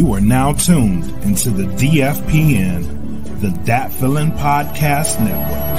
[0.00, 3.50] You are now tuned into the DFPN, the
[3.92, 5.69] Feeling Podcast Network.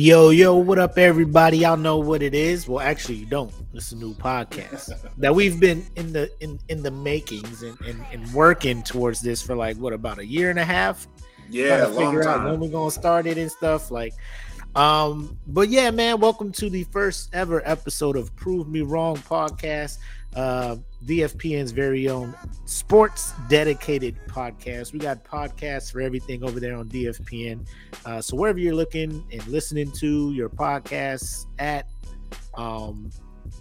[0.00, 1.58] Yo, yo, what up, everybody?
[1.58, 2.66] Y'all know what it is.
[2.66, 3.52] Well, actually, you don't.
[3.74, 8.02] It's a new podcast that we've been in the in in the makings and, and,
[8.10, 11.06] and working towards this for like what about a year and a half?
[11.50, 13.90] Yeah, Trying to long figure out when we're gonna start it and stuff.
[13.90, 14.14] Like,
[14.74, 19.98] um, but yeah, man, welcome to the first ever episode of Prove Me Wrong podcast.
[20.34, 24.92] Uh, DFPN's very own sports dedicated podcast.
[24.92, 27.66] We got podcasts for everything over there on DFPN.
[28.04, 31.86] Uh, so wherever you're looking and listening to your podcasts at,
[32.54, 33.10] um,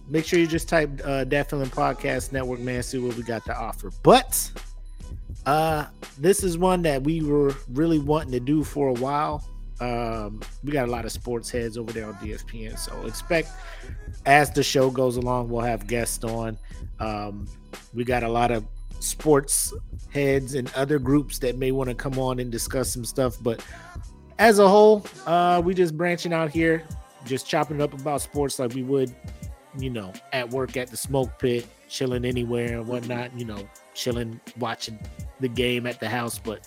[0.07, 2.83] make sure you just type uh, Dat Podcast Network, man.
[2.83, 3.91] See what we got to offer.
[4.03, 4.51] But
[5.45, 5.85] uh,
[6.17, 9.43] this is one that we were really wanting to do for a while.
[9.79, 13.49] Um, we got a lot of sports heads over there on DFPN, so expect
[14.25, 16.57] as the show goes along, we'll have guests on.
[16.99, 17.47] Um,
[17.93, 18.65] we got a lot of
[18.99, 19.73] sports
[20.11, 23.63] heads and other groups that may want to come on and discuss some stuff, but
[24.37, 26.83] as a whole, uh, we just branching out here,
[27.25, 29.13] just chopping up about sports like we would,
[29.77, 34.39] you know, at work at the smoke pit, chilling anywhere and whatnot, you know, chilling,
[34.57, 34.97] watching
[35.41, 36.39] the game at the house.
[36.39, 36.65] But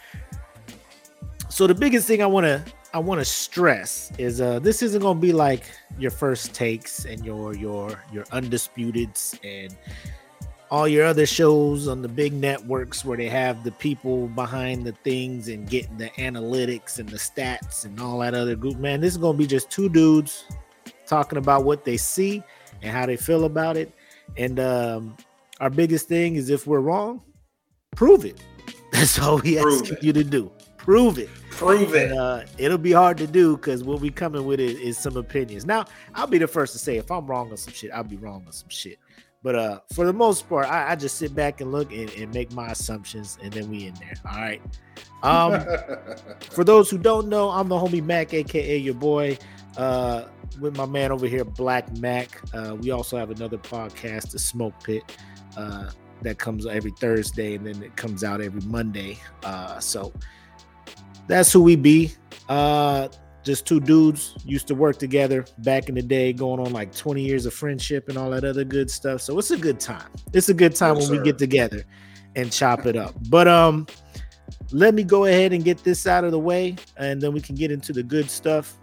[1.49, 2.63] so the biggest thing I want to
[2.95, 5.65] I want to stress is uh this isn't gonna be like
[5.99, 9.75] your first takes and your your your undisputeds and
[10.71, 14.93] all your other shows on the big networks where they have the people behind the
[15.05, 18.79] things and getting the analytics and the stats and all that other group.
[18.79, 20.45] Man, this is gonna be just two dudes
[21.07, 22.43] talking about what they see
[22.83, 23.93] and how they feel about it.
[24.37, 25.17] And um
[25.61, 27.23] our biggest thing is if we're wrong,
[27.97, 28.43] prove it.
[28.93, 30.51] That's all we ask you to do.
[30.77, 31.31] Prove it.
[31.53, 32.11] Prove it.
[32.11, 35.17] And, uh, it'll be hard to do because what we coming with is, is some
[35.17, 35.67] opinions.
[35.67, 38.17] Now, I'll be the first to say if I'm wrong on some shit, I'll be
[38.17, 38.99] wrong on some shit.
[39.43, 42.33] But uh, for the most part, I, I just sit back and look and, and
[42.33, 44.15] make my assumptions, and then we in there.
[44.31, 44.63] All right.
[45.23, 45.67] Um,
[46.51, 49.37] for those who don't know, I'm the homie Mac, aka your boy,
[49.77, 50.27] uh,
[50.61, 52.41] with my man over here, Black Mac.
[52.55, 55.03] Uh, we also have another podcast, The Smoke Pit,
[55.57, 55.91] uh,
[56.23, 59.19] that comes every Thursday, and then it comes out every Monday.
[59.43, 60.13] Uh, so
[61.29, 62.13] that's who we be.
[62.49, 63.09] Uh,
[63.43, 67.23] just two dudes used to work together back in the day, going on like 20
[67.23, 69.21] years of friendship and all that other good stuff.
[69.21, 70.09] So it's a good time.
[70.33, 71.23] It's a good time Yes, when sir.
[71.23, 71.83] we get together
[72.37, 73.15] and chop it up.
[73.29, 73.87] But um,
[74.71, 77.57] let me go ahead and get this out of the way, and then we can
[77.57, 78.77] get into the good stuff.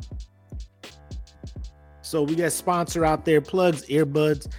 [2.02, 4.52] So we got sponsor out there, plugs, earbuds.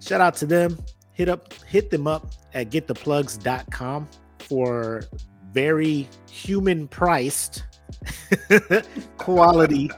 [0.00, 0.78] Shout out to them.
[1.12, 4.08] Hit up, hit them up at gettheplugs.com
[4.40, 5.02] for
[5.52, 7.64] very human priced
[9.18, 9.90] quality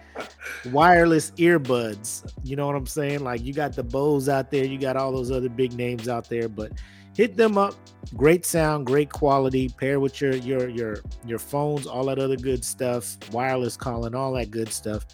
[0.67, 2.33] wireless earbuds.
[2.43, 3.21] You know what I'm saying?
[3.25, 6.29] Like you got the Bose out there, you got all those other big names out
[6.29, 6.73] there, but
[7.17, 7.75] hit them up.
[8.17, 9.69] Great sound, great quality.
[9.69, 14.33] Pair with your your your your phones, all that other good stuff, wireless calling, all
[14.33, 15.07] that good stuff.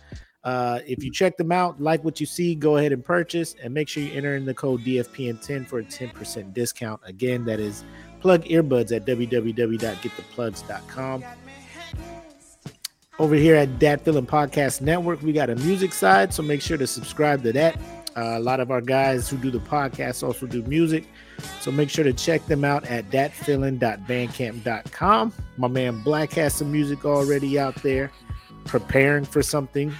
[0.45, 3.75] Uh, if you check them out, like what you see, go ahead and purchase and
[3.75, 7.01] make sure you enter in the code DFPN10 for a 10% discount.
[7.05, 7.83] Again, that is
[8.27, 11.25] plug earbuds at www.gettheplugs.com.
[13.21, 16.77] Over here at Dat Feeling Podcast Network, we got a music side, so make sure
[16.77, 17.77] to subscribe to that.
[18.17, 21.07] Uh, a lot of our guys who do the podcast also do music,
[21.61, 25.33] so make sure to check them out at datfeeling.bandcamp.com.
[25.57, 28.11] My man Black has some music already out there,
[28.65, 29.95] preparing for something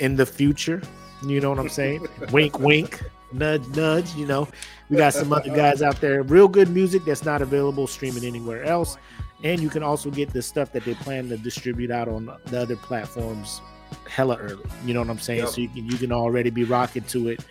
[0.00, 0.80] in the future.
[1.26, 2.06] You know what I'm saying?
[2.32, 3.02] wink, wink,
[3.32, 4.14] nudge, nudge.
[4.14, 4.48] You know,
[4.90, 8.64] we got some other guys out there, real good music that's not available streaming anywhere
[8.64, 8.96] else.
[9.44, 12.60] And you can also get the stuff that they plan to distribute out on the
[12.60, 13.60] other platforms
[14.08, 14.64] hella early.
[14.84, 15.40] You know what I'm saying?
[15.40, 15.48] Yep.
[15.48, 17.44] So you can you can already be rocking to it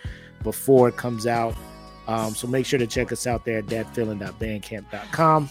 [0.43, 1.55] before it comes out.
[2.07, 5.49] Um, so make sure to check us out there at datfeeling.bandcamp.com.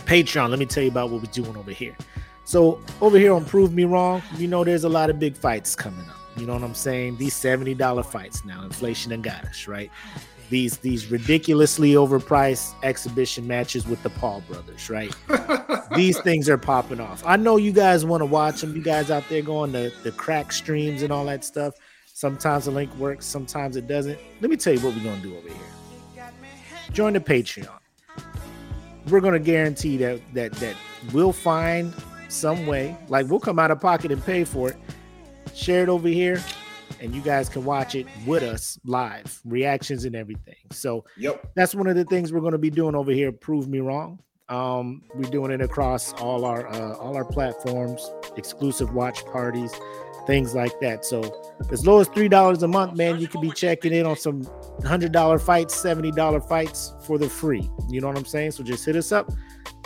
[0.00, 1.96] Patreon, let me tell you about what we're doing over here.
[2.44, 5.76] So over here on Prove Me Wrong, you know there's a lot of big fights
[5.76, 6.19] coming up.
[6.36, 7.16] You know what I'm saying?
[7.16, 9.90] These $70 fights now, inflation and got us, right?
[10.48, 15.14] These these ridiculously overpriced exhibition matches with the Paul brothers, right?
[15.94, 17.22] these things are popping off.
[17.24, 18.74] I know you guys want to watch them.
[18.74, 21.74] You guys out there going to the crack streams and all that stuff.
[22.04, 24.18] Sometimes the link works, sometimes it doesn't.
[24.40, 26.32] Let me tell you what we're gonna do over here.
[26.92, 27.78] Join the Patreon.
[29.08, 30.74] We're gonna guarantee that that that
[31.12, 31.94] we'll find
[32.28, 32.96] some way.
[33.08, 34.76] Like we'll come out of pocket and pay for it.
[35.54, 36.42] Share it over here,
[37.00, 40.56] and you guys can watch it with us live, reactions and everything.
[40.72, 41.50] So Yep.
[41.54, 43.30] that's one of the things we're going to be doing over here.
[43.32, 44.20] Prove me wrong.
[44.48, 49.72] Um, we're doing it across all our uh, all our platforms, exclusive watch parties,
[50.26, 51.04] things like that.
[51.04, 51.20] So
[51.70, 54.42] as low as three dollars a month, man, you can be checking in on some
[54.84, 57.70] hundred dollar fights, seventy dollar fights for the free.
[57.90, 58.50] You know what I'm saying?
[58.50, 59.30] So just hit us up,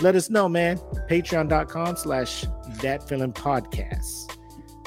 [0.00, 0.78] let us know, man.
[1.10, 2.46] Patreon.com slash
[2.80, 4.34] that feeling podcast.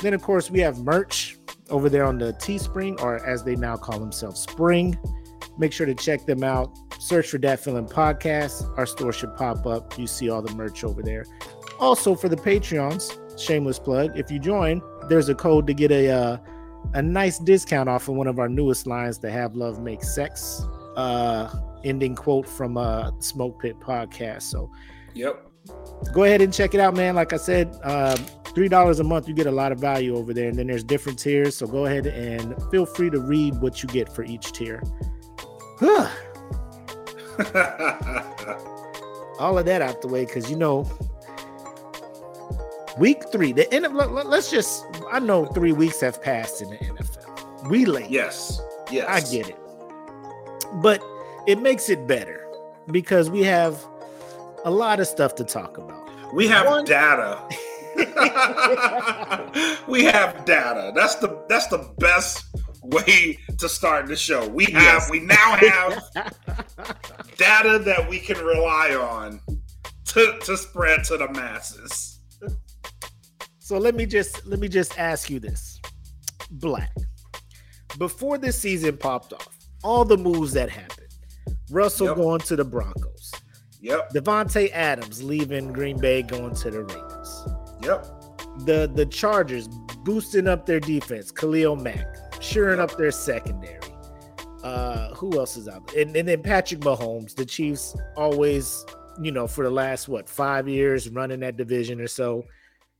[0.02, 1.38] Then of course we have merch
[1.70, 4.98] over there on the Teespring, or as they now call themselves, Spring.
[5.58, 6.78] Make sure to check them out.
[7.00, 8.78] Search for Dat Feeling Podcast.
[8.78, 9.98] Our store should pop up.
[9.98, 11.26] You see all the merch over there.
[11.80, 14.18] Also for the Patreons, shameless plug.
[14.18, 16.38] If you join, there's a code to get a uh,
[16.94, 20.64] a nice discount off of one of our newest lines, the Have Love Make Sex.
[20.96, 21.54] Uh,
[21.84, 24.44] ending quote from uh, Smoke Pit Podcast.
[24.44, 24.72] So
[25.14, 25.47] Yep.
[26.14, 27.16] Go ahead and check it out, man.
[27.16, 28.18] Like I said, um,
[28.56, 30.84] three dollars a month, you get a lot of value over there, and then there's
[30.84, 31.56] different tiers.
[31.58, 34.82] So go ahead and feel free to read what you get for each tier.
[35.80, 36.10] Huh.
[39.40, 40.90] All of that out the way, because you know,
[42.98, 44.84] week three, the end of let, let- let's just.
[45.12, 47.70] I know three weeks have passed in the NFL.
[47.70, 48.10] We late.
[48.10, 48.62] yes.
[48.92, 49.06] Yes.
[49.08, 49.58] I get it.
[50.82, 51.04] But
[51.46, 52.48] it makes it better
[52.92, 53.86] because we have
[54.65, 56.09] a lot of stuff to talk about.
[56.33, 57.39] We have One- data.
[59.88, 60.92] we have data.
[60.95, 62.45] That's the that's the best
[62.83, 64.48] way to start the show.
[64.48, 65.09] We have Yes.
[65.12, 66.04] we now have
[67.38, 69.39] data that we can rely on
[70.06, 72.19] to to spread to the masses.
[73.60, 75.80] So let me just let me just ask you this.
[76.51, 76.94] Black.
[77.98, 79.48] Before this season popped off,
[79.83, 81.07] all the moves that happened.
[81.71, 82.15] Russell Yep.
[82.18, 83.17] going to the Broncos.
[83.81, 84.12] Yep.
[84.12, 87.47] Davante Adams leaving Green Bay going to the Raiders.
[87.83, 88.06] Yep.
[88.65, 89.68] The the Chargers
[90.03, 91.31] boosting up their defense.
[91.31, 92.06] Khalil Mack
[92.41, 93.79] shoring up their secondary.
[94.63, 96.01] Uh, who else is out there?
[96.01, 97.35] And, and then Patrick Mahomes.
[97.35, 98.83] The Chiefs always,
[99.21, 102.44] you know, for the last what five years running that division or so,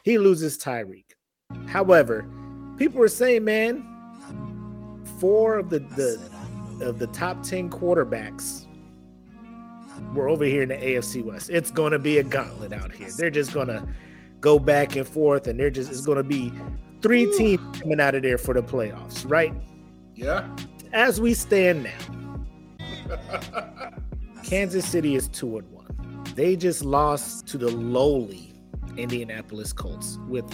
[0.04, 1.06] he loses Tyreek.
[1.68, 2.30] However,
[2.78, 3.84] people are saying, man,
[5.20, 8.67] four of the the of the top ten quarterbacks
[10.14, 11.50] were over here in the AFC West.
[11.50, 13.10] It's going to be a gauntlet out here.
[13.12, 13.88] They're just going to
[14.40, 16.52] go back and forth, and they're just it's going to be
[17.02, 19.54] three teams coming out of there for the playoffs, right?
[20.16, 20.48] Yeah.
[20.94, 22.40] As we stand now,
[24.44, 26.24] Kansas City is two and one.
[26.36, 28.54] They just lost to the lowly
[28.98, 30.46] Indianapolis Colts with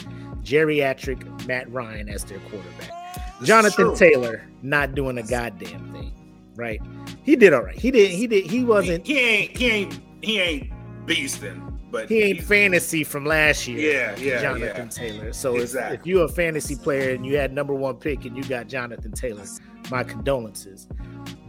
[0.43, 2.91] geriatric Matt Ryan as their quarterback.
[3.39, 3.95] This Jonathan.
[3.95, 6.13] Taylor not doing a goddamn thing,
[6.55, 6.81] right?
[7.23, 7.77] He did all right.
[7.77, 8.11] He did.
[8.11, 8.45] He did.
[8.45, 9.05] He He, wasn't.
[9.05, 10.71] he ain't he ain't he ain't
[11.05, 13.93] beasting, but He ain't fantasy from last year.
[13.93, 14.89] Yeah, yeah, Jonathan yeah.
[14.89, 15.33] Taylor.
[15.33, 15.97] So Exactly.
[15.97, 19.11] if, you're a fantasy player and you had number one pick and you got Jonathan
[19.11, 19.43] Taylor,
[19.91, 20.87] my condolences.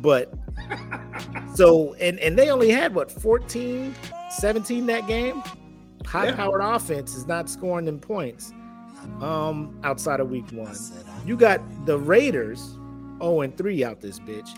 [0.00, 0.32] But
[1.54, 3.94] so and and they only had what 14,
[4.30, 5.42] 17 that game.
[6.06, 8.52] High powered offense is not scoring them points.
[9.20, 10.74] Um, outside of week one,
[11.26, 12.76] you got the Raiders
[13.20, 14.48] 0 and 3 out this bitch.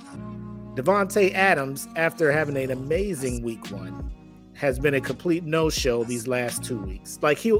[0.76, 4.10] Davante Adams, after having an amazing week one,
[4.52, 7.18] has been a complete no-show these last two weeks.
[7.22, 7.58] Like he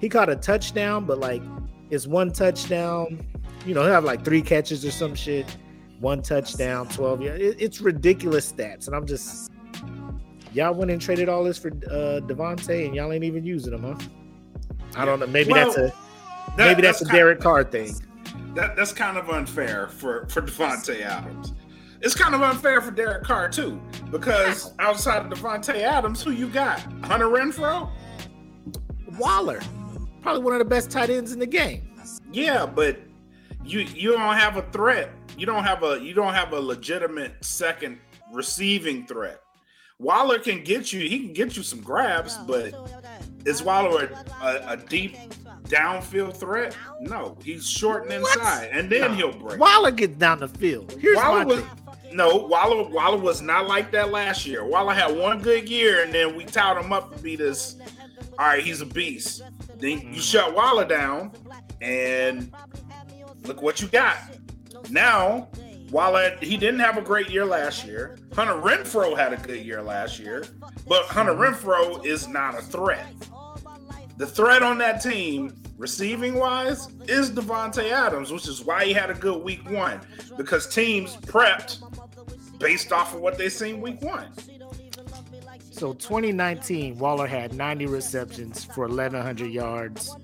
[0.00, 1.42] he caught a touchdown, but like
[1.90, 3.24] it's one touchdown.
[3.64, 5.56] You know, he'll have like three catches or some shit.
[6.00, 7.42] One touchdown, 12 yards.
[7.42, 8.86] It, it's ridiculous stats.
[8.86, 9.50] And I'm just
[10.52, 13.82] y'all went and traded all this for uh Davante and y'all ain't even using him,
[13.82, 13.96] huh?
[14.96, 15.26] I don't know.
[15.26, 15.92] Maybe Well, that's a
[16.56, 17.94] That- maybe that's, a Derek Carr thing.
[18.54, 21.52] That, that's kind of unfair for for Davante Adams.
[22.06, 23.82] It's kind of unfair for Derek Carr too,
[24.12, 26.78] because outside of Davante Adams, who you got?
[27.02, 27.90] Hunter Renfrow?
[29.18, 29.60] Waller,
[30.22, 31.90] probably one of the best tight ends in the game.
[32.30, 33.00] Yeah, but
[33.64, 35.10] you you don't have a threat.
[35.36, 37.98] You don't have a you don't have a legitimate second
[38.32, 39.40] receiving threat.
[39.98, 41.00] Waller can get you.
[41.08, 42.72] He can get you some grabs, but
[43.44, 44.04] is Waller
[44.42, 45.16] a, a, a deep
[45.64, 46.76] downfield threat?
[47.00, 49.58] No, he's short and inside, and then he'll break.
[49.58, 50.96] Waller gets down the field.
[51.00, 51.70] Here's Waller my was thing.
[52.12, 52.88] No Waller.
[52.88, 54.64] Waller was not like that last year.
[54.64, 57.76] Waller had one good year, and then we touted him up to be this.
[58.38, 59.42] All right, he's a beast.
[59.78, 60.14] Then you mm-hmm.
[60.14, 61.32] shut Waller down,
[61.80, 62.52] and
[63.44, 64.18] look what you got.
[64.90, 65.48] Now,
[65.90, 68.18] Waller he didn't have a great year last year.
[68.34, 70.44] Hunter Renfrow had a good year last year,
[70.86, 73.06] but Hunter Renfrow is not a threat.
[74.16, 79.10] The threat on that team, receiving wise, is Davante Adams, which is why he had
[79.10, 80.00] a good week one
[80.36, 81.82] because teams prepped
[82.58, 84.32] based off of what they seen week one.
[85.70, 90.16] So 2019, Waller had 90 receptions for 1,100 yards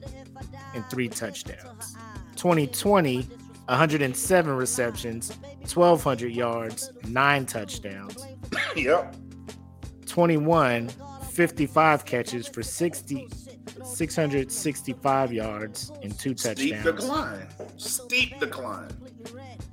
[0.74, 1.96] and three touchdowns.
[2.36, 3.22] 2020,
[3.66, 8.26] 107 receptions, 1,200 yards, nine touchdowns.
[8.76, 9.14] Yep.
[10.06, 10.90] 21,
[11.30, 13.28] 55 catches for 60,
[13.82, 16.58] 665 yards and two touchdowns.
[16.58, 17.48] Steep decline.
[17.76, 18.90] Steep decline.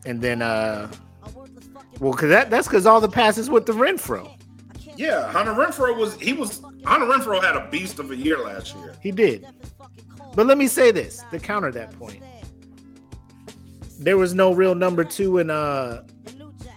[0.05, 0.89] And then, uh,
[1.99, 4.31] well, cause that that's because all the passes went to Renfrow.
[4.95, 8.75] Yeah, Hunter Renfrow was he was Hunter Renfrow had a beast of a year last
[8.75, 8.95] year.
[9.01, 9.45] He did.
[10.35, 12.23] But let me say this to counter that point.
[13.99, 16.03] There was no real number two in uh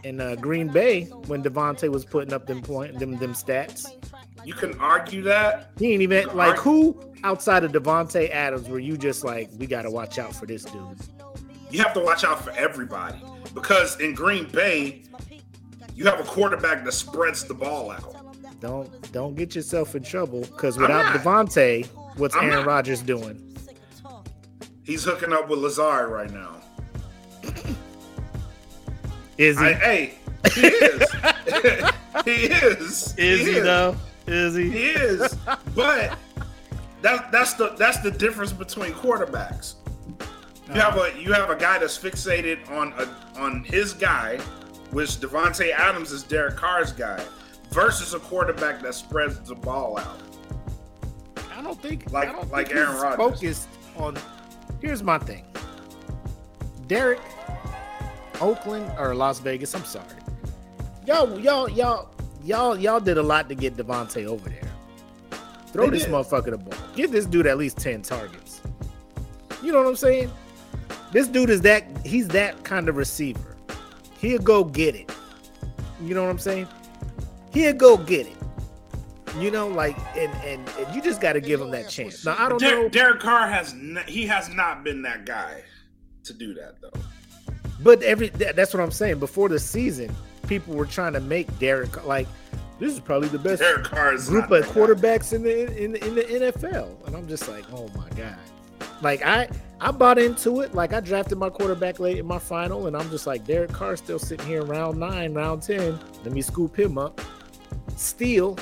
[0.03, 3.93] in uh, Green Bay when Davante was putting up them point them them stats.
[4.45, 5.71] You can argue that.
[5.79, 9.91] He ain't even like who outside of Davante Adams were you just like we gotta
[9.91, 10.97] watch out for this dude.
[11.71, 13.21] You have to watch out for everybody
[13.55, 15.03] because in Green Bay,
[15.95, 18.17] you have a quarterback that spreads the ball out.
[18.61, 21.21] Don't don't get yourself in trouble because without not.
[21.21, 22.67] Davante, what's I'm Aaron not.
[22.67, 23.49] Rodgers doing?
[24.85, 26.57] He's hooking up with Lazard right now.
[29.39, 29.67] Is he?
[29.67, 30.15] I, hey,
[30.55, 31.11] he is.
[32.25, 33.15] he is.
[33.17, 33.97] is he though?
[34.27, 34.71] Is he?
[34.71, 35.37] He is.
[35.75, 36.17] But
[37.01, 39.75] that that's the that's the difference between quarterbacks.
[40.75, 43.07] You have a you have a guy that's fixated on a,
[43.41, 44.39] on his guy,
[44.91, 47.23] which Davante Adams is Derek Carr's guy,
[47.71, 50.21] versus a quarterback that spreads the ball out.
[51.57, 53.17] I don't think Like- I don't like think Aaron Rodgers.
[53.17, 54.17] Focused on.
[54.81, 55.45] Here's my thing.
[56.87, 57.21] Derek,
[58.41, 59.75] Oakland or Las Vegas.
[59.75, 60.07] I'm sorry.
[61.07, 62.09] Y'all, y'all, y'all,
[62.45, 65.39] y'all, y'all did a lot to get Davante over there.
[65.73, 66.13] Throw They this did.
[66.13, 66.79] motherfucker the ball.
[66.97, 68.61] Give this dude at least ten targets.
[69.63, 70.31] You know what I'm saying?
[71.13, 71.85] This dude is that.
[72.05, 73.57] He's that kind of receiver.
[74.19, 75.11] He'll go get it.
[76.03, 76.67] You know what I'm saying?
[77.53, 78.37] He'll go get it.
[79.39, 82.25] You know, like, and and, and you just got to give him that chance.
[82.25, 85.63] Now I don't know, Derek Carr has n- he has not been that guy
[86.25, 87.01] to do that though.
[87.83, 89.19] but every that- that's what I'm saying.
[89.21, 90.15] Before the season,
[90.49, 92.29] people were trying to make Derek like
[92.79, 94.81] this is probably the best Derek Carr group of that guy.
[94.81, 98.37] quarterbacks in the in the, in the NFL, and I'm just like, oh my god.
[99.01, 99.49] Like I
[99.83, 100.75] I bought into it.
[100.75, 103.97] Like I drafted my quarterback late in my final, and I'm just like Derek Carr
[103.97, 105.99] still sitting here in round nine, round ten.
[106.23, 107.21] Let me scoop him up.
[107.97, 108.57] Still,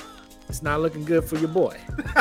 [0.48, 1.76] it's not looking good for your boy.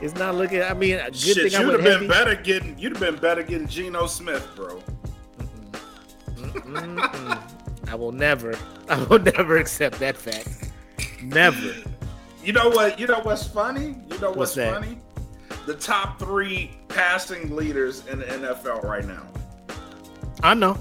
[0.00, 0.62] it's not looking.
[0.62, 2.06] I mean, a good Shit, thing I you'd have been heavy.
[2.06, 4.80] better getting you'd have been better getting Geno Smith, bro.
[6.36, 7.42] Mm-mm.
[7.88, 8.54] I will never.
[8.88, 10.70] I will never accept that fact.
[11.22, 11.74] Never.
[12.44, 13.00] You know what?
[13.00, 13.96] You know what's funny?
[14.10, 14.74] You know What's what's, that?
[14.74, 14.98] funny?
[15.66, 19.26] The top three passing leaders in the NFL right now.
[20.42, 20.76] I know.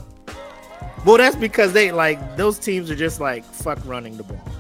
[1.06, 4.42] Well, that's because they like those teams are just like fuck running the ball.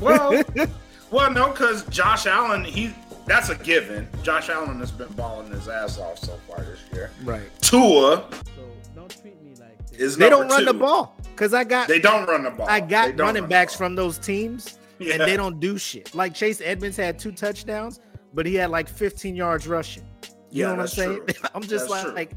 [0.00, 0.42] Well,
[1.10, 2.90] well, no, because Josh Allen, he
[3.26, 4.08] that's a given.
[4.22, 7.10] Josh Allen has been balling his ass off so far this year.
[7.22, 7.42] Right.
[7.60, 8.24] Tua
[8.56, 8.62] So
[8.94, 10.64] don't treat me like is They don't run two.
[10.64, 12.66] the ball because I got They don't run the ball.
[12.68, 15.14] I got running run backs from those teams Yeah.
[15.14, 16.14] and they don't do shit.
[16.14, 18.00] Like Chase Edmonds had two touchdowns,
[18.34, 20.06] but he had like 15 yards rushing.
[20.50, 21.20] You Yeah, know what I'm saying?
[21.54, 22.32] I'm just That's like, like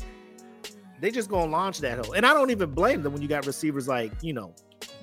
[1.02, 2.14] they just gonna launch that hole.
[2.14, 4.56] And I don't even blame them when you got receivers like, you know,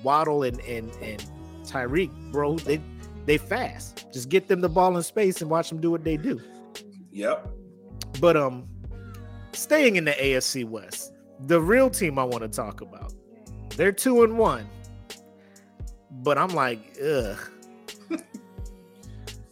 [0.03, 1.23] Waddle and and and
[1.63, 2.57] Tyreek, bro.
[2.57, 2.81] They
[3.25, 4.05] they fast.
[4.11, 6.41] Just get them the ball in space and watch them do what they do.
[7.11, 7.49] Yep.
[8.19, 8.67] But um,
[9.53, 13.13] staying in the AFC West, the real team I want to talk about,
[13.77, 14.67] they're two and one.
[16.09, 17.37] But I'm like, ugh.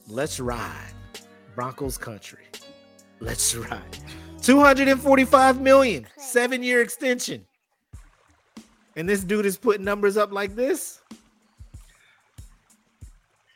[0.07, 0.91] Let's ride,
[1.55, 2.45] Broncos country.
[3.19, 3.97] Let's ride.
[4.41, 7.45] 245 million, seven year extension.
[8.95, 11.01] And this dude is putting numbers up like this.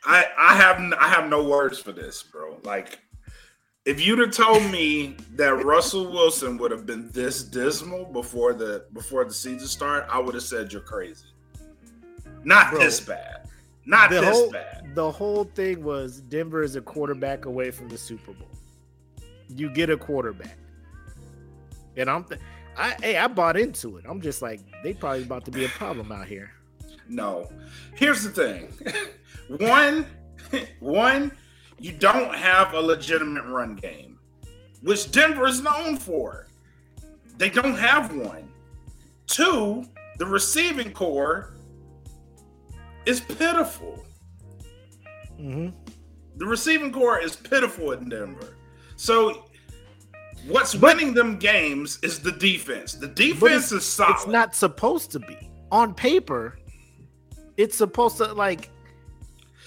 [0.04, 2.58] I I have I have no words for this, bro.
[2.62, 2.98] Like,
[3.84, 8.84] if you'd have told me that Russell Wilson would have been this dismal before the
[8.92, 11.26] before the season start, I would have said you're crazy.
[12.44, 12.80] Not Bro.
[12.80, 13.43] this bad.
[13.86, 14.94] Not the this whole bad.
[14.94, 18.48] the whole thing was Denver is a quarterback away from the Super Bowl.
[19.48, 20.56] You get a quarterback,
[21.96, 22.40] and I'm, th-
[22.76, 24.04] I hey, I bought into it.
[24.08, 26.50] I'm just like they probably about to be a problem out here.
[27.08, 27.50] No.
[27.94, 28.72] Here's the thing.
[29.58, 30.06] one,
[30.80, 31.32] one,
[31.78, 34.18] you don't have a legitimate run game,
[34.82, 36.46] which Denver is known for.
[37.36, 38.48] They don't have one.
[39.26, 39.84] Two,
[40.18, 41.53] the receiving core
[43.06, 44.04] is pitiful.
[45.36, 45.68] hmm
[46.36, 48.56] The receiving core is pitiful in Denver.
[48.96, 49.46] So
[50.46, 52.94] what's But- winning them games is the defense.
[52.94, 54.14] The defense is solid.
[54.14, 55.36] It's not supposed to be
[55.70, 56.58] on paper.
[57.56, 58.68] it's supposed to like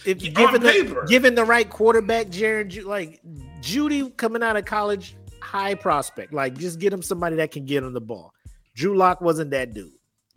[0.06, 1.06] if On given the paper.
[1.08, 3.22] given the right quarterback, Jared, like
[3.62, 6.34] Jeudy coming out of college, high prospect.
[6.34, 8.34] Like just get him somebody that can get him the ball.
[8.75, 9.91] Drew Lock wasn't that dude,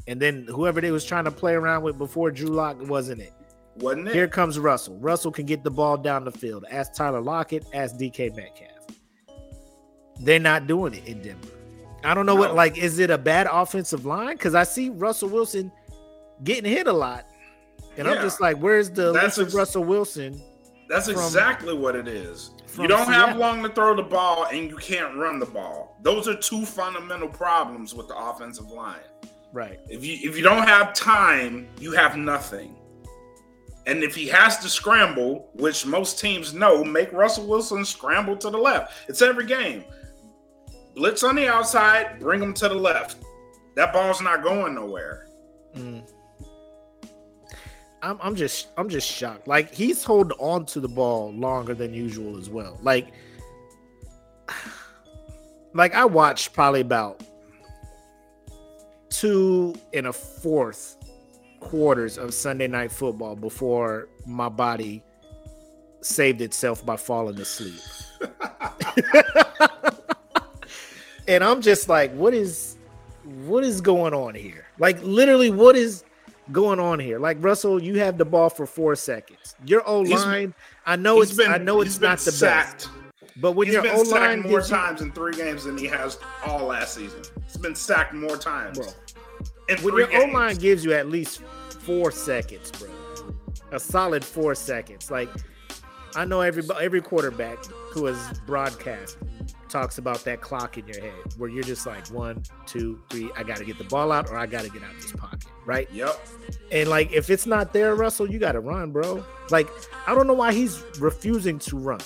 [0.06, 3.32] and then whoever they was trying to play around with before Drew Lock wasn't it.
[3.76, 4.14] Wasn't it?
[4.14, 4.96] Here comes Russell.
[4.98, 6.64] Russell can get the ball down the field.
[6.70, 7.64] Ask Tyler Lockett.
[7.72, 8.68] Ask DK Metcalf.
[10.20, 11.48] They're not doing it in Denver.
[12.02, 14.34] I don't know what like is it a bad offensive line?
[14.36, 15.70] Because I see Russell Wilson
[16.44, 17.26] getting hit a lot,
[17.96, 20.40] and I'm just like, where's the That's ex- Russell Wilson?
[20.88, 22.50] That's from- exactly what it is.
[22.78, 25.98] You don't have long to throw the ball and you can't run the ball.
[26.02, 29.00] Those are two fundamental problems with the offensive line.
[29.52, 29.80] Right.
[29.88, 32.76] If you if you don't have time, you have nothing.
[33.86, 38.50] And if he has to scramble, which most teams know, make Russell Wilson scramble to
[38.50, 39.08] the left.
[39.08, 39.84] It's every game.
[40.94, 43.24] Blitz on the outside, bring him to the left.
[43.76, 45.28] That ball's not going nowhere.
[45.74, 46.08] Mm.
[48.02, 49.46] I'm I'm just I'm just shocked.
[49.48, 52.78] Like he's holding on to the ball longer than usual as well.
[52.82, 53.08] Like
[55.74, 57.22] like I watched probably about
[59.10, 60.96] two and a fourth
[61.60, 65.02] quarters of Sunday night football before my body
[66.00, 67.80] saved itself by falling asleep.
[71.28, 72.76] and I'm just like, what is
[73.24, 74.66] what is going on here?
[74.78, 76.04] Like literally, what is
[76.52, 77.18] going on here?
[77.18, 79.54] Like Russell, you have the ball for four seconds.
[79.66, 80.54] Your O He's- line,
[80.86, 82.86] I know it's been- I know it's not the sacked.
[82.86, 82.90] best,
[83.40, 85.76] but when He's your been O sacked more gives you, times in three games than
[85.76, 87.22] he has all last season.
[87.46, 88.78] He's been sacked more times.
[88.78, 88.88] bro,
[89.82, 90.34] when your O games.
[90.34, 91.42] line gives you at least
[91.80, 92.90] four seconds, bro,
[93.72, 95.10] a solid four seconds.
[95.10, 95.28] Like
[96.14, 99.18] I know every every quarterback who has broadcast
[99.68, 103.30] talks about that clock in your head where you're just like one, two, three.
[103.36, 105.12] I got to get the ball out or I got to get out of this
[105.12, 105.88] pocket, right?
[105.92, 106.20] Yep.
[106.72, 109.24] And like, if it's not there, Russell, you got to run, bro.
[109.50, 109.68] Like,
[110.06, 112.00] I don't know why he's refusing to run.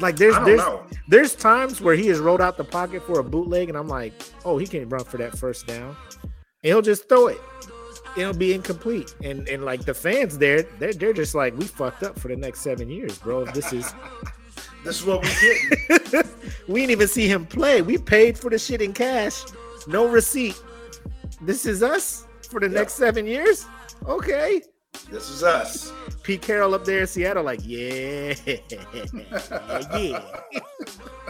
[0.00, 0.82] Like, there's there's know.
[1.08, 4.12] there's times where he has rolled out the pocket for a bootleg, and I'm like,
[4.44, 5.96] oh, he can't run for that first down.
[6.22, 6.30] And
[6.62, 7.40] he'll just throw it.
[8.16, 9.14] It'll be incomplete.
[9.22, 12.36] And and like the fans there, they're they're just like, we fucked up for the
[12.36, 13.44] next seven years, bro.
[13.46, 13.92] This is
[14.84, 15.28] This is what we
[15.88, 16.26] get.
[16.68, 17.82] we didn't even see him play.
[17.82, 19.42] We paid for the shit in cash,
[19.88, 20.60] no receipt.
[21.42, 22.74] This is us for the Yep.
[22.74, 23.66] next seven years.
[24.06, 24.62] Okay.
[25.10, 25.92] This is us.
[26.22, 30.20] Pete Carroll up there in Seattle, like, yeah, yeah.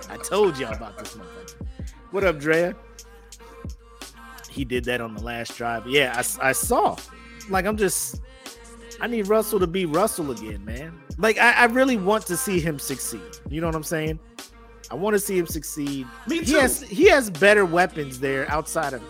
[0.08, 1.54] I told y'all about this motherfucker.
[2.10, 2.74] What up, Drea?
[4.50, 5.86] He did that on the last drive.
[5.86, 6.96] Yeah, I, I saw.
[7.48, 8.20] Like, I'm just,
[9.00, 10.98] I need Russell to be Russell again, man.
[11.18, 13.20] Like, I, I really want to see him succeed.
[13.48, 14.18] You know what I'm saying?
[14.90, 16.06] I want to see him succeed.
[16.26, 16.58] Me He too.
[16.60, 19.02] has he has better weapons there outside of.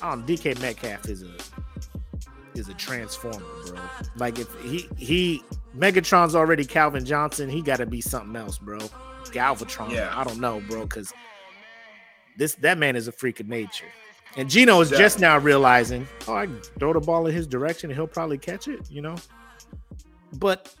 [0.00, 0.26] I don't.
[0.26, 1.30] know, DK Metcalf is a
[2.58, 3.80] is a transformer, bro.
[4.16, 5.42] Like if he he
[5.76, 8.78] Megatron's already Calvin Johnson, he got to be something else, bro.
[9.26, 9.90] Galvatron.
[9.90, 10.12] Yeah.
[10.14, 11.12] I don't know, bro, because
[12.36, 13.86] this that man is a freak of nature.
[14.36, 16.46] And Geno is just now realizing, oh, I
[16.78, 19.16] throw the ball in his direction and he'll probably catch it, you know.
[20.34, 20.74] But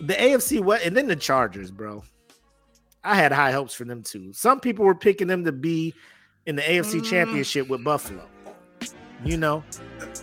[0.00, 2.02] the AFC what and then the Chargers, bro.
[3.04, 4.32] I had high hopes for them too.
[4.32, 5.94] Some people were picking them to be
[6.46, 7.04] in the AFC Mm.
[7.08, 8.26] championship with Buffalo.
[9.24, 9.64] You know,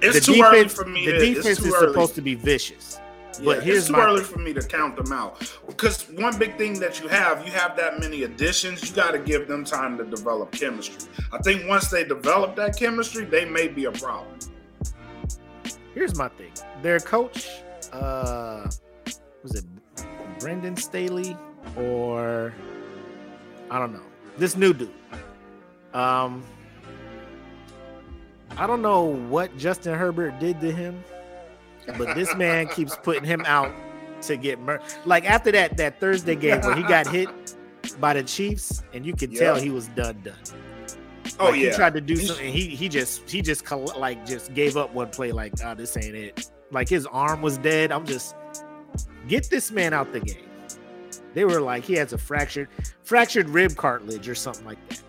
[0.01, 1.06] It's the too early defense, for me.
[1.06, 1.88] the to, defense is early.
[1.88, 2.99] supposed to be vicious.
[3.39, 4.32] Yeah, but here's it's too my early thing.
[4.34, 7.75] for me to count them out because one big thing that you have, you have
[7.77, 8.88] that many additions.
[8.88, 11.10] You got to give them time to develop chemistry.
[11.32, 14.38] I think once they develop that chemistry, they may be a problem.
[15.95, 16.51] Here's my thing.
[16.84, 17.47] Their coach,
[17.91, 18.69] uh,
[19.41, 19.65] was it
[20.39, 21.36] Brandon Staley
[21.75, 22.53] or
[23.71, 24.03] I don't know.
[24.38, 24.91] This new dude.
[25.93, 26.43] Um,
[28.57, 31.03] I don't know what Justin Herbert did to him,
[31.97, 33.73] but this man keeps putting him out
[34.23, 37.29] to get mur- like after that that Thursday game where he got hit
[37.99, 40.35] by the Chiefs, and you could tell he was done done.
[41.39, 42.51] Oh Like, yeah, he tried to do something.
[42.53, 45.31] He he just he just like just gave up one play.
[45.31, 46.49] Like, oh, this ain't it.
[46.71, 47.91] Like his arm was dead.
[47.91, 48.35] I'm just
[49.27, 50.49] get this man out the game.
[51.33, 52.69] They were like he has a fractured
[53.03, 55.01] fractured rib cartilage or something like that.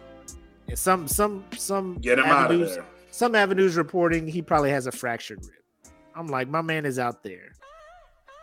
[0.68, 2.84] And some some some get him out of there.
[3.14, 5.92] Some avenues reporting he probably has a fractured rib.
[6.16, 7.52] I'm like, my man is out there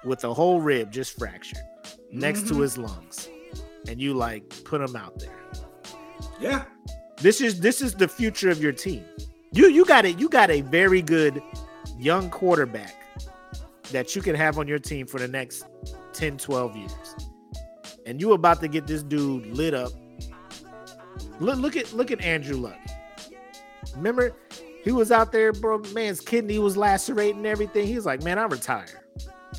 [0.05, 1.59] with a whole rib just fractured
[2.11, 2.61] next to Mhm.
[2.61, 3.29] his lungs,
[3.87, 5.37] and you like put him out there.
[6.39, 6.63] Yeah,
[7.17, 9.05] This is this is the future of your team.
[9.51, 10.17] You you got it.
[10.19, 11.39] You got a very good
[11.99, 12.95] young quarterback
[13.91, 15.65] that you can have on your team for the next
[16.13, 17.15] 10, 12 years.
[18.07, 19.91] And you about to get this dude lit up.
[21.39, 22.79] Look, look at look at Andrew Luck.
[23.95, 24.33] Remember,
[24.83, 25.77] He was out there, bro.
[25.93, 27.85] Man's kidney was lacerating everything.
[27.85, 29.03] He was like, man, I retire.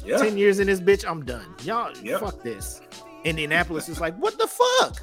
[0.05, 0.17] Yeah.
[0.17, 1.55] 10 years in this bitch, I'm done.
[1.63, 2.21] Y'all, Yep.
[2.21, 2.81] fuck this.
[3.25, 5.01] Indianapolis is like, what the fuck?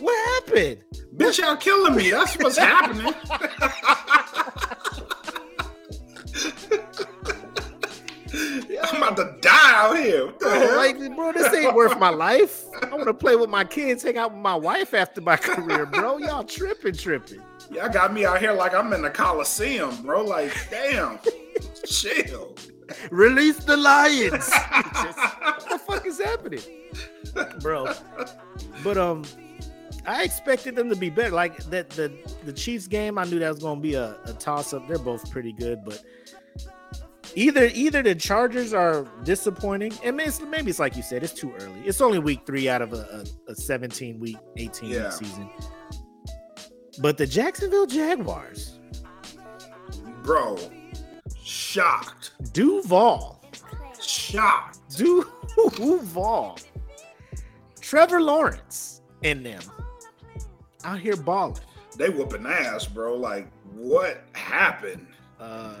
[0.00, 0.78] What happened?
[1.16, 2.10] Bitch, y'all killing me.
[2.10, 3.14] That's what's happening.
[8.82, 10.26] I'm about to die out here.
[10.26, 10.76] What the Bro, hell?
[10.76, 12.64] like, bro, this ain't worth my life.
[12.82, 15.86] I want to play with my kids, hang out with my wife after my career,
[15.86, 16.18] bro.
[16.18, 17.40] Y'all tripping, tripping.
[17.70, 20.22] Y'all got me out here like I'm in the Coliseum, bro.
[20.24, 21.18] Like, damn.
[21.86, 22.54] Chill.
[23.10, 24.30] Release the lions.
[24.30, 24.48] Just-
[25.42, 26.60] what the fuck is happening,
[27.60, 27.92] bro?
[28.82, 29.24] But um,
[30.06, 31.30] I expected them to be better.
[31.34, 32.12] Like that, the
[32.44, 34.86] the Chiefs game, I knew that was going to be a, a toss up.
[34.86, 36.02] They're both pretty good, but
[37.34, 41.32] either either the Chargers are disappointing, and maybe it's, maybe it's like you said, it's
[41.32, 41.80] too early.
[41.86, 45.04] It's only week three out of a, a, a 17 week, 18 Yeah.
[45.04, 45.50] week season.
[47.00, 48.78] But the Jacksonville Jaguars,
[50.22, 50.58] Bro.
[51.42, 52.32] Shocked.
[52.54, 53.44] Duval.
[54.00, 54.96] Shocked.
[54.96, 56.58] Duval.
[57.80, 59.60] Trevor Lawrence and them
[60.84, 61.60] out here balling.
[61.96, 63.14] They whooping ass, bro.
[63.16, 65.06] Like, what happened?
[65.38, 65.74] Uh,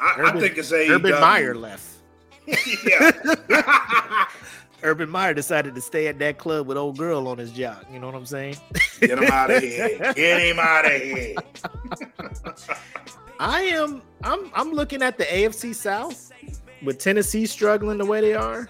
[0.00, 1.86] I, I think it's a Urban Meyer left.
[2.88, 3.10] yeah.
[4.82, 7.84] Urban Meyer decided to stay at that club with old girl on his jock.
[7.92, 8.56] You know what I'm saying?
[9.00, 9.98] Get him out of here.
[10.14, 11.34] Get him out of here.
[13.38, 14.02] I am.
[14.22, 14.50] I'm.
[14.54, 16.32] I'm looking at the AFC South
[16.82, 18.68] with Tennessee struggling the way they are.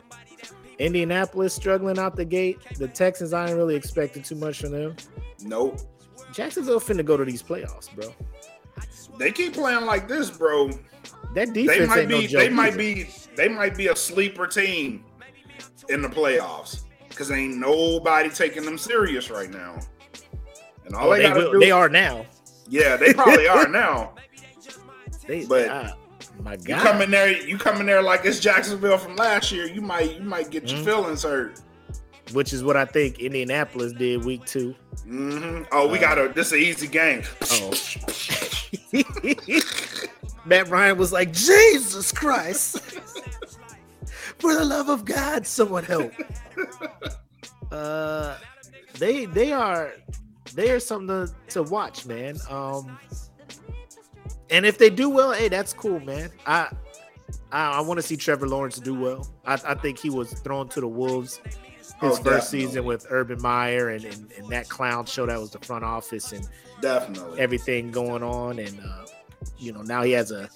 [0.78, 2.58] Indianapolis struggling out the gate.
[2.76, 4.96] The Texans, I ain't really expecting too much from them.
[5.42, 5.80] Nope.
[6.32, 8.14] Jacksonville finna go to these playoffs, bro.
[9.18, 10.70] They keep playing like this, bro.
[11.34, 12.78] That They defense might ain't no be joke they might either.
[12.78, 15.04] be they might be a sleeper team
[15.90, 16.83] in the playoffs.
[17.14, 19.79] Cause ain't nobody taking them serious right now.
[20.87, 22.24] And all Oh, they, they, will, do they are now.
[22.68, 24.14] Yeah, they probably are now.
[25.26, 25.92] They, But ah,
[26.42, 29.53] my You God, come in there, you come in there like it's Jacksonville from last
[29.53, 30.85] year, you might you might get your Mhm.
[30.85, 31.61] feelings hurt.
[32.33, 34.74] which is what I think Indianapolis did week two.
[35.05, 37.22] hmm Oh, we Uh, got a this is an easy game.
[37.50, 37.72] Oh.
[40.46, 42.81] Matt Ryan was like, Jesus Christ.
[44.40, 46.12] For the love of God, someone help.
[47.72, 48.37] Uh
[48.98, 49.92] they they are
[50.57, 52.37] they are something to, to watch, man.
[52.50, 52.98] Um
[54.50, 56.31] and if they do well, hey, that's cool, man.
[56.46, 56.68] I
[57.53, 59.29] I, I want to see Trevor Lawrence do well.
[59.46, 62.40] I, I think he was thrown to the wolves his Oh, first definitely.
[62.66, 66.33] season with Urban Meyer and, and, and that clown show that was the front office
[66.33, 66.48] and
[66.81, 67.38] Definitely.
[67.38, 69.05] everything going on, and uh,
[69.59, 70.48] you know now he has a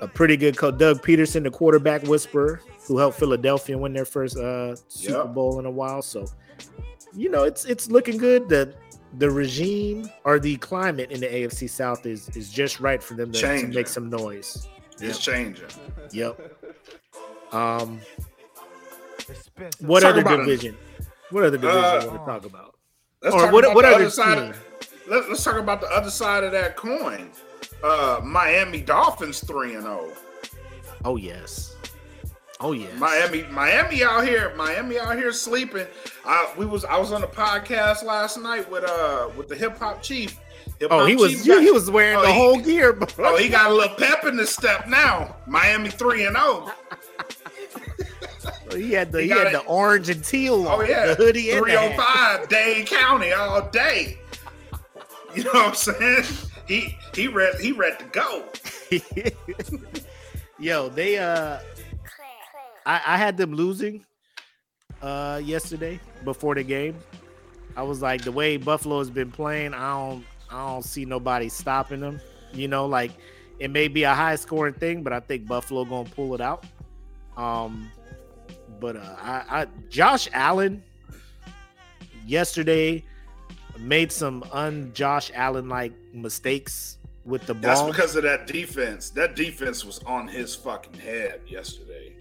[0.00, 4.36] a pretty good coach, Doug Pederson, the quarterback whisperer, who helped Philadelphia win their first
[4.36, 5.34] uh, Super Yep.
[5.34, 6.02] Bowl in a while.
[6.02, 6.26] So
[7.14, 8.48] you know it's it's looking good.
[8.48, 8.74] The
[9.18, 13.30] the regime or the climate in the AFC South is is just right for them
[13.32, 14.68] to, to make some noise.
[15.00, 15.66] It's changing.
[16.12, 16.40] Yep.
[17.52, 18.00] Um,
[19.80, 20.46] what Talk other about 'em.
[20.46, 20.76] division?
[21.30, 22.74] What other division Uh, you want to talk about?
[23.22, 24.38] Let's Or talk what- about what the other other side.
[24.38, 24.50] team?
[24.50, 27.30] Of, let, us talk about the other side of that coin.
[27.82, 30.10] Uh, Miami Dolphins three and zero.
[31.04, 31.73] Oh yes.
[32.60, 35.86] Oh yeah, Miami, Miami out here, Miami out here sleeping.
[36.24, 39.76] I we was I was on a podcast last night with uh with the hip
[39.78, 40.38] hop chief.
[40.78, 43.06] Hip Oh, he was he, got- he was wearing Oh, the he- whole gear, bro.
[43.18, 45.36] Oh, he got a little pep in the step now.
[45.46, 46.72] Miami three and oh.
[48.70, 48.82] zero.
[48.82, 49.52] He had the He he, had it.
[49.52, 53.68] the orange and teal Oh on, yeah, the hoodie three oh five Dade County all
[53.70, 54.18] day.
[55.34, 56.24] You know what I'm saying?
[56.68, 58.44] He he read he read to go.
[60.58, 61.58] Yo, they uh
[62.86, 64.04] I, I had them losing
[65.02, 66.96] uh yesterday before the game.
[67.76, 71.48] I was like the way Buffalo has been playing, I don't I don't see nobody
[71.48, 72.20] stopping them.
[72.52, 73.10] You know, like
[73.58, 76.64] it may be a high scoring thing, but I think Buffalo gonna pull it out.
[77.36, 77.90] Um
[78.80, 80.82] but uh I, I Josh Allen
[82.26, 83.04] yesterday
[83.78, 87.62] made some un Josh Allen like mistakes with the ball.
[87.62, 89.10] That's because of that defense.
[89.10, 92.14] That defense was on his fucking head yesterday.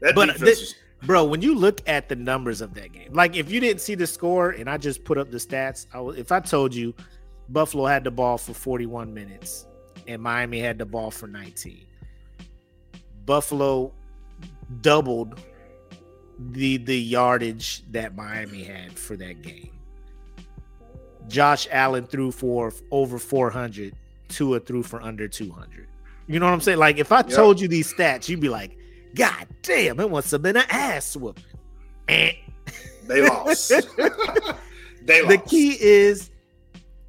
[0.00, 3.50] That But was Bro, when you look at the numbers of that game, like if
[3.50, 6.32] you didn't see the score and I just put up the stats, I w- if
[6.32, 6.94] I told you
[7.50, 9.66] Buffalo had the ball for 41 minutes
[10.08, 11.84] and Miami had the ball for 19,
[13.24, 13.92] Buffalo
[14.80, 15.40] doubled
[16.52, 19.70] the the yardage that Miami had for that game.
[21.28, 23.94] Josh Allen threw for over 400,
[24.28, 25.88] Tua threw for under 200.
[26.26, 26.78] You know what I'm saying?
[26.78, 27.28] Like if I Yep.
[27.28, 28.76] told you these stats, you'd be like,
[29.16, 31.42] God damn, it must have been an ass whooping.
[32.08, 32.32] Eh.
[33.06, 33.68] they lost.
[35.02, 35.28] they lost.
[35.28, 36.30] The key is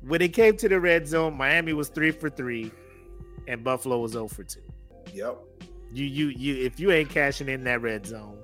[0.02, 2.72] when it came to the red zone, Miami was three for three.
[3.48, 4.60] and Buffalo was 0 for 2.
[5.14, 5.38] Yep.
[5.94, 8.38] You you you if you ain't cashing in that red zone,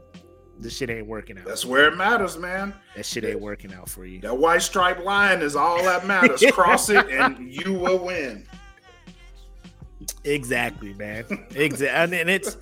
[0.59, 1.45] the shit ain't working out.
[1.45, 2.73] That's where it matters, man.
[2.95, 4.21] That shit ain't working out for you.
[4.21, 6.43] That white stripe line is all that matters.
[6.51, 8.47] Cross it and you will win.
[10.23, 11.25] Exactly, man.
[11.55, 12.19] Exactly.
[12.19, 12.57] and it's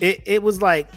[0.00, 0.88] it it was like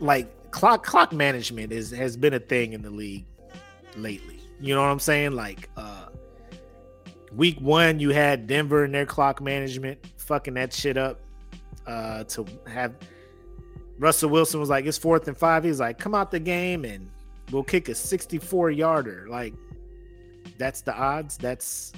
[0.00, 3.24] like clock clock management is has been a thing in the league
[3.96, 4.40] lately.
[4.60, 5.32] You know what I'm saying?
[5.32, 6.06] Like uh
[7.34, 11.20] week one you had Denver and their clock management fucking that shit up
[11.86, 12.94] uh to have
[13.98, 15.64] Russell Wilson was like it's fourth and five.
[15.64, 17.10] He's like, come out the game and
[17.50, 19.26] we'll kick a 64 yarder.
[19.28, 19.54] Like
[20.58, 21.36] that's the odds.
[21.36, 21.92] That's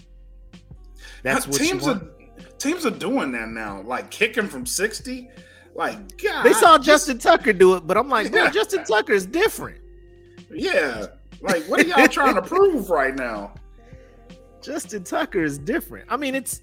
[1.22, 2.10] that's what teams you are want.
[2.58, 3.82] Teams are doing that now.
[3.82, 5.28] Like kicking from 60.
[5.74, 6.42] Like God.
[6.42, 8.50] They saw Justin Tucker do it, but I'm like, Yeah.
[8.50, 9.80] Justin Tucker is different.
[10.50, 11.06] Yeah.
[11.40, 13.54] Like what are y'all trying to prove right now?
[14.62, 16.06] Justin Tucker is different.
[16.10, 16.62] I mean, it's,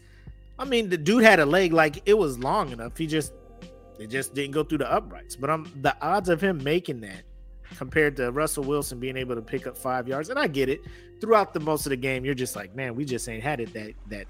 [0.59, 2.97] I mean, the dude had a leg like it was long enough.
[2.97, 3.33] He just,
[3.99, 5.35] it just didn't go through the uprights.
[5.35, 7.23] But I'm the odds of him making that
[7.77, 10.81] compared to Russell Wilson being able to pick up five yards, and I get it.
[11.21, 13.73] Throughout the most of the game, you're just like, man, we just ain't had it
[13.73, 14.27] that that.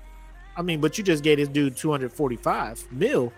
[0.55, 3.33] I mean, but you just gave this dude 245 mil.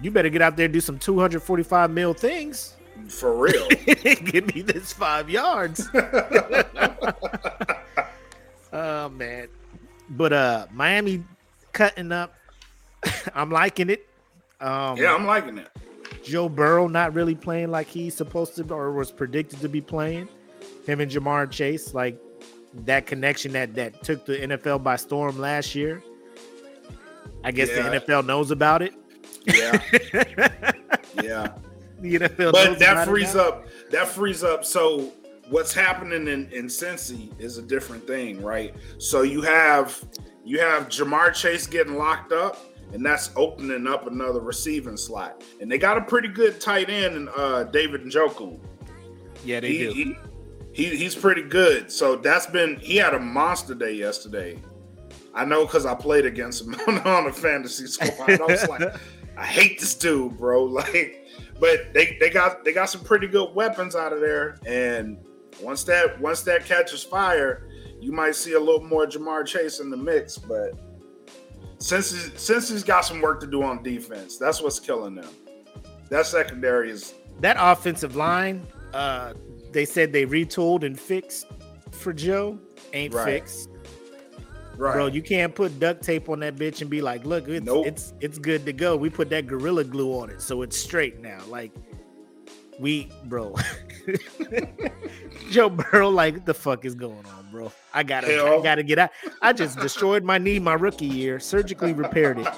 [0.00, 2.76] You better get out there and do some 245 mil things.
[3.08, 3.68] For real.
[4.04, 5.88] Give me this five yards.
[8.72, 9.48] oh man.
[10.10, 11.24] But uh Miami
[11.72, 12.34] cutting up.
[13.34, 14.08] I'm liking it.
[14.60, 15.68] Um yeah, I'm liking it.
[16.24, 20.28] Joe Burrow not really playing like he's supposed to or was predicted to be playing.
[20.86, 22.20] Him and Ja'Marr Chase, like
[22.84, 26.02] that connection that that took the NFL by storm last year.
[27.44, 27.88] I guess Yeah.
[27.90, 28.94] the NFL knows about it.
[29.46, 29.80] Yeah.
[31.22, 31.52] Yeah.
[32.00, 35.12] the NFL but that frees up that frees up so
[35.50, 40.02] what's happening in in Cincy is a different thing right so you have
[40.44, 45.70] you have Ja'Marr Chase getting locked up and that's opening up another receiving slot and
[45.70, 48.58] they got a pretty good tight end in uh David Njoku
[49.44, 49.90] Yeah, they he, do.
[49.92, 50.16] he,
[50.72, 54.58] he he's pretty good so that's been he had a monster day yesterday
[55.34, 56.74] I know because I played against him
[57.06, 58.94] on, a fantasy squad I was like
[59.36, 60.64] I hate this dude, bro.
[60.72, 61.18] Like,
[61.60, 65.18] but they they got they got some pretty good weapons out of there, and
[65.60, 67.68] once that once that catches fire,
[68.00, 70.38] you might see a little more Ja'Marr Chase in the mix.
[70.38, 70.72] But
[71.78, 75.28] since he's, since he's got some work to do on defense, that's what's killing them.
[76.08, 79.34] That secondary is that offensive line, uh,
[79.72, 81.46] they said they retooled and fixed
[81.90, 82.58] for Joe.
[82.92, 83.24] Ain't Right.
[83.24, 83.68] fixed,
[84.76, 84.94] right.
[84.94, 85.06] bro.
[85.06, 87.86] You can't put duct tape on that bitch and be like, "Look, it's Nope.
[87.86, 91.20] it's it's good to go." We put that gorilla glue on it, so it's straight
[91.20, 91.40] now.
[91.48, 91.72] Like
[92.78, 93.54] we, bro.
[95.50, 97.70] Joe Burrow, like, what the fuck is going on, bro?
[97.92, 99.10] I gotta, I gotta get out.
[99.42, 102.48] I just destroyed my knee my rookie year, surgically repaired it,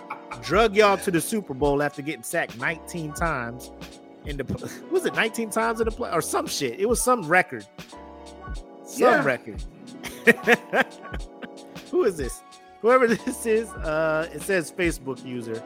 [0.43, 3.71] drug y'all to the Super Bowl after getting sacked 19 times
[4.27, 4.45] in the
[4.91, 6.79] was it 19 times in the play or some shit.
[6.81, 7.67] It was some record.
[8.85, 9.25] Some Yeah.
[9.25, 9.63] record.
[11.91, 12.43] Who is this?
[12.81, 15.63] Whoever this is, uh, it says Facebook user.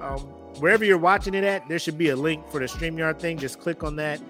[0.00, 0.18] Um,
[0.58, 3.38] wherever you're watching it at, there should be a link for the StreamYard thing.
[3.38, 4.20] Just click on that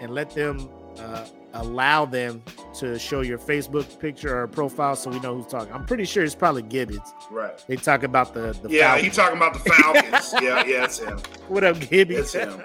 [0.00, 2.42] and let them uh, allow them
[2.80, 5.72] to show your Facebook picture or profile so we know who's talking.
[5.72, 7.14] I'm pretty sure it's probably Gibbons.
[7.30, 7.62] right.
[7.68, 9.04] They talk about the, the Yeah, Falcons.
[9.04, 10.34] he talking about the Falcons.
[10.42, 11.18] yeah, yeah, it's him.
[11.48, 12.16] What up, Gibby?
[12.16, 12.62] It's him.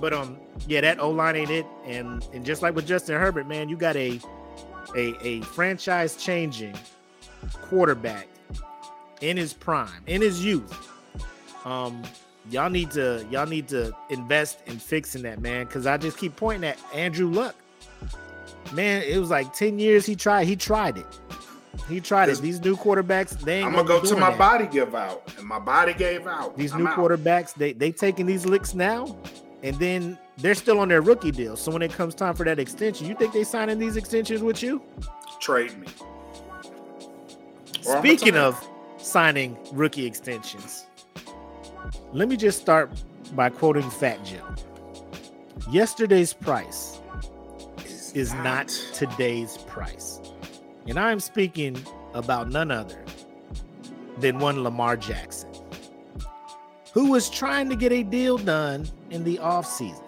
[0.00, 3.46] But um, yeah, that O line ain't it, and and just like with Justin Herbert,
[3.46, 4.20] man, you got a
[4.96, 6.74] a a franchise changing
[7.62, 8.26] quarterback
[9.20, 10.72] in his prime, in his youth.
[11.64, 12.02] Um,
[12.50, 16.36] y'all need to y'all need to invest in fixing that, man, because I just keep
[16.36, 17.54] pointing at Andrew Luck.
[18.72, 20.46] Man, it was like ten years he tried.
[20.46, 21.06] He tried it.
[21.88, 22.38] He tried it.
[22.38, 24.38] These new quarterbacks, they ain't I'm gonna be go to my that.
[24.38, 26.56] body give out, and my body gave out.
[26.56, 26.96] These I'm new out.
[26.98, 29.16] quarterbacks, they they taking these licks now,
[29.62, 31.56] and then they're still on their rookie deal.
[31.56, 34.62] So when it comes time for that extension, you think they signing these extensions with
[34.62, 34.82] you?
[35.40, 35.86] trade me.
[37.86, 38.62] Or Speaking of
[38.98, 40.86] signing rookie extensions,
[42.12, 42.90] let me just start
[43.34, 44.54] by quoting Fat Joe.
[45.70, 47.00] Yesterday's price
[48.14, 50.20] is not today's price.
[50.86, 51.76] And I'm speaking
[52.14, 53.04] about none other
[54.18, 55.50] than one Lamar Jackson,
[56.98, 60.02] who was trying to get a deal done in the offseason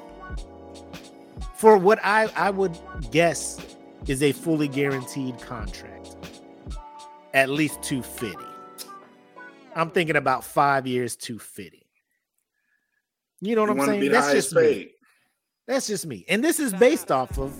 [1.54, 2.76] for what I, I would
[3.12, 3.64] guess
[4.08, 6.16] is a fully guaranteed contract,
[7.32, 8.44] at least 250.
[9.76, 11.86] I'm thinking about five years, 250.
[13.40, 14.10] You know what You I'm saying?
[14.10, 14.90] That's just me.
[15.68, 16.24] That's just me.
[16.28, 17.52] And this is based off of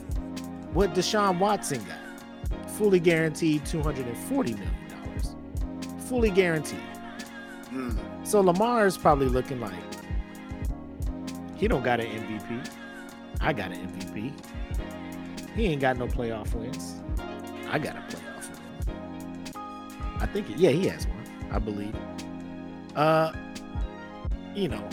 [0.75, 5.37] what Deshaun Watson got fully guaranteed two hundred and forty million dollars,
[6.09, 6.81] fully guaranteed.
[7.73, 8.27] Mm.
[8.27, 9.73] So Lamar is probably looking like
[11.57, 12.71] he don't got an MVP.
[13.41, 14.33] I got an MVP.
[15.55, 16.97] He ain't got no playoff wins.
[17.69, 18.51] I got a playoff
[18.87, 20.21] win.
[20.21, 21.25] I think yeah, he has one.
[21.51, 21.95] I believe.
[22.97, 23.33] Uh
[24.55, 24.89] you know,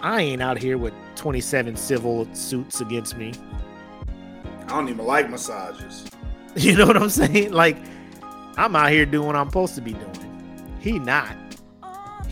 [0.00, 3.32] I ain't out here with 27 civil suits against me.
[4.64, 6.06] I don't even like massages.
[6.54, 7.52] You know what I'm saying?
[7.52, 7.78] Like
[8.58, 10.76] I'm out here doing what I'm supposed to be doing.
[10.80, 11.34] He not.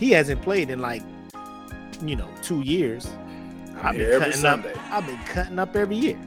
[0.01, 1.03] He hasn't played in like
[2.03, 3.09] you know, 2 years.
[3.81, 4.65] I've been every cutting up.
[4.91, 6.19] I've been cutting up every year.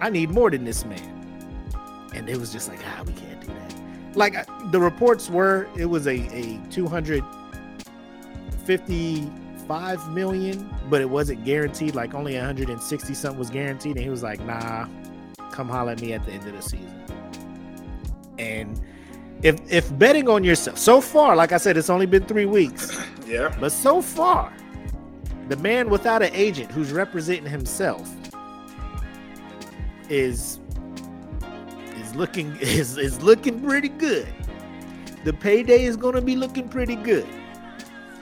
[0.00, 1.10] I need more than this man.
[2.14, 4.16] And it was just like, ah, we can't do that.
[4.16, 7.24] Like the reports were, it was a a two hundred
[8.64, 11.94] fifty-five million, but it wasn't guaranteed.
[11.94, 14.86] Like only 160 something was guaranteed, and he was like, nah,
[15.50, 17.02] come holler at me at the end of the season.
[18.38, 18.80] And
[19.42, 22.96] if if betting on yourself, so far, like I said, it's only been three weeks.
[23.26, 23.56] Yeah.
[23.58, 24.52] But so far,
[25.48, 28.14] the man without an agent who's representing himself
[30.10, 30.60] is
[31.96, 34.28] is looking is is looking pretty good.
[35.24, 37.26] The payday is going to be looking pretty good.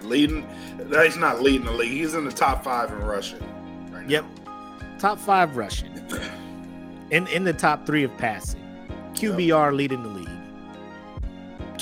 [0.03, 0.46] Leading.
[0.88, 1.90] no, He's not leading the league.
[1.90, 3.40] He's in the top five in rushing.
[3.90, 4.09] Right now.
[4.09, 4.25] Yep.
[5.03, 5.90] Top 5 rushing.
[7.11, 8.61] In in the top 3 of passing.
[9.14, 10.32] QBR leading the league.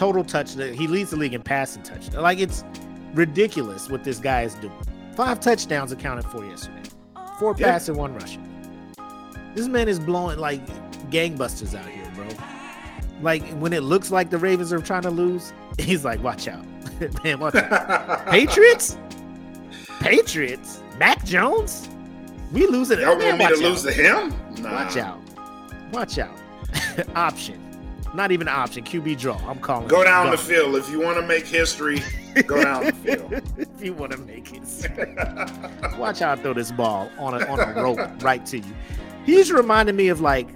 [0.01, 2.11] Total touch he leads the league in passing touch.
[2.15, 2.65] Like it's
[3.13, 4.73] ridiculous what this guy is doing.
[5.15, 6.89] 5 touchdowns accounted for yesterday.
[7.39, 7.73] 4 Yeah.
[7.73, 8.95] passing, 1 rushing.
[9.55, 10.67] This man is blowing like
[11.11, 12.27] gangbusters out here, bro.
[13.21, 16.65] Like when it looks like the Ravens are trying to lose, he's like, "Watch out,
[17.25, 17.39] man!
[17.39, 18.97] Watch out." Patriots,
[20.01, 21.91] Patriots, Mac Jones,
[22.53, 23.01] we losing.
[23.01, 23.59] Y'all Man, want me to out.
[23.71, 24.35] lose to him?
[24.63, 24.73] Nah.
[24.85, 25.19] Watch out,
[25.93, 26.35] watch out.
[27.15, 27.61] option,
[28.15, 28.85] not even an option.
[28.85, 29.37] QB draw.
[29.49, 29.89] I'm calling.
[29.89, 30.33] Go down Gone.
[30.33, 30.77] the field.
[30.77, 32.01] If you want to make history,
[32.47, 33.33] go down the field.
[33.57, 35.15] if you want to make history.
[35.99, 38.75] Watch how I throw this ball on a on a rope right to you.
[39.25, 40.49] He's reminding me of like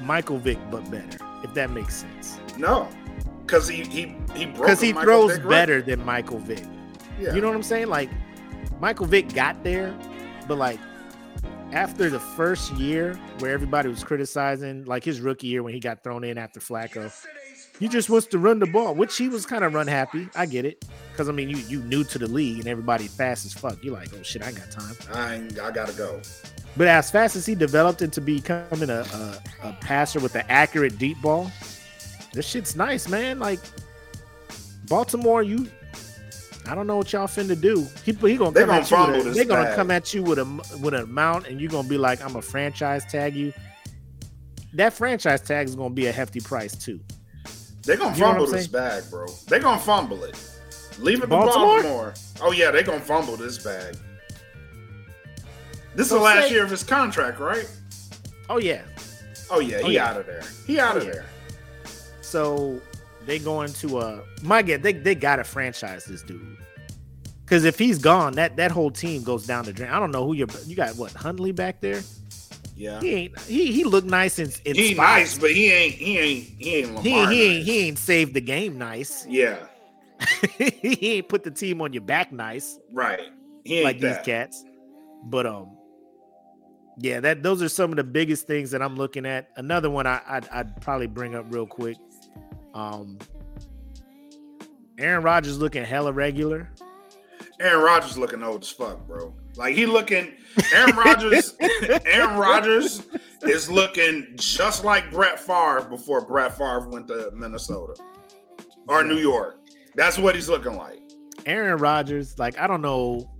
[0.00, 2.38] Michael Vick, but better, if that makes sense.
[2.58, 2.88] No,
[3.46, 5.48] because he he he Because he throws Vick record.
[5.50, 6.62] better than Michael Vick.
[7.20, 7.34] Yeah.
[7.34, 7.86] You know what I'm saying?
[7.88, 8.10] Like
[8.80, 9.94] Michael Vick got there,
[10.46, 10.78] but like
[11.72, 16.02] after the first year where everybody was criticizing, like his rookie year when he got
[16.02, 17.12] thrown in after Flacco,
[17.78, 20.28] he just wants to run the ball, which he was kind of run happy.
[20.34, 20.84] I get it.
[21.12, 23.82] Because I mean you you new to the league and everybody fast as fuck.
[23.82, 24.96] You're like, oh shit, I ain't got time.
[25.12, 26.20] I I gotta go.
[26.76, 30.98] But as fast as he developed into becoming a, a, a passer with an accurate
[30.98, 31.50] deep ball,
[32.32, 33.38] this shit's nice, man.
[33.38, 33.60] Like
[34.88, 35.68] Baltimore, you
[36.68, 37.86] I don't know what y'all finna do.
[38.04, 40.12] He, he gonna They come gonna at you fumble with a, They're gonna come at
[40.14, 43.34] you with a with an amount, and you're gonna be like, I'm a franchise tag
[43.34, 43.52] you.
[44.74, 47.00] That franchise tag is gonna be a hefty price too.
[47.82, 49.26] They're gonna You fumble this bag, bro.
[49.46, 50.36] They're gonna fumble it.
[50.98, 52.14] Leave it to Baltimore?
[52.40, 53.96] Oh yeah, they gonna fumble this bag.
[55.94, 57.68] This is the last say- year of his contract, right?
[58.48, 58.82] Oh yeah.
[59.50, 60.10] Oh yeah, Oh, he yeah.
[60.10, 60.42] out of there.
[60.66, 61.12] He out Oh, of yeah.
[61.12, 61.24] there.
[62.20, 62.80] So
[63.26, 66.56] they going to uh my get they they gotta franchise this dude.
[67.46, 69.90] Cause if he's gone, that that whole team goes down the drain.
[69.90, 72.02] I don't know who you're you got what Huntley back there?
[72.76, 73.00] Yeah.
[73.00, 76.44] He ain't he he looked nice and in He nice, but he ain't he ain't
[76.58, 77.02] he ain't Lamar.
[77.02, 79.26] he, he ain't he ain't saved the game nice.
[79.26, 79.66] Yeah,
[80.58, 83.20] he ain't put the team on your back nice right.
[83.64, 84.24] Like that.
[84.24, 84.64] these cats.
[85.24, 85.76] But um
[86.98, 89.50] yeah, that those are some of the biggest things that I'm looking at.
[89.56, 91.96] Another one I I'd, I'd probably bring up real quick.
[92.76, 93.18] Um
[94.98, 96.70] Aaron Rodgers looking hella regular.
[97.58, 99.34] Aaron Rodgers looking old as fuck, bro.
[99.56, 100.34] Like he looking
[100.74, 101.54] Aaron Rodgers
[102.04, 103.02] Aaron Rodgers
[103.42, 107.94] is looking just like Brett Favre before Brett Favre went to Minnesota
[108.86, 109.58] or New York.
[109.94, 111.00] That's what he's looking like.
[111.46, 113.30] Aaron Rodgers, like I don't know,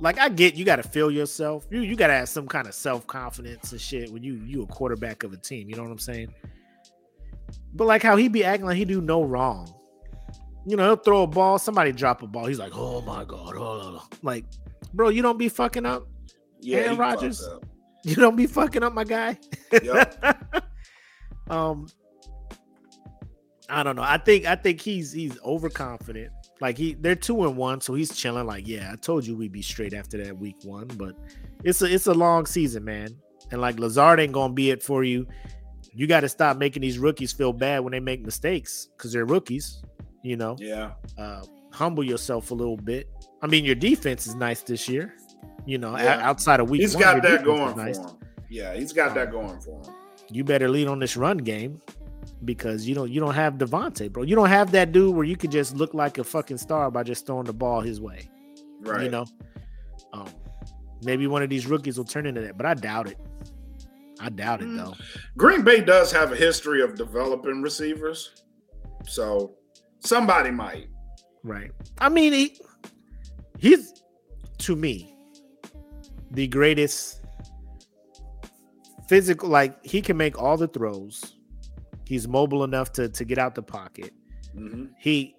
[0.00, 1.66] like I get you got to feel yourself.
[1.70, 4.62] You you got to have some kind of self confidence and shit when you you
[4.62, 5.68] a quarterback of a team.
[5.68, 6.32] You know what I'm saying?
[7.74, 9.72] But like how he be acting like he do no wrong.
[10.66, 12.46] You know, he'll throw a ball, somebody drop a ball.
[12.46, 14.02] He's like, oh my god, oh.
[14.22, 14.44] like,
[14.94, 16.06] bro, you don't be fucking up.
[16.60, 17.46] Yeah, Aaron Rodgers?
[18.04, 19.38] You don't be fucking up, my guy.
[19.80, 20.64] Yup.
[21.48, 21.86] um,
[23.68, 24.02] I don't know.
[24.02, 26.32] I think I think he's he's overconfident.
[26.60, 28.46] Like he, they're two and one, so he's chilling.
[28.46, 31.14] Like, yeah, I told you we'd be straight after that week one, but
[31.64, 33.16] it's a it's a long season, man.
[33.50, 35.26] And like Lazard ain't gonna be it for you.
[35.94, 39.26] You got to stop making these rookies feel bad when they make mistakes because they're
[39.26, 39.82] rookies.
[40.22, 40.92] You know, Yeah.
[41.18, 43.08] uh, humble yourself a little bit.
[43.42, 45.14] I mean, your defense is nice this year.
[45.66, 46.20] You know, Yeah.
[46.28, 47.98] outside of week He's one, got that going nice.
[47.98, 48.16] for him.
[48.48, 49.94] Yeah, he's got that going for him.
[50.30, 51.80] you better lead on this run game
[52.44, 54.22] because you don't you don't have Davante, bro.
[54.22, 57.02] You don't have that dude where you could just look like a fucking star by
[57.02, 58.30] just throwing the ball his way.
[58.80, 59.02] Right.
[59.04, 59.26] You know,
[60.14, 60.28] um,
[61.04, 63.18] maybe one of these rookies will turn into that, but I doubt it.
[64.22, 64.76] I doubt it Mm.
[64.76, 64.94] though.
[65.36, 68.42] Green Bay does have a history of developing receivers,
[69.06, 69.56] so
[70.00, 70.88] somebody might.
[71.42, 71.72] Right.
[71.98, 72.56] I mean, he,
[73.58, 73.92] he's
[74.58, 75.16] to me
[76.30, 77.20] the greatest
[79.08, 79.48] physical.
[79.48, 81.36] Like he can make all the throws.
[82.06, 84.12] He's mobile enough to to get out the pocket.
[84.56, 84.90] Mhm.
[84.98, 85.34] He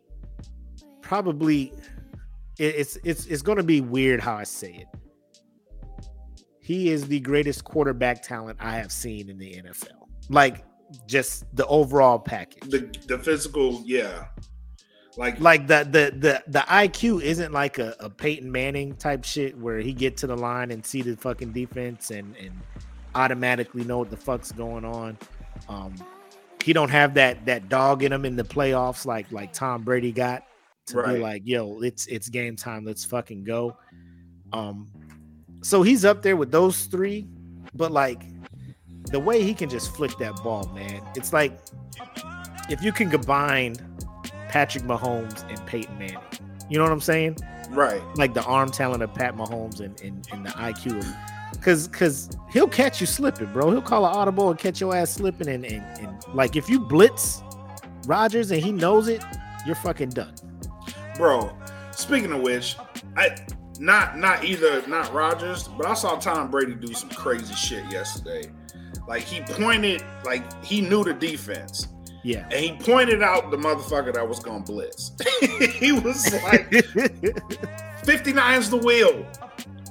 [1.01, 1.71] probably
[2.59, 4.87] it- it's it's it's going to be weird how I say it.
[6.63, 10.07] He is the greatest quarterback talent I have seen in the NFL.
[10.29, 10.63] Like
[11.07, 12.69] just the overall package.
[12.69, 14.27] The the physical, yeah.
[15.17, 19.57] Like, like the the the the IQ isn't like a, a Peyton Manning type shit
[19.57, 22.51] where he get to the line and see the fucking defense and and
[23.13, 25.17] automatically know what the fuck's going on.
[25.69, 25.93] Um,
[26.63, 30.11] he don't have that that dog in him in the playoffs like like Tom Brady
[30.13, 30.45] got
[30.87, 31.15] to Right.
[31.15, 33.77] be like, yo, it's it's game time, let's fucking go.
[34.51, 34.87] Um,
[35.63, 37.27] so he's up there with those three,
[37.73, 38.23] but like
[39.11, 41.57] the way he can just flick that ball, man, it's like
[42.69, 43.75] if you can combine
[44.49, 46.17] Patrick Mahomes and Peyton Manning.
[46.69, 47.37] You know what I'm saying?
[47.71, 48.01] right.
[48.15, 52.29] Like the arm talent of Pat Mahomes and, and, and the IQ of Cause cause
[52.51, 53.71] he'll catch you slipping, bro.
[53.71, 56.79] He'll call an audible and catch your ass slipping and, and, and like if you
[56.79, 57.41] blitz
[58.05, 59.23] Rodgers and he knows it,
[59.65, 60.33] you're fucking done.
[61.15, 61.55] Bro,
[61.91, 62.75] speaking of which,
[63.15, 63.35] I
[63.79, 68.51] not not either not Rodgers, but I saw Tom Brady do some crazy shit yesterday.
[69.07, 71.87] Like he pointed, like he knew the defense,
[72.23, 72.45] Yeah.
[72.51, 75.11] and he pointed out the motherfucker that was gonna blitz.
[75.73, 76.69] he was like,
[78.03, 79.25] 59's the wheel.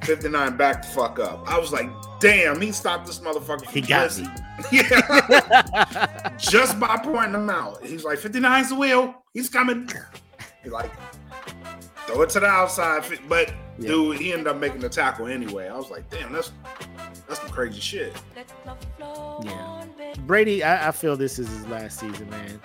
[0.04, 1.48] 59 back the fuck up.
[1.48, 4.44] I was like, damn, he stopped this motherfucker from He got blitzing.
[4.72, 6.36] yeah.
[6.38, 7.84] Just by pointing him out.
[7.84, 9.14] He's like, 59's the wheel.
[9.32, 9.88] He's coming.
[10.64, 10.90] He's like,
[12.06, 13.04] throw it to the outside.
[13.28, 13.52] But
[13.82, 13.88] Yeah.
[13.90, 15.68] dude, he ended up making the tackle anyway.
[15.68, 16.52] I was like, damn, that's
[17.28, 18.14] that's some crazy shit.
[18.98, 19.84] Yeah.
[20.26, 22.60] Brady, I, I feel this is his last season, man.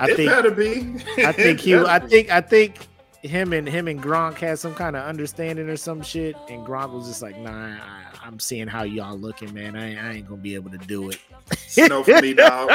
[0.00, 0.96] I it think better be.
[1.24, 2.88] I think he I think I think
[3.22, 6.92] him and him and Gronk had some kind of understanding or some shit, and Gronk
[6.92, 9.74] was just like, "Nah, I, I'm seeing how y'all looking, man.
[9.74, 11.18] I, ain't- I ain't gonna be able to do it.
[11.56, 12.70] Snow for me, dog.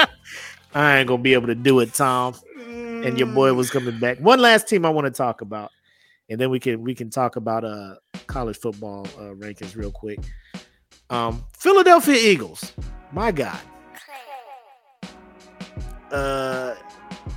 [0.75, 2.35] I ain't gonna be able to do it, Tom."
[2.67, 4.17] And your boy was coming back.
[4.19, 5.71] One last team I want to talk about,
[6.33, 7.93] and then we can we can talk about uh
[8.25, 10.19] college football uh, rankings real quick.
[11.11, 12.73] Um, Philadelphia Eagles,
[13.11, 13.59] my God.
[16.11, 16.73] Uh,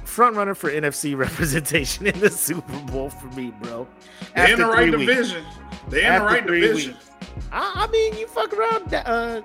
[0.04, 3.86] front runner for NFC representation in the Super Bowl for me, bro.
[4.34, 5.44] They in the right division.
[5.90, 6.92] They in the right division.
[6.94, 7.10] weeks.
[7.52, 8.94] I, I mean, you fuck around.
[8.94, 9.42] Uh,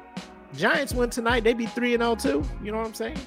[0.55, 1.43] Giants win tonight.
[1.43, 2.49] They be three and zero too.
[2.63, 3.19] You know what I'm saying?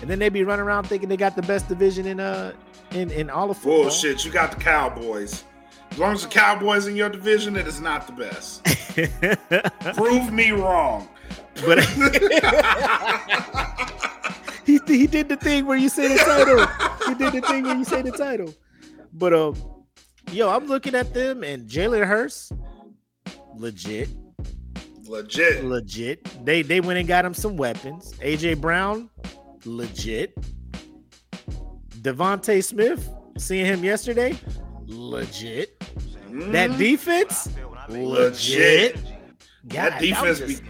[0.00, 2.54] And then they be running around thinking they got the best division in uh
[2.90, 3.82] in in all of football.
[3.82, 4.24] Bullshit.
[4.24, 5.44] You got the Cowboys.
[5.90, 8.64] As long as the Cowboys in your division, it is not the best.
[9.96, 11.08] Prove me wrong.
[11.66, 11.80] but
[14.64, 16.66] he he did the thing where you say the title.
[17.08, 18.54] He did the thing where you say the title.
[19.12, 19.56] But um,
[20.30, 22.52] yo, I'm looking at them and Jalen Hurts,
[23.56, 24.08] legit,
[25.06, 25.64] Legit.
[25.64, 26.44] legit.
[26.46, 28.14] They they went and got him some weapons.
[28.22, 29.10] AJ Brown,
[29.64, 30.34] legit.
[32.02, 34.34] DeVonta Smith, seeing him yesterday,
[34.90, 35.78] legit.
[35.80, 37.48] That Mm, defense,
[37.88, 38.96] legit.
[38.96, 39.04] legit.
[39.64, 40.62] That God, defense was be just-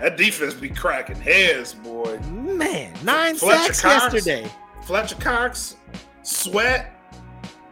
[0.00, 2.18] that defense be cracking heads, boy.
[2.30, 4.14] man nine Fletcher sacks Cox.
[4.14, 4.50] yesterday.
[4.84, 5.76] Fletcher Cox,
[6.22, 6.92] Sweat,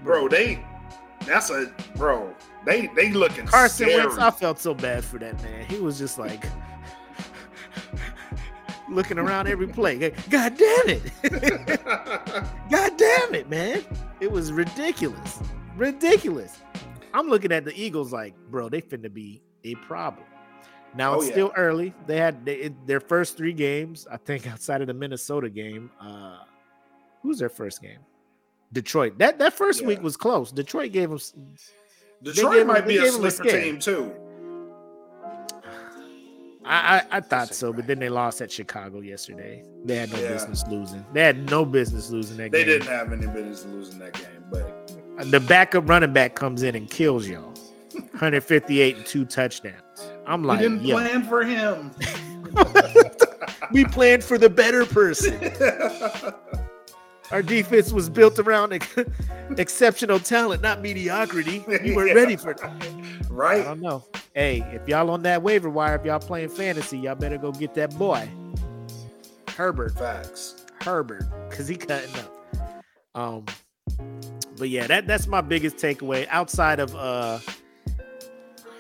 [0.03, 0.29] bro.
[0.29, 0.65] They
[1.27, 2.35] that's a bro.
[2.67, 4.07] They they looking Carson scary.
[4.07, 5.67] Wentz, I felt so bad for that man.
[5.67, 6.45] He was just like
[8.89, 10.11] looking around every play.
[10.31, 11.03] God damn it.
[12.71, 13.85] God damn it, man.
[14.21, 15.39] It was ridiculous.
[15.77, 16.59] Ridiculous.
[17.13, 20.27] I'm looking at the Eagles like, bro, they finna be a problem.
[20.97, 21.33] Now Oh, it's yeah.
[21.33, 21.93] still early.
[22.07, 25.91] They had they, it- their first three games, I think, outside of the Minnesota game.
[26.01, 26.39] Uh
[27.23, 27.99] who's their first game?
[28.73, 29.19] Detroit.
[29.19, 29.89] That that first Yeah.
[29.89, 30.53] week was close.
[30.53, 31.19] Detroit gave them
[32.23, 34.13] Detroit gave might be a sleeper team too.
[36.67, 39.63] I, I, I thought so, but then they lost at Chicago yesterday.
[39.85, 40.29] They had no Yeah.
[40.33, 41.05] business losing.
[41.13, 42.67] They had no business losing that They game.
[42.69, 44.34] They didn't have any business losing that game,
[45.19, 47.53] The backup running back comes in and kills y'all.
[47.93, 49.81] 158 and two touchdowns.
[50.27, 51.91] I'm we like, didn't yo, plan for him.
[53.73, 55.53] we planned for the better person.
[57.31, 58.97] Our defense was built around ex-
[59.57, 61.65] exceptional talent, not mediocrity.
[61.67, 62.15] We weren't Yeah.
[62.15, 62.55] ready for.
[62.65, 62.73] I
[63.31, 63.65] right?
[63.65, 64.05] don't know.
[64.35, 67.75] Hey, if y'all on that waiver wire, if y'all playing fantasy, y'all better go get
[67.75, 68.29] that boy.
[69.57, 69.97] Herbert.
[69.97, 70.65] Facts.
[70.81, 72.85] Herbert, because he cutting up.
[73.15, 73.47] Um,
[74.57, 77.39] but yeah, that that's my biggest takeaway outside of uh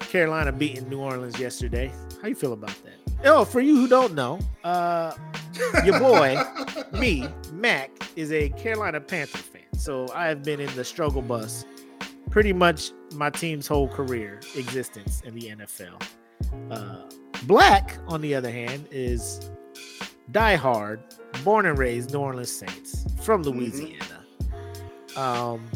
[0.00, 1.92] Carolina beating New Orleans yesterday.
[2.22, 2.92] How you feel about that?
[3.24, 5.12] Oh, for you who don't know, uh
[5.84, 6.36] your boy,
[6.92, 9.62] me, Mac, is a Carolina Panther fan.
[9.76, 11.64] So I have been in the struggle bus
[12.34, 16.02] pretty much my team's whole career existence in the NFL.
[16.68, 17.02] Uh,
[17.44, 19.50] Black, on the other hand, is
[20.32, 20.98] diehard,
[21.44, 24.13] born and raised New Orleans Saints from Louisiana.
[25.16, 25.68] Um,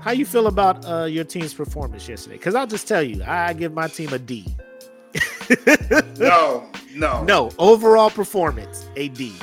[0.00, 2.36] how you feel about uh, your team's performance yesterday?
[2.36, 4.46] Because I'll just tell you, I give my team a D.
[6.18, 9.34] No, no, No, overall performance, a D.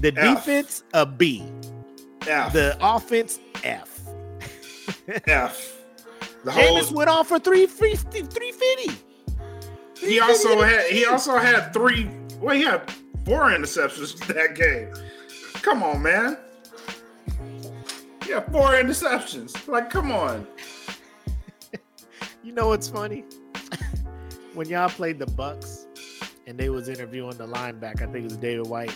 [0.00, 0.44] The F.
[0.44, 1.44] defense, a B.
[2.26, 4.00] F, The offense, F.
[5.26, 5.74] F.
[6.44, 8.22] The whole, Jameis went off for 350.
[8.22, 10.06] 350.
[10.06, 12.08] he also had he also had three.
[12.40, 12.88] Well, he had
[13.24, 14.92] four interceptions that game.
[15.62, 16.38] Come on, man.
[18.28, 19.66] Yeah, four interceptions.
[19.66, 20.46] Like, come on.
[22.42, 23.24] You know what's funny?
[24.54, 25.86] when y'all played the Bucs
[26.46, 28.94] and they was interviewing the linebacker, I think it was David White.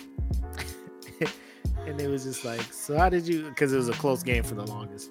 [1.87, 4.43] and they was just like, So how did you because it was a close game
[4.43, 5.11] for the longest.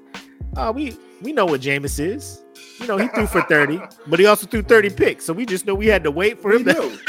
[0.55, 2.41] Uh we we know what Jameis is.
[2.79, 5.25] You know, he threw for 30, but he also threw 30 picks.
[5.25, 6.99] So we just know we had to wait for We him to knew.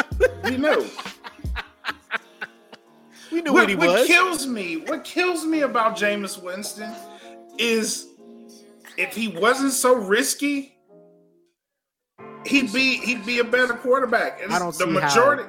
[0.44, 0.86] We knew.
[3.32, 6.92] We knew what, what he what kills me, what kills me about Jameis Winston
[7.58, 8.08] is
[8.96, 10.76] if he wasn't so risky,
[12.46, 14.42] he'd be he'd be a better quarterback.
[14.42, 15.42] And I don't the see how- majority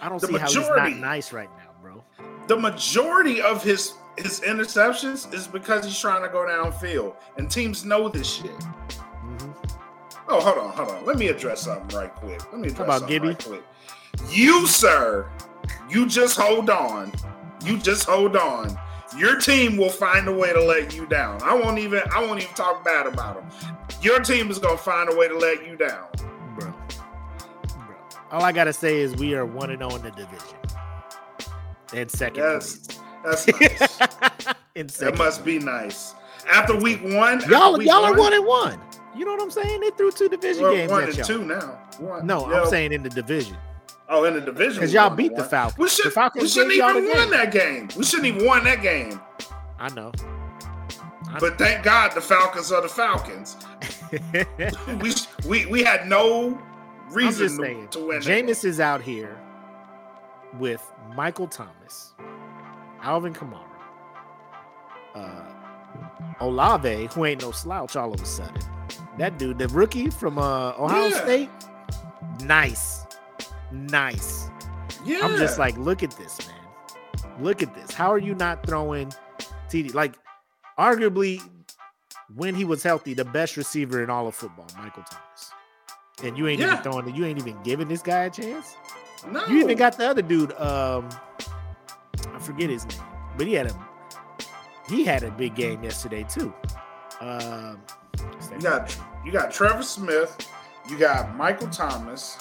[0.00, 2.04] I don't the see how he's not nice right now, bro.
[2.48, 7.14] the majority of his his interceptions is because he's trying to go downfield.
[7.38, 8.50] And teams know this shit.
[8.50, 9.54] Mhm.
[10.28, 11.06] Oh, hold on, hold on.
[11.06, 12.40] Let me address something right quick.
[12.52, 13.28] Let me address about something Gibby?
[13.28, 13.62] right quick.
[14.28, 15.30] You, sir,
[15.88, 17.12] you just hold on.
[17.64, 18.76] You just hold on.
[19.16, 21.42] Your team will find a way to let you down.
[21.42, 23.78] I won't even I won't even talk bad about them.
[24.00, 26.06] Your team is gonna find a way to let you down.
[26.58, 26.72] bro.
[27.68, 27.96] Bro.
[28.30, 30.56] All I gotta say is we are one and zero in the division,
[31.94, 33.00] and second That's place.
[33.24, 34.54] that's nice.
[34.74, 35.18] in that second.
[35.18, 36.14] must be nice.
[36.50, 38.80] After week one, y'all week y'all are one, one and one.
[39.14, 39.80] You know what I'm saying?
[39.82, 41.26] They threw two division we're games one and y'all.
[41.26, 41.78] two now.
[41.98, 42.26] One.
[42.26, 42.46] No.
[42.50, 43.58] I'm saying in the division
[44.14, 44.74] Oh, in the division.
[44.74, 45.42] because y'all beat the.
[45.44, 45.78] Falcons.
[45.78, 47.88] We, should, the Falcons we shouldn't even the won that game.
[47.96, 49.18] We shouldn't even won that game.
[49.78, 50.12] I know.
[51.40, 53.56] But thank God the Falcons are the Falcons.
[55.00, 55.14] We
[55.48, 56.48] we, we had no
[57.08, 57.88] I'm reason just to, saying.
[57.88, 58.20] to win.
[58.20, 58.46] that game.
[58.46, 59.38] Jameis is out here
[60.58, 60.82] with
[61.16, 62.12] Michael Thomas,
[63.00, 63.64] Alvin Kamara,
[65.14, 65.44] uh,
[66.40, 68.60] Olave, who ain't no slouch all of a sudden.
[69.16, 71.22] That dude, the rookie from uh, Ohio Yeah.
[71.22, 71.50] State,
[72.44, 73.06] nice,
[73.72, 74.48] nice.
[75.04, 75.20] Yeah.
[75.22, 76.56] I'm just like, look at this, man.
[77.42, 77.92] Look at this.
[77.92, 79.12] How are you not throwing
[79.68, 79.94] TD?
[79.94, 80.14] Like,
[80.78, 81.40] arguably,
[82.34, 85.50] when he was healthy, the best receiver in all of football, Michael Thomas.
[86.22, 86.72] And you ain't Yeah.
[86.72, 87.14] even throwing it.
[87.14, 88.76] You ain't even giving this guy a chance.
[89.28, 89.44] no.
[89.46, 90.52] You even got the other dude.
[90.54, 91.08] Um,
[92.34, 92.98] I forget his name,
[93.36, 93.74] but he had a
[94.88, 96.52] he had a big game yesterday too.
[97.20, 97.80] Um,
[98.52, 100.36] You got you got Trevor Smith,
[100.88, 102.36] you got Michael Thomas,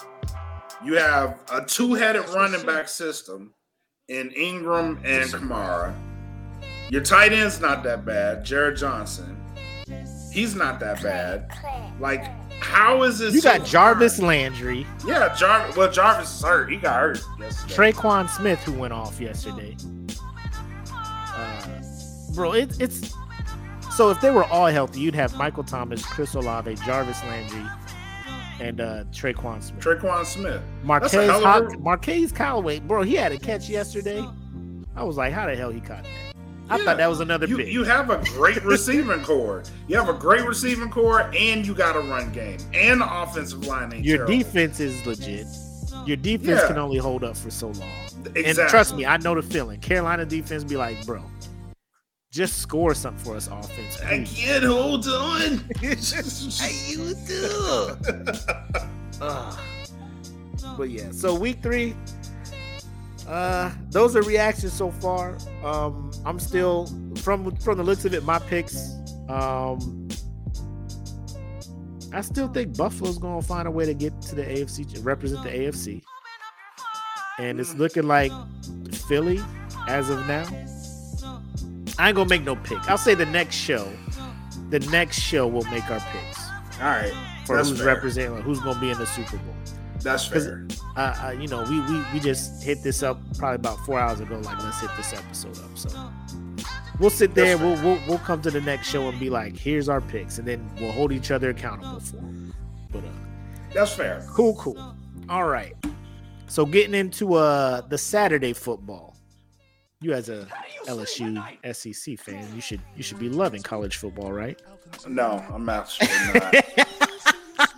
[0.83, 3.53] you have a two-headed running back system
[4.07, 5.93] in Ingram and Kamara.
[6.89, 9.37] Your tight end's not that bad, Jared Johnson.
[10.33, 11.49] He's not that bad.
[11.99, 12.25] Like,
[12.61, 13.33] how is this?
[13.33, 14.27] You so got Jarvis hard?
[14.27, 15.75] Landry, Yeah, Jarvis.
[15.75, 16.69] Well, Jarvis is hurt.
[16.69, 17.91] He got hurt yesterday.
[17.91, 19.75] Tre'Quan Smith, who went off yesterday.
[20.93, 21.81] Uh,
[22.33, 23.13] bro, it, it's
[23.95, 27.65] so if they were all healthy, you'd have Michael Thomas, Chris Olave, Jarvis Landry,
[28.61, 29.83] and uh Tre'Quan Smith.
[29.83, 30.61] Tre'Quan Smith.
[30.83, 34.23] Marquez, That's a hell a- Marquez Callaway, bro, he had a catch yesterday.
[34.95, 36.09] I was like, how the hell he caught that?
[36.69, 36.85] I Yeah.
[36.85, 37.73] thought that was another You, big.
[37.73, 39.63] you have a great receiving core.
[39.87, 43.65] You have a great receiving core, and you got a run game, and the offensive
[43.67, 44.37] line ain't Your terrible.
[44.37, 45.47] defense is legit.
[46.05, 46.67] Your defense Yeah.
[46.67, 47.89] can only hold up for so long.
[48.35, 48.45] Exactly.
[48.45, 49.79] And trust me, I know the feeling.
[49.81, 51.21] Carolina defense be like, bro,
[52.31, 54.01] just score something for us, offense.
[54.01, 55.57] I can't hold on.
[55.81, 57.97] How you do.
[59.21, 59.59] Ugh.
[60.77, 61.93] but yeah, so week three,
[63.27, 65.37] uh, those are reactions so far.
[65.63, 68.93] Um, I'm still from from the looks of it, my picks.
[69.27, 70.07] Um,
[72.13, 75.43] I still think Buffalo's gonna find a way to get to the AFC, to represent
[75.43, 76.01] the AFC,
[77.39, 78.31] and it's looking like
[79.07, 79.41] Philly
[79.87, 80.45] as of now.
[81.97, 82.79] I ain't gonna make no pick.
[82.89, 83.91] I'll say the next show.
[84.69, 87.13] The next show will make our picks All right,
[87.45, 87.87] for that's who's fair.
[87.87, 89.53] representing, who's going to be in the Super Bowl.
[90.01, 90.65] That's fair.
[90.95, 94.19] uh, uh, you know, we, we we just hit this up probably about four hours
[94.21, 94.37] ago.
[94.39, 95.77] Like, let's hit this episode up.
[95.77, 95.89] So
[96.99, 97.57] we'll sit there.
[97.57, 100.47] We'll, we'll we'll come to the next show and be like, here's our picks, and
[100.47, 102.15] then we'll hold each other accountable for.
[102.15, 102.53] Them.
[102.91, 103.07] But uh,
[103.73, 104.25] that's fair.
[104.29, 104.95] Cool, cool.
[105.29, 105.75] All right.
[106.47, 109.10] So getting into uh the Saturday football.
[110.01, 110.47] You as a
[110.87, 111.39] LSU
[111.75, 114.59] SEC fan, you should you should be loving college football, right?
[115.07, 116.55] No, I'm actually not.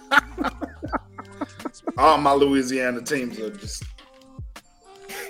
[1.97, 3.83] All my Louisiana teams are just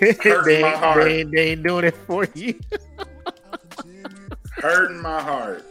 [0.00, 1.04] hurting they, my heart.
[1.04, 2.58] They, they ain't doing it for you.
[4.52, 5.64] hurting my heart.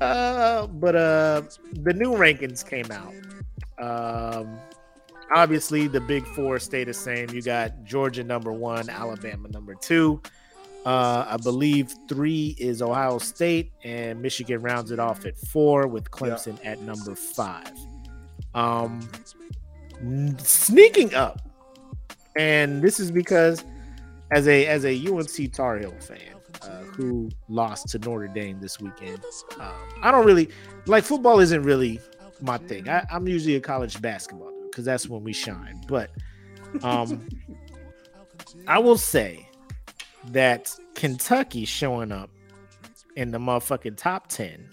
[0.00, 1.42] Uh, but uh,
[1.72, 3.12] the new rankings came out.
[3.78, 4.58] Um,
[5.34, 7.28] obviously the big four stay the same.
[7.30, 10.22] You got Georgia number one, Alabama number two.
[10.86, 16.10] Uh, I believe three is Ohio State, and Michigan rounds it off at four with
[16.10, 16.72] Clemson yeah.
[16.72, 17.72] at number five.
[18.54, 19.08] Um,
[20.38, 21.40] sneaking up,
[22.36, 23.64] and this is because
[24.30, 26.18] as a as a UNC Tar Heel fan
[26.62, 29.24] uh, who lost to Notre Dame this weekend,
[29.58, 29.72] um,
[30.02, 30.50] I don't really
[30.86, 31.40] like football.
[31.40, 31.98] Isn't really
[32.42, 32.90] my thing.
[32.90, 35.80] I, I'm usually a college basketball because that's when we shine.
[35.86, 36.10] But
[36.82, 37.26] um,
[38.66, 39.48] I will say
[40.32, 42.30] that Kentucky showing up
[43.14, 44.68] in the motherfucking top 10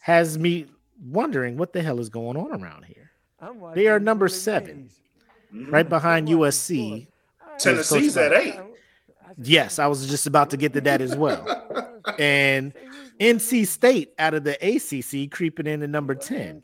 [0.00, 0.66] has me
[1.04, 3.10] wondering what the hell is going on around here.
[3.74, 4.88] They are number seven,
[5.52, 7.08] right behind USC.
[7.58, 8.54] Tennessee's at eight.
[9.36, 11.44] Yes, I was just about to get to that as well.
[12.18, 12.72] and
[13.20, 16.62] NC State out of the ACC creeping in at number 10.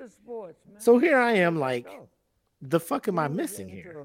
[0.80, 1.86] So here I am, like,
[2.62, 4.04] the fuck am I missing here?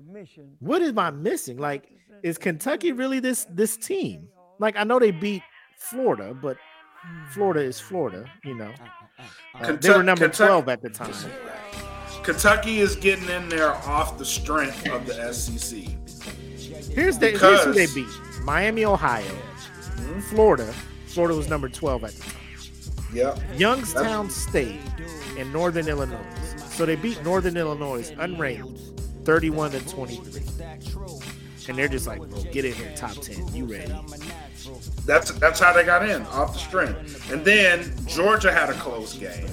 [0.59, 1.57] What am I missing?
[1.57, 1.89] Like,
[2.21, 4.27] is Kentucky really this this team?
[4.59, 5.41] Like, I know they beat
[5.77, 6.57] Florida, but
[7.31, 8.73] Florida is Florida, you know.
[9.55, 11.13] Uh, uh they were number Kentucky, 12 at the time.
[12.23, 15.79] Kentucky is getting in there off the strength of the SEC.
[16.91, 18.07] Here's the here's who they beat:
[18.43, 20.19] Miami, Ohio, mm-hmm.
[20.21, 20.73] Florida.
[21.07, 22.31] Florida was number 12 at the time.
[23.13, 23.39] Yep.
[23.57, 24.35] Youngstown That's...
[24.35, 24.81] State
[25.37, 26.44] in Northern Illinois.
[26.75, 30.41] So they beat Northern Illinois unranked 31 to 23.
[31.69, 33.55] And they're just like, bro, get in here, top 10.
[33.55, 33.95] You ready?
[35.05, 37.31] That's that's how they got in, off the strength.
[37.31, 39.47] And then Georgia had a close game.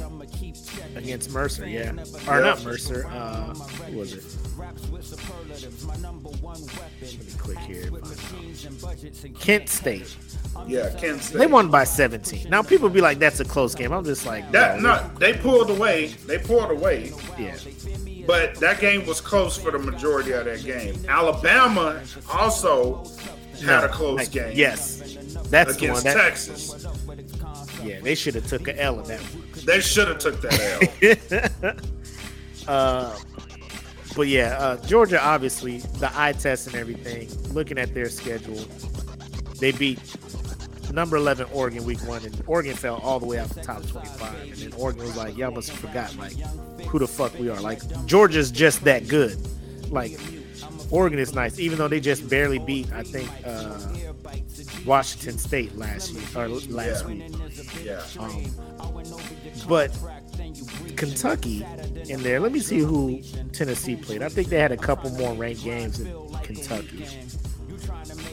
[0.96, 1.92] Against Mercer, yeah.
[2.26, 2.56] Or yep.
[2.56, 3.06] not Mercer.
[3.06, 4.24] Uh, who was it?
[4.58, 4.76] Let
[7.02, 7.90] me click here.
[9.40, 10.16] Kent State.
[10.66, 11.38] Yeah, Kent State.
[11.38, 12.48] They won by 17.
[12.50, 14.80] Now people be like, "That's a close game." I'm just like, that.
[14.80, 16.08] No, they pulled away.
[16.26, 17.12] They pulled away.
[17.38, 17.56] Yeah.
[18.26, 20.94] But that game was close for the majority of that game.
[21.08, 22.00] Alabama
[22.30, 23.04] also
[23.64, 24.52] had a close like, game.
[24.54, 25.16] Yes,
[25.48, 26.02] that's against the one.
[26.04, 26.86] That, Texas.
[27.82, 29.42] Yeah, they should have took an L in that one.
[29.64, 31.74] They should have took that L.
[32.68, 33.18] uh,
[34.14, 37.28] but yeah, uh, Georgia obviously the eye test and everything.
[37.52, 38.64] Looking at their schedule,
[39.58, 39.98] they beat
[40.92, 44.42] number 11 Oregon week one, and Oregon fell all the way out the top 25.
[44.42, 46.36] And then Oregon was like, y'all must have forgot, like,
[46.86, 47.60] who the fuck we are.
[47.60, 49.38] Like, Georgia's just that good.
[49.90, 50.18] Like,
[50.90, 53.78] Oregon is nice, even though they just barely beat, I think, uh,
[54.84, 57.06] Washington State last year or last yeah.
[57.06, 57.22] week.
[57.82, 58.02] Yeah.
[58.18, 58.52] Um,
[59.68, 59.96] but
[60.96, 61.66] Kentucky
[62.08, 62.40] in there.
[62.40, 63.22] Let me see who
[63.52, 64.22] Tennessee played.
[64.22, 66.06] I think they had a couple more ranked games in
[66.42, 67.06] Kentucky.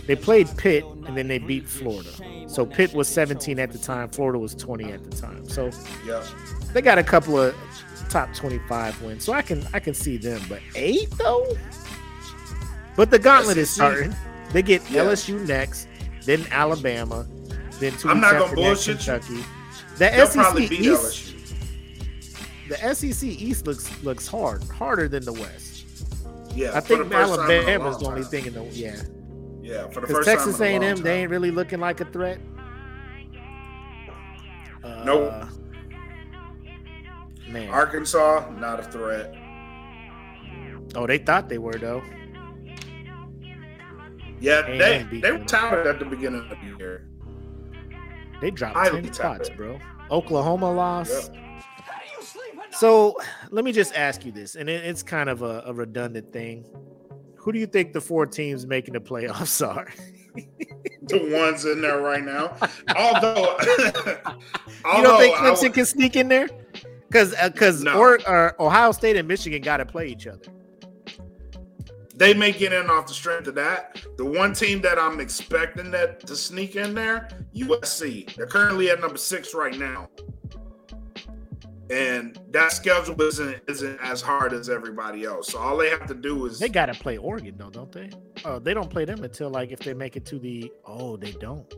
[0.08, 2.10] They played Pitt and then they beat Florida.
[2.48, 5.48] So Pitt was 17 at the time, Florida was 20 at the time.
[5.48, 5.72] So
[6.06, 6.26] yeah.
[6.74, 7.56] they got a couple of
[8.10, 9.24] top 25 wins.
[9.24, 10.42] So I can I can see them.
[10.50, 11.48] But eight though?
[12.96, 14.16] But the gauntlet is starting.
[14.52, 15.04] They get yeah.
[15.04, 15.88] LSU next,
[16.26, 17.28] then Alabama,
[17.80, 19.36] then two I'm not gonna bullshit Kentucky.
[19.36, 19.44] You.
[19.98, 21.29] The They'll SEC East, LSU.
[22.70, 25.86] The SEC East looks looks hard, harder than the West.
[26.54, 29.02] Yeah, I think Alabama is the only thing in the yeah.
[29.62, 30.82] Yeah, for the first Texas time.
[30.82, 32.40] Texas A&M, they ain't really looking like a threat.
[34.84, 35.34] Uh, nope.
[37.48, 37.70] Man.
[37.70, 39.36] Arkansas, not a threat.
[40.96, 42.02] Oh, they thought they were though.
[44.40, 47.08] Yeah, they they were touted at the beginning of the year.
[48.42, 49.80] They dropped Highly ten spots, bro.
[50.10, 51.34] Oklahoma lost.
[51.34, 51.49] Yep.
[52.72, 53.18] So
[53.52, 56.66] let me just ask you this, and it, it's kind of a, a redundant thing.
[57.36, 59.92] Who do you think the four teams making the playoffs are?
[61.04, 62.56] the ones in there right now.
[62.96, 63.58] Although,
[64.96, 66.50] you don't think Clemson would, can sneak in there?
[67.08, 68.00] Because because uh, no.
[68.00, 70.46] or, or Ohio State and Michigan got to play each other.
[72.16, 74.06] They may get in off the strength of that.
[74.18, 78.36] The one team that I'm expecting that to sneak in there, USC.
[78.36, 80.10] They're currently at number six right now.
[81.90, 85.50] And that schedule isn't isn't as hard as everybody else.
[85.50, 88.10] So all they have to do is They gotta play Oregon though, don't they?
[88.46, 90.72] Oh, they don't play them until like if they make it to the.
[90.86, 91.74] Oh, they don't.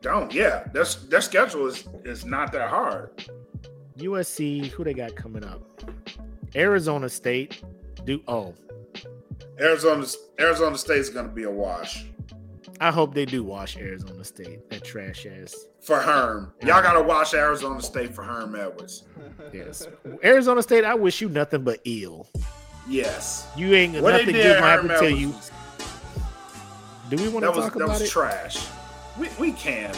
[0.00, 0.32] don't.
[0.32, 3.10] Yeah, That's their schedule is is not that hard.
[3.98, 5.62] USC, who they got coming up?
[6.54, 7.62] Arizona State.
[8.04, 8.54] Do oh,
[9.60, 10.06] Arizona
[10.38, 12.06] Arizona State is going to be a wash
[12.80, 14.68] I hope they do wash Arizona State.
[14.70, 15.54] That trash ass.
[15.80, 16.52] for Herm.
[16.62, 19.04] Y'all got to wash Arizona State for Herm Edwards.
[19.52, 19.86] Yes.
[20.24, 22.26] Arizona State, I wish you nothing but ill.
[22.88, 25.34] Yes, You ain't What nothing good happen to you.
[27.10, 28.66] Do we want to that was talk that was trash.
[29.18, 29.94] We we can,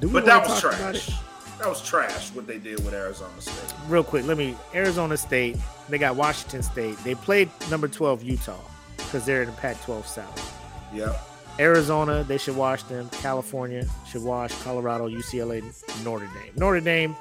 [0.00, 1.02] Do we but that was talk about it?
[1.02, 1.18] trash.
[1.58, 3.74] That was trash what they did with Arizona State.
[3.88, 4.56] Real quick, let me.
[4.74, 5.56] Arizona State.
[5.88, 6.96] They got Washington State.
[7.04, 8.58] They played number twelve Utah
[8.96, 10.56] because they're in the Pac-12 South.
[10.94, 11.20] Yep.
[11.58, 13.08] Arizona, they should wash them.
[13.10, 14.52] California should wash.
[14.62, 15.62] Colorado, UCLA,
[16.04, 16.52] Notre Dame.
[16.56, 17.16] Notre Dame,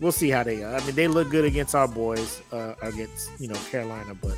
[0.00, 0.76] we'll see how they are.
[0.76, 4.36] I mean, they look good against our boys, uh, against you know Carolina, but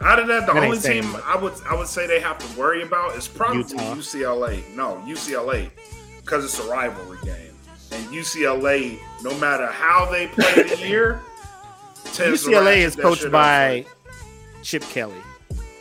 [0.00, 1.22] Out of that, the That only team much.
[1.24, 3.94] I would I would say they have to worry about is probably Utah.
[3.94, 4.62] UCLA.
[4.76, 5.70] No, UCLA,
[6.20, 7.54] because it's a rivalry game,
[7.92, 11.20] and UCLA, no matter how they play the year,
[12.04, 13.84] UCLA is coached by
[14.62, 15.14] Chip Kelly.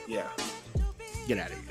[0.07, 0.27] yeah.
[1.27, 1.64] Get out of here.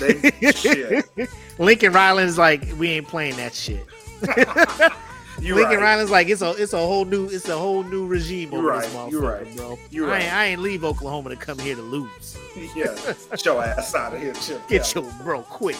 [0.00, 1.04] They, shit.
[1.58, 3.84] Lincoln Riley's like, we ain't playing that shit.
[5.40, 5.96] You Lincoln right.
[5.96, 8.80] Riley's like, it's a it's a whole new it's a whole new regime You over
[8.80, 9.78] this right, you motherfucker, right, bro.
[9.90, 10.22] you I, right.
[10.22, 12.38] ain't, I ain't leave Oklahoma to come here to lose.
[12.74, 12.96] Yeah,
[13.30, 14.66] get your ass out of here, Chip.
[14.68, 15.06] Get Kelly.
[15.06, 15.76] your bro quick.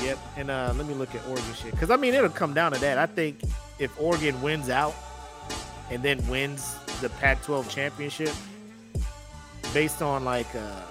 [0.00, 2.70] yep, and uh let me look at Oregon shit because I mean it'll come down
[2.72, 2.98] to that.
[2.98, 3.40] I think
[3.80, 4.94] if Oregon wins out
[5.90, 8.32] and then wins the Pac-12 championship,
[9.74, 10.82] based on like, uh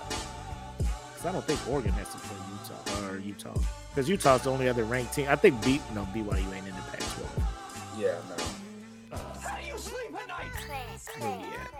[1.25, 3.57] I don't think Oregon has to play Utah or Utah
[3.89, 5.27] because Utah's the only other ranked team.
[5.29, 7.43] I think B no BYU ain't in the Pac-12.
[7.99, 8.35] Yeah, no.
[11.19, 11.71] Where we at?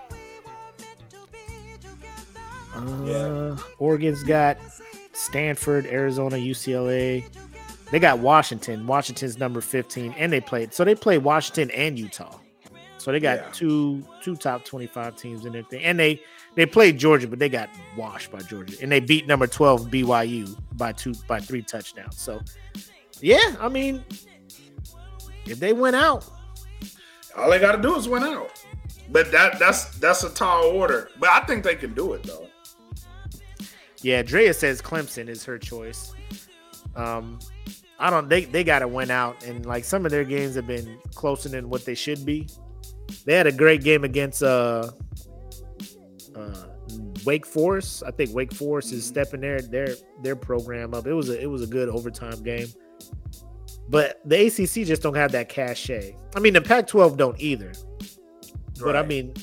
[2.76, 3.58] Uh, Yeah.
[3.80, 4.58] Oregon's got
[5.14, 7.24] Stanford, Arizona, UCLA.
[7.92, 8.88] They got Washington.
[8.88, 10.74] Washington's number 15, and they played.
[10.74, 12.36] So they played Washington and Utah.
[12.98, 13.50] So they got Yeah.
[13.54, 15.84] two two top 25 teams in their thing.
[15.84, 16.22] And they
[16.56, 18.78] they played Georgia, but they got washed by Georgia.
[18.82, 22.20] And they beat number 12 BYU by two by three touchdowns.
[22.20, 22.42] So
[23.22, 24.04] yeah, I mean,
[25.46, 26.28] if they went out,
[27.38, 28.64] All they got to do is win out.
[29.10, 31.10] But that that's that's a tall order.
[31.20, 32.48] But I think they can do it though.
[34.02, 36.14] Yeah, Drea says Clemson is her choice.
[36.96, 37.40] Um,
[38.00, 38.30] I don't.
[38.30, 41.50] They they got to win out, and like some of their games have been closer
[41.50, 42.48] than what they should be.
[43.26, 44.92] They had a great game against uh,
[46.36, 46.68] uh,
[47.26, 48.04] Wake Forest.
[48.06, 49.90] I think Wake Forest is stepping their their
[50.22, 51.08] their program up.
[51.08, 52.68] It was a it was a good overtime game,
[53.90, 56.16] but the ACC just don't have that cachet.
[56.36, 57.72] I mean, the Pac-12 don't either.
[58.82, 59.34] But I mean,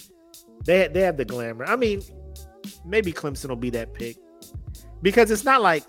[0.65, 1.65] they they have the glamour.
[1.65, 2.03] I mean,
[2.85, 4.17] maybe Clemson will be that pick
[5.01, 5.85] because it's not like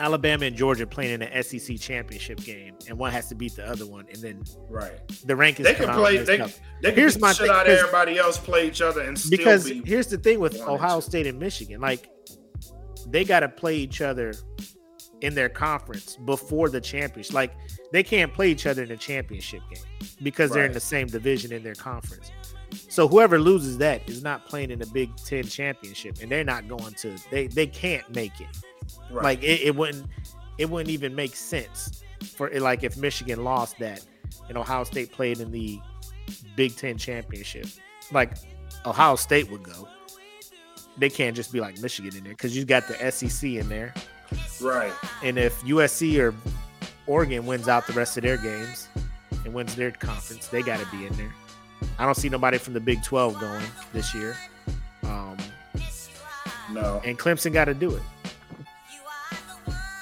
[0.00, 3.68] Alabama and Georgia playing in an SEC championship game, and one has to beat the
[3.68, 4.96] other one, and then right.
[5.24, 5.64] the rankings.
[5.64, 6.18] They can play.
[6.18, 9.18] They, they can Here's beat my shit thing, out everybody else, play each other, and
[9.18, 9.82] still because be.
[9.84, 11.00] here's the thing with Ohio.
[11.00, 12.08] State and Michigan, like
[13.08, 14.34] they got to play each other
[15.20, 17.34] in their conference before the championship.
[17.34, 17.56] Like
[17.92, 21.52] they can't play each other in the championship game because they're in the same division
[21.52, 22.30] in their conference.
[22.88, 26.68] So whoever loses that is not playing in the Big Ten championship, and they're not
[26.68, 27.16] going to.
[27.30, 28.46] They they can't make it.
[29.10, 29.24] Right.
[29.24, 30.06] Like it, it wouldn't
[30.58, 32.02] it wouldn't even make sense
[32.34, 34.04] for like if Michigan lost that
[34.48, 35.78] and Ohio State played in the
[36.56, 37.66] Big Ten championship.
[38.12, 38.32] Like
[38.86, 39.88] Ohio State would go.
[40.96, 43.94] They can't just be like Michigan in there because you got the SEC in there.
[44.60, 44.92] right.
[45.22, 46.34] And if USC or
[47.06, 48.88] Oregon wins out the rest of their games
[49.44, 51.32] and wins their conference, they got to be in there.
[51.98, 54.36] I don't see nobody from the Big 12 going this year.
[55.04, 55.36] Um,
[56.72, 57.00] No.
[57.04, 58.02] and Clemson got to do it.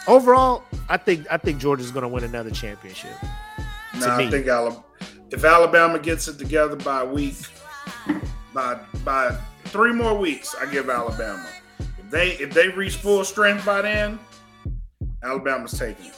[0.09, 3.11] Overall, I think I think Georgia's going to win another championship.
[3.99, 4.85] No, I think Alabama.
[5.31, 7.35] If Alabama gets it together by a week,
[8.55, 11.47] by by three more weeks, I give Alabama.
[11.81, 14.19] If they if they reach full strength by then,
[15.25, 16.15] Alabama's taking it.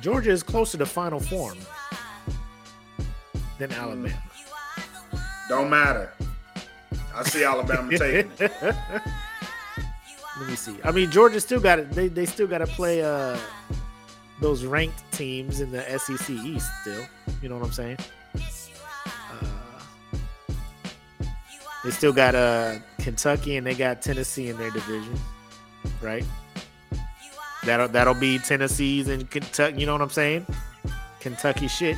[0.00, 1.56] Georgia is closer to final form
[3.58, 3.78] than Mm.
[3.80, 4.22] Alabama.
[5.48, 6.12] Don't matter.
[7.14, 8.52] I see Alabama taking it.
[10.38, 10.76] Let me see.
[10.84, 11.90] I mean, Georgia still got it.
[11.90, 13.36] They they still got to play uh
[14.40, 16.70] those ranked teams in the SEC East.
[16.82, 17.04] Still,
[17.42, 17.98] you know what I'm saying?
[18.36, 19.46] Uh,
[21.84, 25.18] they still got uh Kentucky and they got Tennessee in their division,
[26.00, 26.24] right?
[27.64, 29.80] That'll that'll be Tennessee's and Kentucky.
[29.80, 30.46] You know what I'm saying?
[31.20, 31.96] Kentucky shit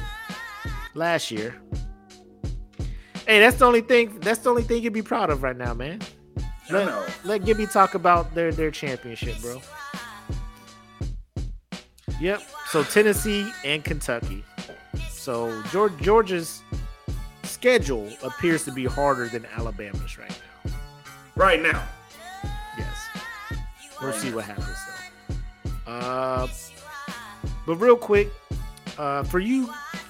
[0.94, 1.60] last year.
[3.26, 4.18] Hey, that's the only thing.
[4.20, 6.00] That's the only thing you'd be proud of right now, man.
[6.72, 7.06] Let, know.
[7.24, 9.60] let Gibby talk about their their championship, bro.
[12.20, 12.42] Yep.
[12.66, 14.44] So Tennessee and Kentucky.
[15.10, 16.62] So George, Georgia's
[17.44, 20.30] schedule appears to be harder than Alabama's right
[20.64, 20.72] now.
[21.34, 21.86] Right now.
[22.78, 23.08] Yes.
[24.00, 24.66] We'll see what happens
[25.86, 25.92] though.
[25.92, 26.48] Uh,
[27.66, 28.30] but real quick,
[28.98, 29.66] uh, for you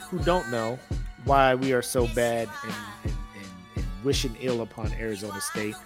[0.08, 0.78] who don't know
[1.24, 3.44] why we are so bad and, and, and,
[3.76, 5.76] and wishing ill upon Arizona State,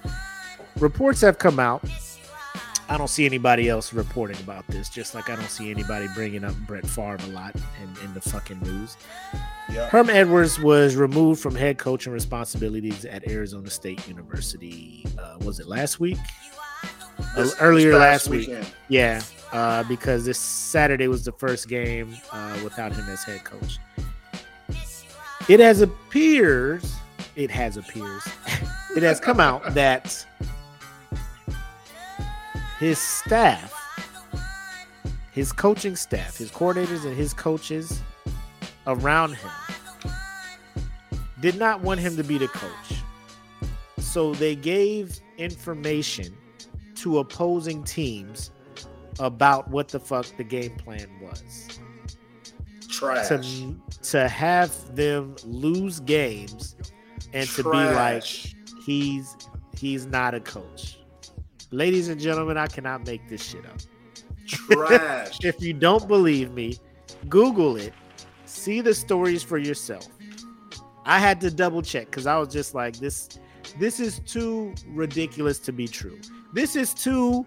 [0.85, 1.83] reports have come out.
[2.89, 6.45] I don't see anybody else reporting about this, just like I don't see anybody bringing
[6.45, 8.99] up Brett Favre a lot in, in the fucking news.
[9.73, 9.89] Yeah.
[9.89, 15.07] Herm Edwards was removed from head coaching responsibilities at Arizona State University.
[15.19, 16.19] Uh, was it last week?
[17.35, 18.51] Uh, earlier last week.
[18.89, 19.23] Yeah,
[19.53, 23.79] uh, because this Saturday was the first game uh, without him as head coach.
[25.49, 26.95] It has appears,
[27.35, 28.29] it has appears,
[28.97, 30.27] it has come out that
[32.85, 33.73] his staff,
[35.33, 38.03] his coaching staff, his coordinators and his coaches
[38.87, 39.51] around him
[41.41, 43.01] did not want him to be the coach.
[43.99, 46.37] So they gave information
[46.97, 48.51] to opposing teams
[49.19, 51.81] about what the fuck the game plan was
[52.91, 53.29] Trash.
[53.29, 56.77] to to have them lose games
[57.33, 58.25] and to be like
[58.85, 59.35] he's
[59.75, 60.99] he's not a coach.
[61.71, 63.79] Ladies and gentlemen, I cannot make this shit up.
[64.47, 65.39] trash.
[65.43, 66.79] If you don't believe me,
[67.29, 67.93] Google it.
[68.47, 70.07] See the stories for yourself.
[71.05, 73.29] I had to double check because I was just like, this
[73.79, 76.19] this is too ridiculous to be true.
[76.53, 77.45] This is too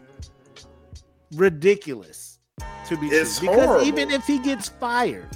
[1.33, 2.39] ridiculous
[2.87, 3.49] to be It's true.
[3.49, 3.85] Because horrible.
[3.87, 5.27] even if he gets fired,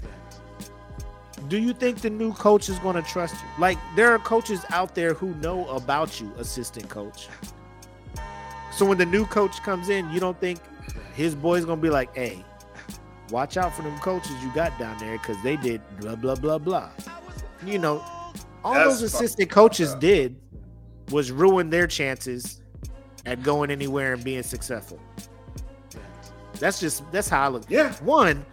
[1.48, 3.48] do you think the new coach is going to trust you?
[3.60, 7.28] Like there are coaches out there who know about you, assistant coach.
[8.72, 10.60] So when the new coach comes in, you don't think
[11.14, 12.44] his boy's gonna be like, "Hey,
[13.30, 16.58] watch out for them coaches you got down there because they did blah blah blah
[16.58, 16.90] blah."
[17.66, 18.04] You know,
[18.64, 20.00] all That's those assistant coaches up.
[20.00, 20.36] did
[21.12, 22.62] was ruin their chances
[23.26, 25.00] at going anywhere and being successful.
[26.60, 27.64] That's just that's how I look.
[27.70, 27.94] Yeah.
[27.96, 28.46] One,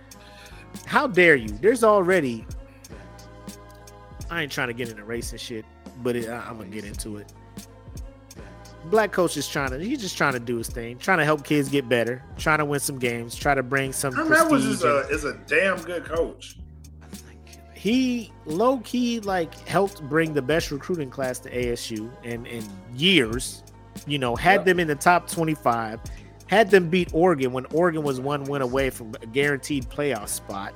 [0.86, 1.48] how dare you?
[1.48, 2.46] There's already.
[4.30, 5.64] I ain't trying to get into race and shit,
[6.02, 7.32] but it, I, I'm gonna get into it.
[8.86, 9.78] Black coach is trying to.
[9.78, 12.64] He's just trying to do his thing, trying to help kids get better, trying to
[12.64, 14.18] win some games, try to bring some.
[14.18, 16.56] Edwards prestige is a is a damn good coach.
[17.74, 22.64] he low key like helped bring the best recruiting class to ASU in in
[22.94, 23.62] years.
[24.06, 26.00] You know, had them in the top 25,
[26.46, 30.72] had them beat Oregon when Oregon was one win away from a guaranteed playoff spot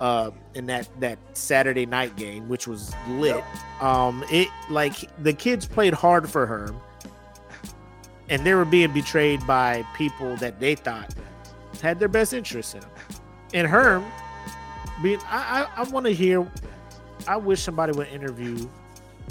[0.00, 3.44] uh in that that Saturday night game which was lit.
[3.80, 6.80] Um it like the kids played hard for Herm
[8.28, 11.14] and they were being betrayed by people that they thought
[11.80, 12.90] had their best interests in them.
[13.52, 14.04] And Herm
[15.02, 16.50] being I I, I want to hear
[17.26, 18.68] I wish somebody would interview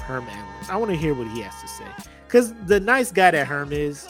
[0.02, 0.70] Herm Edwards.
[0.70, 1.86] I want to hear what he has to say.
[2.28, 4.08] Cause the nice guy that Herm is,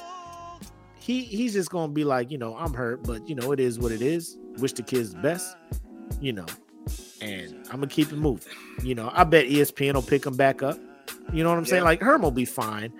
[0.96, 3.80] he he's just gonna be like, you know, I'm hurt, but you know, it is
[3.80, 4.38] what it is.
[4.58, 5.56] Wish the kids the best,
[6.22, 6.46] you know.
[7.22, 8.54] And I'm gonna keep it moving.
[8.82, 10.78] You know, I bet ESPN will pick him back up.
[11.34, 11.84] You know what I'm saying?
[11.84, 12.94] Like Herm will be fine.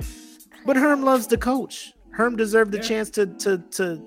[0.66, 1.94] But Herm loves the coach.
[2.12, 2.84] Herm deserved the Yeah.
[2.84, 4.02] chance to to to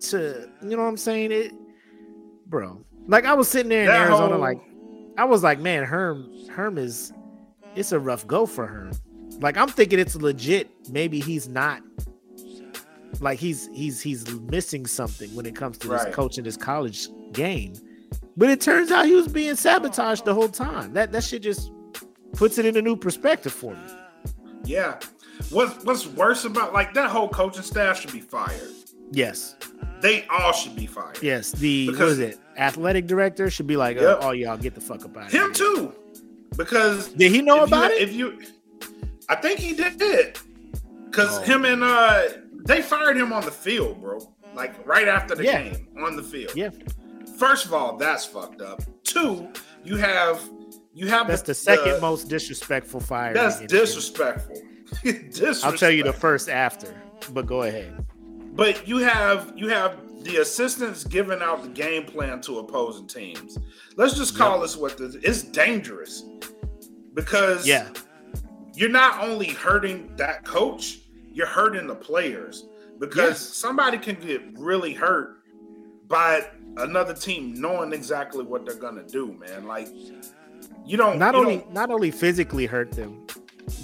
[0.00, 1.32] to you know what I'm saying?
[1.32, 1.52] It
[2.46, 2.80] bro.
[3.06, 4.60] Like I was sitting there in That Arizona, whole- like
[5.18, 7.12] I was like, man, Herm, Herm is
[7.74, 8.92] it's a rough go for Herm.
[9.40, 10.68] Like I'm thinking it's legit.
[10.90, 11.82] Maybe he's not
[13.20, 16.06] like he's he's he's missing something when it comes to Right.
[16.06, 17.74] this coaching this college game.
[18.36, 20.92] But it turns out he was being sabotaged the whole time.
[20.92, 21.70] That that shit just
[22.34, 23.80] puts it in a new perspective for me.
[24.64, 24.98] Yeah.
[25.50, 28.70] What's what's worse about like that whole coaching staff should be fired.
[29.12, 29.56] Yes.
[30.00, 31.18] They all should be fired.
[31.22, 31.52] Yes.
[31.52, 32.38] The Because- is it?
[32.58, 34.18] Athletic director should be like, Yep.
[34.22, 35.52] oh, y'all get the fuck up out of Him here.
[35.52, 35.94] too.
[36.56, 38.00] Because Did he know if you- about it?
[38.00, 38.38] If you
[39.28, 40.38] I think he did.
[41.12, 41.42] Cause Oh.
[41.42, 42.22] him and uh
[42.66, 44.18] they fired him on the field, bro.
[44.54, 45.62] Like right after the Yeah.
[45.62, 46.52] game on the field.
[46.54, 46.70] Yeah.
[47.38, 48.82] First of all, that's fucked up.
[49.04, 49.48] Two,
[49.84, 50.40] you have
[50.94, 53.34] you have That's the second most disrespectful fire.
[53.34, 54.62] That's disrespectful.
[55.64, 56.94] I'll tell you the first after,
[57.32, 58.04] but go ahead.
[58.52, 63.58] But you have you have the assistants giving out the game plan to opposing teams.
[63.96, 66.24] Let's just call this what this it's dangerous.
[67.14, 67.88] Because Yeah.
[68.74, 70.98] you're not only hurting that coach,
[71.32, 72.66] you're hurting the players.
[72.98, 73.40] Because Yes.
[73.40, 75.42] somebody can get really hurt
[76.08, 76.46] by
[76.78, 79.66] another team knowing exactly what they're gonna do, man.
[79.66, 79.88] Like
[80.86, 83.25] you don't not you only don't- not only physically hurt them,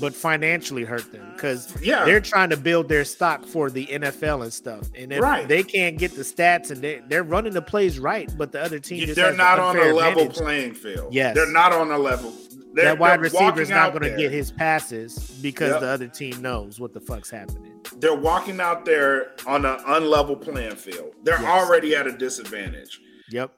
[0.01, 4.43] but financially hurt them because yeah, they're trying to build their stock for the NFL
[4.43, 4.89] and stuff.
[4.97, 5.47] And if Right.
[5.49, 8.79] they can't get the stats and they they're running the plays right, but the other
[8.79, 10.37] team you- just they're has not on a level advantage.
[10.37, 11.13] playing field.
[11.13, 11.35] Yes.
[11.35, 12.33] they're not on a level.
[12.75, 15.81] They're, that wide receiver is not going to get his passes because Yep.
[15.81, 17.71] the other team knows what the fuck's happening.
[17.99, 21.13] They're walking out there on an unlevel playing field.
[21.23, 21.45] They're Yes.
[21.45, 22.99] already at a disadvantage.
[23.29, 23.51] Yep.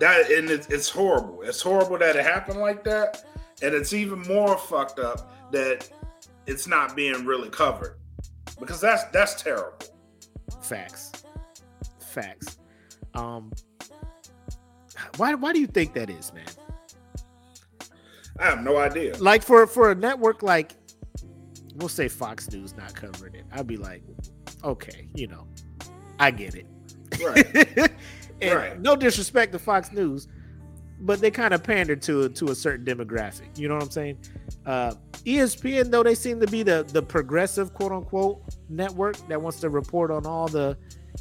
[0.00, 1.40] That and it's, it's horrible.
[1.42, 3.24] It's horrible that it happened like that,
[3.62, 5.88] and it's even more fucked up that
[6.46, 7.96] it's not being really covered
[8.58, 9.78] because that's that's terrible.
[10.62, 11.12] Facts.
[12.00, 12.58] Facts.
[13.14, 13.52] Um
[15.16, 16.44] why why do you think that is, man?
[18.38, 19.16] I have no idea.
[19.18, 20.72] Like for for a network like
[21.76, 23.44] we'll say Fox News not covering it.
[23.52, 24.02] I'd be like,
[24.64, 25.46] okay, you know,
[26.18, 26.66] I get it.
[27.24, 27.90] Right.
[28.40, 28.80] and Right.
[28.80, 30.28] no disrespect to Fox News,
[31.00, 33.58] but they kind of pander to to a certain demographic.
[33.58, 34.18] You know what I'm saying?
[34.66, 34.94] Uh,
[35.24, 39.70] ESPN though they seem to be the the progressive quote unquote network that wants to
[39.70, 40.76] report on all the.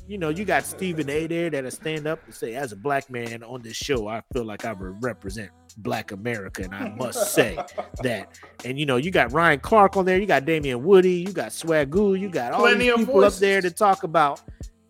[0.07, 1.25] You know, you got Stephen A.
[1.28, 4.45] there that'll stand up and say, as a black man on this show, I feel
[4.45, 7.57] like I represent Black America, and I must say
[8.03, 8.39] that.
[8.63, 11.49] And you know, you got Ryan Clark on there, you got Damien Woody, you got
[11.49, 14.41] Swagu, you got all Plenty these people up there to talk about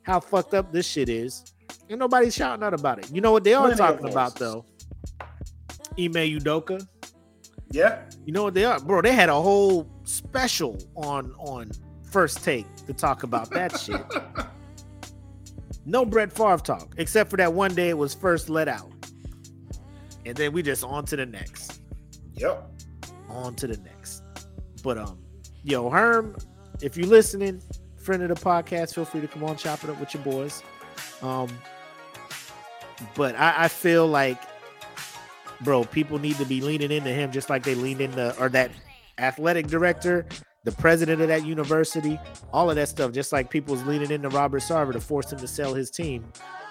[0.04, 1.54] how fucked up this shit is.
[1.90, 3.10] And nobody's shouting out about it.
[3.12, 4.66] You know what they are Plenty talking about though?
[6.00, 6.86] Ime Udoka.
[7.72, 9.02] Yeah, You know what they are, bro?
[9.02, 11.70] They had a whole special on on
[12.10, 14.02] first take to talk about that shit.
[15.86, 18.92] No Brett Favre talk, except for that one day it was first let out,
[20.26, 21.82] and then we just on to the next,
[22.36, 22.70] yep.
[23.30, 24.24] on to the next.
[24.82, 25.20] But um,
[25.64, 26.36] yo Herm,
[26.82, 27.62] if you're listening,
[27.98, 30.64] friend of the podcast, feel free to come on chop it up with your boys.
[31.22, 31.50] Um,
[33.16, 34.42] but I, I feel like,
[35.62, 38.72] bro, people need to be leaning into him just like they leaned into or that
[39.18, 40.26] athletic director,
[40.64, 42.20] the president of that university,
[42.54, 45.48] all of that stuff, just like people's leaning into Robert Sarver to force him to
[45.48, 46.26] sell his team.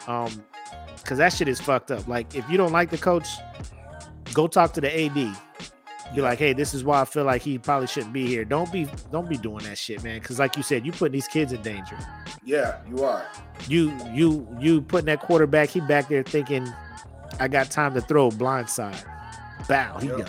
[0.06, 0.44] Um,
[0.96, 2.06] because that shit is fucked up.
[2.08, 3.28] Like, if you don't like the coach,
[4.32, 5.14] go talk to the AD.
[6.14, 8.44] Be like, hey, this is why I feel like he probably shouldn't be here.
[8.44, 10.18] Don't be, don't be doing that shit, man.
[10.20, 11.96] Because like you said, you putting these kids in danger.
[12.44, 13.24] Yeah, you are.
[13.68, 15.68] You, you, you putting that quarterback.
[15.68, 16.66] He back there thinking,
[17.40, 19.02] I got time to throw a blindside.
[19.68, 20.18] Bow, he Yep.
[20.18, 20.28] done.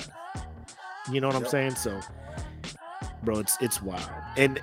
[1.11, 1.75] You know what I'm saying?
[1.75, 1.99] So,
[3.23, 4.59] bro, it's it's wild, and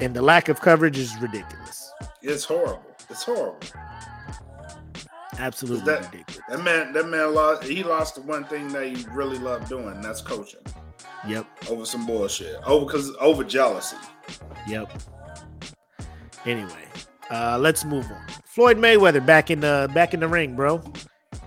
[0.00, 1.92] and the lack of coverage is ridiculous.
[2.22, 2.82] It's horrible.
[3.10, 3.58] It's horrible.
[5.38, 6.40] Absolutely That- ridiculous.
[6.48, 7.62] That man, that man lost.
[7.64, 9.88] He lost the one thing that he really loved doing.
[9.88, 10.60] And that's coaching
[11.26, 12.56] Yep, over some bullshit.
[12.66, 13.96] Over because over jealousy.
[14.66, 14.90] yep.
[16.44, 16.84] Anyway,
[17.30, 18.26] uh, let's move on.
[18.44, 20.82] Floyd Mayweather back in the back in the ring, bro.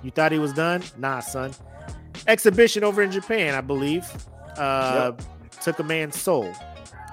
[0.04, 0.84] You thought he was done?
[0.98, 1.52] Nah, son.
[2.28, 4.06] Exhibition over in Japan, I believe.
[4.58, 5.14] Uh,
[5.62, 6.52] Took a man's soul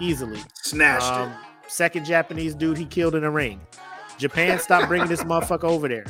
[0.01, 0.41] easily.
[0.55, 1.32] Snatched Um,
[1.66, 3.61] second Japanese dude he killed in a ring.
[4.16, 6.07] Japan, stop bringing this motherfucker over there.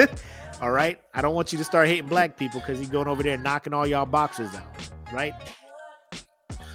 [0.60, 3.22] all right, I don't want you to start hating black people because he's going over
[3.22, 4.66] there knocking all y'all boxers out.
[5.12, 5.34] Right?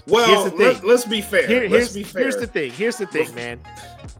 [0.08, 1.46] Well, let, us be fair.
[1.48, 2.22] Here- let's here's, be fair.
[2.24, 2.72] here's the thing.
[2.72, 3.60] Here's the thing, man.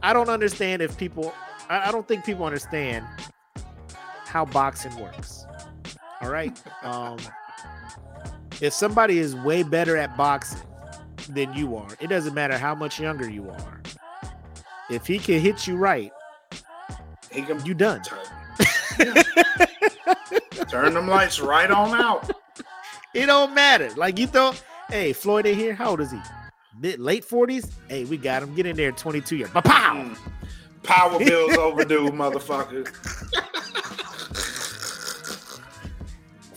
[0.02, 1.32] I don't understand if people.
[1.68, 3.06] I, I don't think people understand
[4.28, 5.46] how boxing works.
[6.20, 6.60] All right.
[6.82, 7.18] Um,
[8.60, 10.60] if somebody is way better at boxing
[11.30, 13.80] than you are, it doesn't matter how much younger you are.
[14.90, 16.12] If he can hit you right,
[17.30, 18.02] he can you done.
[18.02, 18.18] turn,
[20.68, 22.30] turn them lights right on out.
[23.14, 23.90] It don't matter.
[23.96, 25.74] Like you thought, hey, Floyd in here.
[25.74, 26.20] How old is he?
[26.80, 27.70] Mid late forties.
[27.88, 28.54] Hey, we got him.
[28.54, 28.92] Get in there.
[28.92, 29.50] Twenty two years.
[29.50, 29.60] Pow.
[29.62, 30.16] Mm.
[30.82, 32.88] Power bills overdue, motherfucker.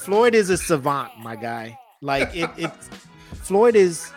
[0.02, 1.78] Floyd is a savant, my guy.
[2.02, 2.72] Like it, it
[3.44, 4.12] Floyd is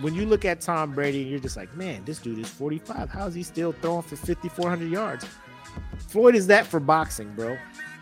[0.00, 3.10] when you look at Tom Brady, and you're just like, man, this dude is 45.
[3.10, 5.26] How is he still throwing for 5,400 yards?
[6.08, 7.56] Floyd is that for boxing, bro.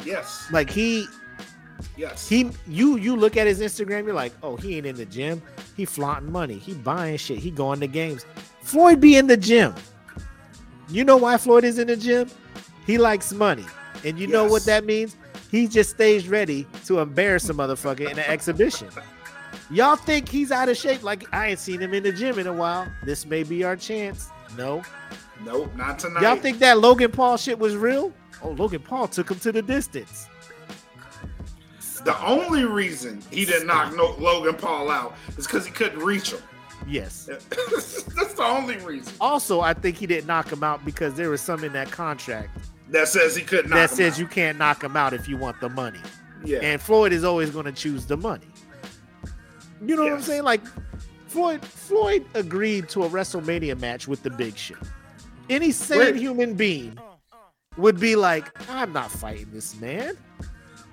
[0.05, 1.07] Yes, Like he,
[1.97, 2.29] yes.
[2.29, 5.41] he, you, you look at his Instagram, you're like, oh, he ain't in the gym.
[5.77, 6.59] He flaunting money.
[6.59, 7.39] He buying shit.
[7.39, 8.27] He going to games.
[8.63, 9.75] Floyd be in the gym.
[10.89, 12.29] You know why Floyd is in the gym?
[12.87, 13.65] He likes money,
[14.05, 15.17] and you know what that means.
[15.53, 18.89] He just stays ready to embarrass a motherfucker in an exhibition.
[19.71, 21.03] Y'all think he's out of shape?
[21.03, 22.91] Like I ain't seen him in the gym in a while.
[23.05, 24.31] This may be our chance.
[24.57, 24.83] No,
[25.45, 26.23] nope, not tonight.
[26.23, 28.15] y'all think that Logan Paul shit was real?
[28.43, 30.27] Oh, Logan Paul took him to the distance.
[32.03, 36.33] the only reason he didn't knock no, Logan Paul out is because he couldn't reach
[36.33, 36.41] him.
[36.89, 37.27] Yes.
[37.51, 39.13] That's the only reason.
[39.21, 42.59] Also, I think he didn't knock him out because there was some in that contract
[42.93, 43.71] that says he couldn't.
[43.71, 46.01] that says you can't knock him out if you want the money.
[46.45, 46.59] Yeah.
[46.63, 48.47] And Floyd is always going to choose the money.
[49.85, 50.45] You know what I'm saying?
[50.45, 50.63] Like
[51.27, 54.77] Floyd Floyd agreed to a WrestleMania match with the Big Show.
[55.51, 56.17] Any sane Wait.
[56.17, 56.99] human being
[57.77, 60.17] would be like, I'm not fighting this man.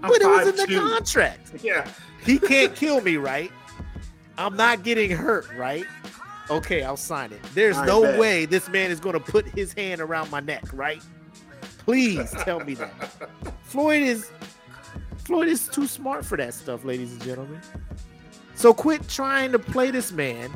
[0.01, 0.89] I'm but it was in the 5'2".
[0.89, 1.51] contract.
[1.61, 1.87] yeah.
[2.23, 3.51] He can't kill me, right?
[4.37, 5.85] I'm not getting hurt, right?
[6.49, 7.41] Okay, I'll sign it.
[7.53, 8.19] There's I no bet.
[8.19, 11.01] way this man is going to put his hand around my neck, right?
[11.89, 12.91] Please tell me that.
[13.63, 14.29] Floyd is
[15.25, 17.59] Floyd is too smart for that stuff, ladies and gentlemen.
[18.53, 20.51] So quit trying to play this man,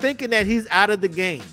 [0.00, 1.44] thinking that he's out of the game.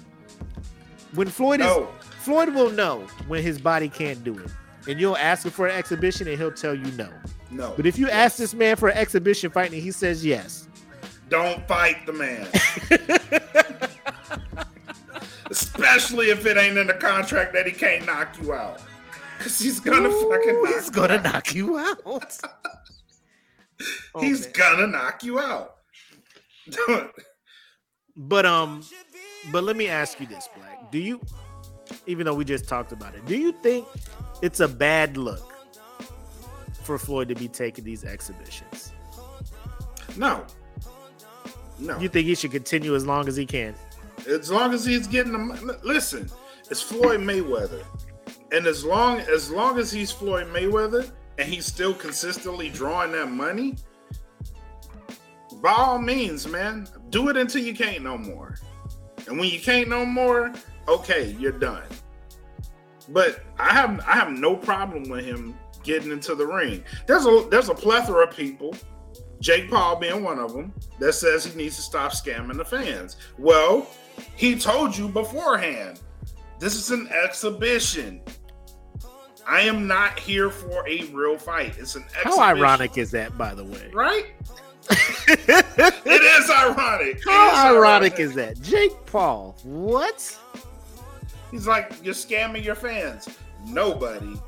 [1.14, 1.89] When Floyd is No.
[2.22, 4.50] Floyd will know when his body can't do it,
[4.89, 7.10] and you'll ask him for an exhibition, and he'll tell you no.
[7.52, 7.74] No.
[7.78, 10.68] But if you ask this man for an exhibition fight and he says yes,
[11.30, 12.48] Don't fight the man.
[15.52, 18.82] Especially if it ain't in the contract that he can't knock you out.
[19.44, 21.24] Cause he's gonna fucking Ooh, knock he's you gonna out.
[21.24, 21.98] knock you out.
[22.06, 22.22] Oh,
[24.22, 24.54] He's man.
[24.54, 25.76] gonna knock you out.
[28.20, 28.84] But um,
[29.52, 30.92] but let me ask you this, Black.
[30.92, 31.22] Do you,
[32.08, 33.86] even though we just talked about it, do you think
[34.42, 35.54] it's a bad look
[36.82, 38.92] for Floyd to be taking these exhibitions?
[40.18, 40.44] no.
[41.78, 42.00] No.
[42.00, 43.76] You think he should continue as long as he can?
[44.28, 46.28] As long as he's getting the listen,
[46.72, 47.84] it's Floyd Mayweather,
[48.52, 53.30] and as long as long as he's Floyd Mayweather and he's still consistently drawing that
[53.30, 53.76] money,
[55.62, 58.56] by all means, man, do it until you can't no more.
[59.28, 60.54] And when you can't no more,
[60.88, 61.84] okay, you're done.
[63.10, 66.84] But I have I have no problem with him getting into the ring.
[67.06, 68.76] There's a there's a plethora of people
[69.39, 73.18] Jake Paul being one of them, that says he needs to stop scamming the fans.
[73.38, 73.88] Well,
[74.36, 76.00] he told you beforehand,
[76.60, 78.22] this is an exhibition.
[79.48, 81.78] I am not here for a real fight.
[81.78, 82.32] It's an exhibition.
[82.32, 83.89] How ironic is that, by the way?
[83.93, 84.26] right?
[85.30, 87.22] it is ironic.
[87.26, 88.62] How is ironic is that?
[88.62, 90.38] Jake Paul, what?
[91.52, 93.28] He's like, you're scamming your fans.
[93.66, 94.39] Nobody.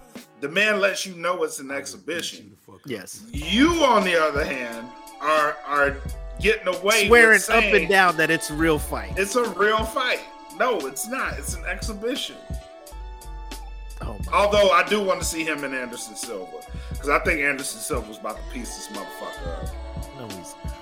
[0.41, 2.55] The man lets you know it's an exhibition.
[2.85, 3.25] Yes.
[3.31, 4.87] You, on the other hand,
[5.19, 5.97] are are
[6.39, 9.13] getting away Swearing up and down that it's a real fight.
[9.17, 10.21] It's a real fight.
[10.57, 11.37] No, it's not.
[11.37, 12.37] It's an exhibition.
[14.01, 16.59] Oh Although I do want to see him and Anderson Silva
[16.91, 19.69] because I think Anderson Silva Silva's about to piece this motherfucker up.
[20.17, 20.75] No, he's not.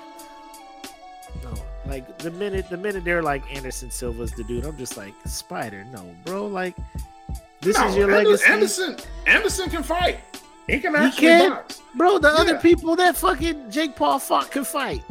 [1.43, 1.53] No,
[1.87, 5.83] like the minute the minute they're like Anderson Silva's the dude, I'm just like Spider.
[5.91, 6.75] No, bro, like
[7.61, 10.19] this No, is your Ander- legacy, Anderson, Anderson can fight.
[10.67, 11.49] He can He actually can?
[11.51, 11.81] box.
[11.95, 12.19] bro.
[12.19, 15.03] The other people that fucking Jake Paul fought can fight.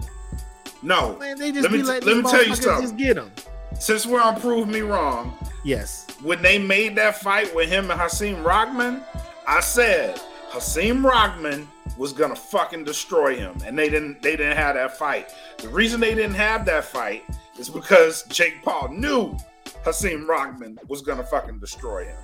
[0.83, 2.83] No, Man, they just Let me be like, let me tell you something.
[2.83, 3.33] just get them.
[3.79, 8.01] Since we're on Prove Me Wrong, Yes, when they made that fight with him and
[8.01, 9.03] Hasim Rahman,
[9.49, 10.21] I said
[10.51, 11.67] Hasim Rahman
[11.99, 14.23] was gonna fucking destroy him, and they didn't.
[14.23, 15.33] They didn't have that fight.
[15.59, 17.25] The reason they didn't have that fight
[17.59, 19.37] is because Jake Paul knew
[19.85, 22.17] Hasim Rahman was gonna fucking destroy him.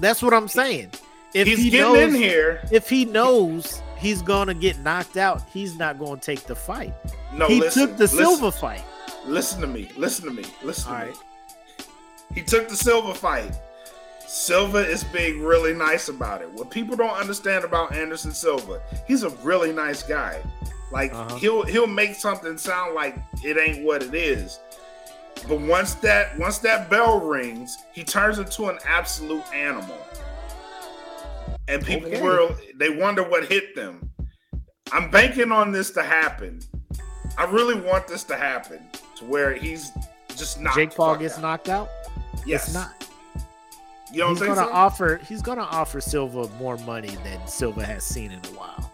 [0.00, 0.90] that's what I'm saying.
[1.34, 2.60] If He's he getting knows, in here.
[2.70, 6.94] if he knows he's gonna get knocked out, he's not gonna take the fight.
[7.34, 8.82] No, he listen, took the listen, Silva fight.
[9.26, 9.90] Listen to me.
[9.96, 10.44] Listen to me.
[10.62, 11.12] Listen All to me.
[12.34, 13.52] He took the Silva fight.
[14.26, 16.50] Silva is being really nice about it.
[16.50, 20.42] What people don't understand about Anderson Silva, he's a really nice guy.
[20.92, 21.36] Like Uh-huh.
[21.36, 24.58] he'll he'll make something sound like it ain't what it is.
[25.48, 29.98] But once that once that bell rings, he turns into an absolute animal.
[31.68, 32.22] And people Okay.
[32.22, 34.10] will they wonder what hit them.
[34.92, 36.60] I'm banking on this to happen.
[37.38, 38.80] I really want this to happen
[39.16, 39.92] to where he's
[40.36, 41.88] just not Jake Paul gets knocked out.
[42.46, 42.66] Yes.
[42.66, 42.90] It's not.
[44.12, 44.72] You don't he's think gonna so?
[44.72, 48.90] offer he's gonna offer Silva more money than Silva has seen in a while.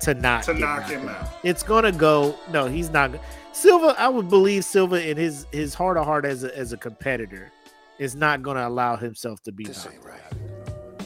[0.00, 1.22] To not to knock him out.
[1.22, 1.28] out.
[1.42, 2.34] It's gonna go.
[2.52, 3.12] No, he's not.
[3.12, 3.20] go-
[3.52, 6.76] Silva, I would believe Silva in his his heart of heart as a, as a
[6.76, 7.50] competitor
[7.98, 10.32] is not gonna allow himself to be knocked out.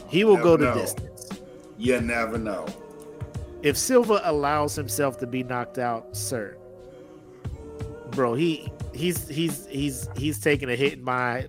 [0.07, 0.75] He will go the No.
[0.75, 1.29] distance.
[1.77, 2.67] You never know.
[3.63, 6.55] If Silva allows himself to be knocked out, sir,
[8.15, 11.47] bro, he he's he's he's he's taking a hit in my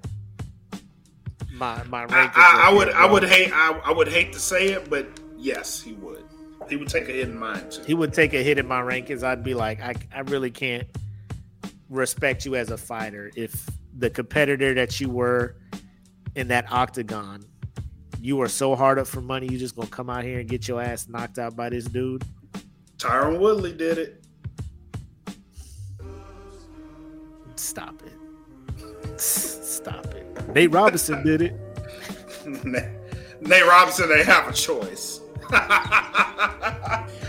[1.53, 2.33] my my I, rankings.
[2.35, 4.91] I, I up would there, I would hate I, I would hate to say it,
[4.91, 6.25] but yes, he would.
[6.69, 7.83] He would take a hit in mine too.
[7.83, 9.23] he would take a hit in my rankings.
[9.23, 10.87] I'd be like, I, I really can't
[11.91, 13.69] respect you as a fighter if
[13.99, 15.57] the competitor that you were
[16.35, 17.45] in that octagon,
[18.21, 20.67] you are so hard up for money, you just gonna come out here and get
[20.67, 22.25] your ass knocked out by this dude.
[22.97, 24.24] Tyron Woodley did it.
[27.65, 29.19] Stop it.
[29.19, 30.55] Stop it.
[30.55, 31.55] Nate Robinson did it.
[33.41, 35.23] Nate Robinson, they have a choice.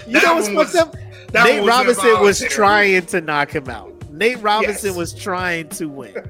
[0.05, 0.93] you know what's fucked up?
[1.33, 3.93] Nate was Robinson was trying to knock him out.
[4.11, 4.97] Nate Robinson yes.
[4.97, 6.13] was trying to win.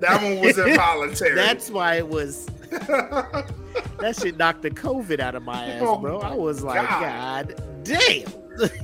[0.00, 1.34] that one was involuntary.
[1.34, 2.46] That's why it was.
[2.70, 6.20] that shit knocked the COVID out of my ass, oh bro.
[6.20, 8.32] I was like, God, God damn.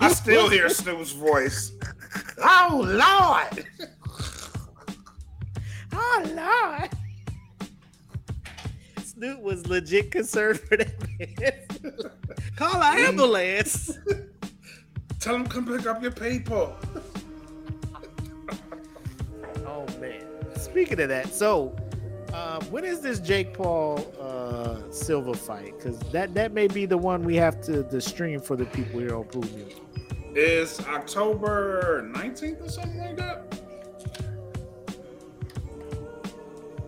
[0.02, 1.72] I still hear Snoop's voice.
[2.36, 3.66] Oh Lord.
[5.92, 6.90] Oh Lord.
[9.04, 11.96] Snoop was legit concerned for that man.
[12.56, 13.98] Call an ambulance.
[15.20, 16.72] Tell him come pick up your paper.
[19.66, 20.24] oh man.
[20.56, 21.76] Speaking of that, so
[22.32, 25.76] uh, when is this Jake Paul uh, Silva fight?
[25.76, 29.00] Because that that may be the one we have to the stream for the people
[29.00, 29.74] here on Prove.
[30.34, 33.61] Is October nineteenth or something like that?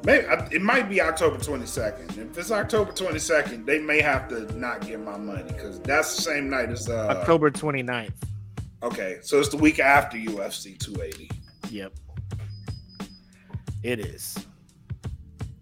[0.05, 2.19] Maybe it might be October 22nd.
[2.19, 6.23] If it's October 22nd, they may have to not get my money because that's the
[6.23, 8.13] same night as uh, October 29th.
[8.83, 11.31] Okay, so it's the week after UFC 280.
[11.71, 11.95] Yep,
[13.83, 14.37] it is.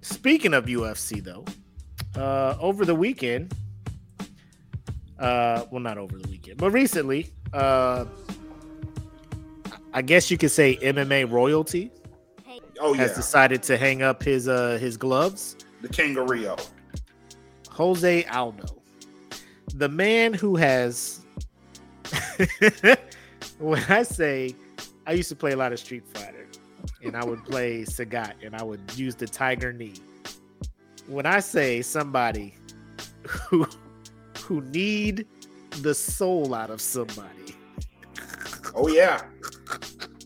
[0.01, 1.45] Speaking of UFC, though,
[2.21, 3.55] uh, over the weekend,
[5.21, 8.07] uh, well, not over the weekend, but recently, uh,
[9.95, 11.93] I guess you could say MMA royalty
[12.81, 13.03] oh, yeah.
[13.03, 15.57] has decided to hang up his uh his gloves.
[15.81, 16.57] The kangaroo.
[17.71, 18.83] Jose Aldo,
[19.75, 21.21] the man who has.
[23.59, 24.55] when I say,
[25.07, 26.47] I used to play a lot of Street Fighter,
[27.03, 29.95] and I would play Sagat, and I would use the Tiger Knee.
[31.07, 32.55] When I say somebody
[33.27, 33.67] who
[34.43, 35.27] who need
[35.81, 37.57] the soul out of somebody.
[38.75, 39.23] Oh yeah.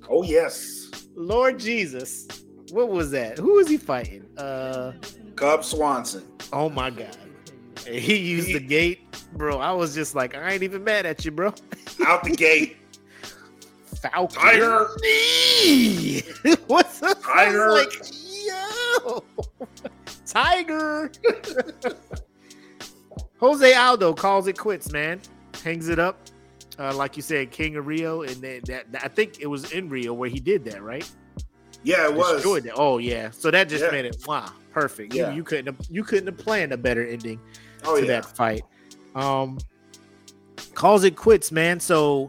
[0.08, 0.75] Oh yes.
[1.16, 2.28] Lord Jesus
[2.72, 3.38] what was that?
[3.38, 4.26] Who was he fighting?
[4.36, 4.92] Uh
[5.34, 6.24] Cub Swanson.
[6.52, 7.16] Oh my god.
[7.86, 9.00] he used the gate,
[9.34, 9.58] bro.
[9.58, 11.54] I was just like, I ain't even mad at you, bro.
[12.06, 12.76] Out the gate.
[13.84, 14.40] Falcon.
[14.40, 14.88] Tiger.
[16.66, 17.22] What's up?
[17.22, 17.70] Tiger.
[17.72, 17.92] Like,
[18.44, 19.24] yo.
[20.26, 21.10] Tiger.
[23.38, 25.20] Jose Aldo calls it quits, man.
[25.64, 26.18] Hangs it up.
[26.78, 29.72] Uh, like you said, King of Rio, and then that, that I think it was
[29.72, 31.10] in Rio where he did that, right?
[31.86, 32.44] Yeah, it was.
[32.44, 32.72] It.
[32.74, 33.30] Oh yeah.
[33.30, 33.90] So that just yeah.
[33.90, 35.14] made it wow, perfect.
[35.14, 35.30] Yeah.
[35.30, 37.40] You, you, couldn't have, you couldn't have planned a better ending
[37.84, 38.08] oh, to yeah.
[38.08, 38.62] that fight.
[39.14, 39.58] Um
[40.74, 41.78] calls it quits, man.
[41.78, 42.28] So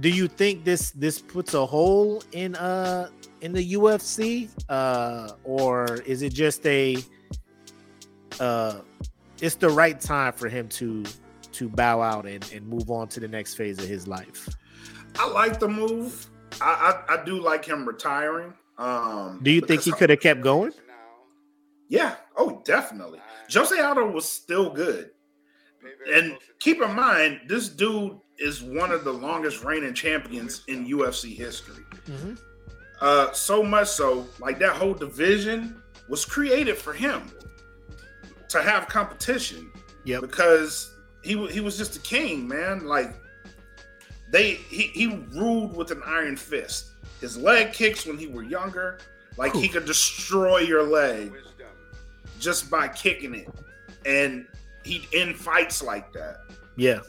[0.00, 3.08] do you think this this puts a hole in uh
[3.40, 4.48] in the UFC?
[4.68, 6.96] Uh or is it just a
[8.40, 8.80] uh
[9.40, 11.04] it's the right time for him to
[11.56, 14.48] to bow out and, and move on to the next phase of his life?
[15.18, 16.26] I like the move.
[16.60, 18.54] I, I, I do like him retiring.
[18.78, 20.72] Um, do you think he could have kept going?
[21.88, 22.16] Yeah.
[22.36, 23.20] Oh, definitely.
[23.52, 25.10] Jose Aldo was still good.
[26.12, 31.36] And keep in mind, this dude is one of the longest reigning champions in UFC
[31.36, 31.84] history.
[32.06, 32.34] Mm-hmm.
[33.00, 37.30] Uh, so much so, like that whole division was created for him
[38.48, 39.70] to have competition.
[40.04, 40.20] Yeah.
[40.20, 40.95] Because
[41.26, 42.86] he he was just a king, man.
[42.86, 43.14] Like
[44.30, 46.90] they he, he ruled with an iron fist.
[47.20, 48.98] His leg kicks when he were younger,
[49.36, 51.32] like he could destroy your leg
[52.38, 53.48] just by kicking it.
[54.04, 54.46] And
[54.84, 56.38] he'd end fights like that.
[56.76, 57.00] Yeah.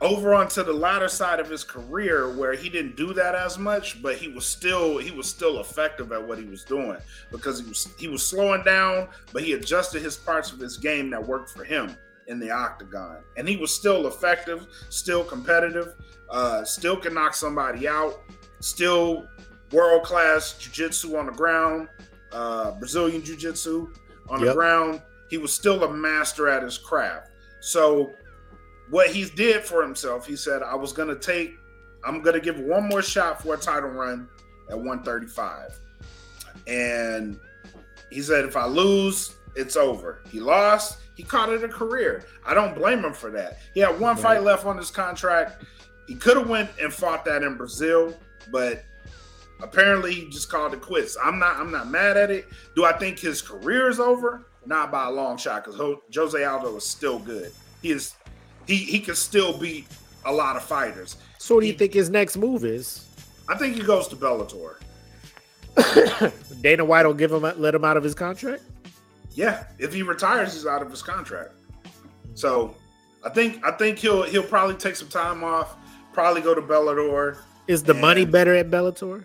[0.00, 4.00] Over onto the latter side of his career where he didn't do that as much,
[4.00, 6.96] but he was still he was still effective at what he was doing
[7.32, 11.10] because he was he was slowing down, but he adjusted his parts of his game
[11.10, 11.96] that worked for him
[12.28, 13.18] in the octagon.
[13.36, 15.94] And he was still effective, still competitive,
[16.30, 18.20] uh, still can knock somebody out,
[18.60, 19.28] still
[19.72, 21.88] world class jiu-jitsu on the ground,
[22.32, 23.92] uh, Brazilian jiu-jitsu
[24.28, 24.48] on yep.
[24.48, 25.02] the ground.
[25.30, 27.30] He was still a master at his craft.
[27.60, 28.12] So
[28.90, 31.56] what he did for himself, he said, I was gonna take,
[32.04, 34.28] I'm gonna give one more shot for a title run
[34.70, 35.78] at 135.
[36.66, 37.38] And
[38.10, 40.22] he said, if I lose, it's over.
[40.30, 42.24] He lost, he called it a career.
[42.46, 43.58] I don't blame him for that.
[43.74, 44.22] He had one right.
[44.22, 45.64] fight left on his contract.
[46.06, 48.16] He could have went and fought that in Brazil,
[48.52, 48.84] but
[49.60, 51.16] apparently he just called it quits.
[51.20, 52.46] I'm not I'm not mad at it.
[52.76, 54.46] Do I think his career is over?
[54.64, 55.80] Not by a long shot, because
[56.14, 57.50] Jose Aldo is still good.
[57.82, 58.14] He is
[58.68, 59.88] he he can still beat
[60.24, 61.16] a lot of fighters.
[61.38, 63.08] So what do you he, think his next move is?
[63.48, 64.76] I think he goes to Bellator.
[66.62, 68.62] Dana White will give him let him out of his contract.
[69.38, 71.52] Yeah, if he retires, he's out of his contract.
[72.34, 72.74] So
[73.24, 75.76] I think I think he'll he'll probably take some time off,
[76.12, 77.38] probably go to Bellator.
[77.68, 79.22] Is the money better at Bellator?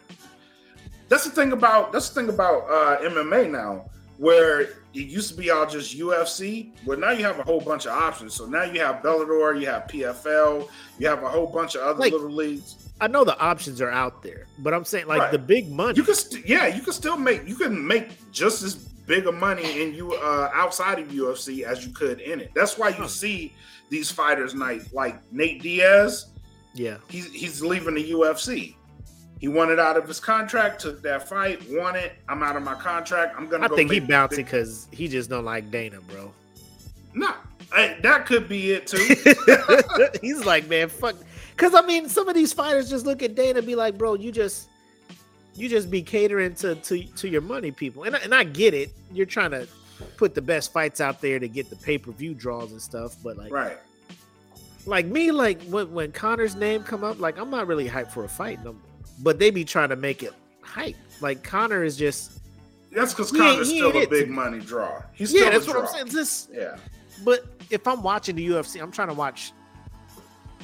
[1.10, 3.90] That's the thing about that's the thing about uh, MMA now.
[4.18, 7.88] where it used to be all just UFC, but now you have a whole bunch
[7.88, 8.35] of options.
[8.35, 10.69] So now you have Bellator, you have PFL,
[10.99, 12.76] you have a whole bunch of other Like- little leagues.
[13.02, 15.31] I know the options are out there, but I'm saying like Right.
[15.31, 15.98] the big money.
[15.98, 18.76] You can, st- yeah, you can still make you can make just as
[19.06, 22.52] big of money in you uh, outside of UFC as you could in it.
[22.56, 23.54] That's why you see
[23.90, 26.28] these fighters like like Nate Diaz.
[26.74, 28.76] yeah, He's he's leaving the UFC.
[29.40, 32.14] He wanted out of his contract, took that fight, won it.
[32.30, 33.36] I'm out of my contract.
[33.38, 33.66] I'm gonna.
[33.66, 36.32] I go think he bounced big- because he just don't like Dana, bro.
[37.14, 37.34] Nah,
[37.76, 38.98] hey, that could be it too.
[40.22, 41.16] He's like, man, fuck.
[41.52, 44.16] Because I mean, some of these fighters just look at Dana and be like, bro,
[44.16, 44.70] you just,
[45.56, 48.74] you just be catering to to to your money people, and I, and I get
[48.74, 48.92] it.
[49.12, 49.68] You're trying to
[50.18, 53.16] put the best fights out there to get the pay per view draws and stuff,
[53.24, 53.78] but like, right.
[54.86, 58.24] like me, like when when Conor's name come up, like I'm not really hyped for
[58.26, 58.82] a fight, no, more.
[59.22, 60.96] but they be trying to make it hype.
[61.22, 62.40] Like Conor is just,
[62.92, 65.04] That's because Conor's he still a big to- money draw.
[65.14, 65.92] He's still yeah, a that's what I'm draw.
[65.92, 66.06] saying.
[66.08, 66.78] This, Yeah,
[67.24, 69.54] But if I'm watching the UFC, I'm trying to watch,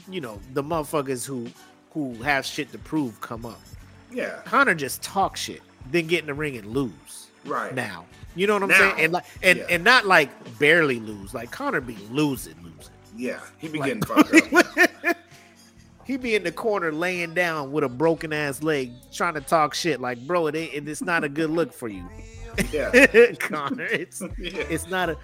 [0.10, 1.48] you know, the motherfuckers who
[1.92, 3.60] who have shit to prove come up.
[4.12, 5.62] Yeah, Conor just talk shit,
[5.92, 7.28] then get in the ring and lose.
[7.46, 7.74] right.
[7.74, 8.06] Now,
[8.36, 8.94] you know what I'm Now, saying?
[9.00, 9.66] And like, and yeah.
[9.70, 10.30] and not like
[10.60, 11.34] barely lose.
[11.34, 12.94] Like Conor be losing, losing.
[13.16, 15.18] Yeah, he be Like, getting fucked up.
[16.06, 19.74] he be in the corner laying down with a broken ass leg, trying to talk
[19.74, 20.00] shit.
[20.00, 20.88] Like, bro, it ain't.
[20.88, 22.08] It's not a good look for you,
[22.72, 23.06] Yeah,
[23.40, 23.86] Conor.
[23.86, 24.64] It's yeah.
[24.70, 25.18] it's not a.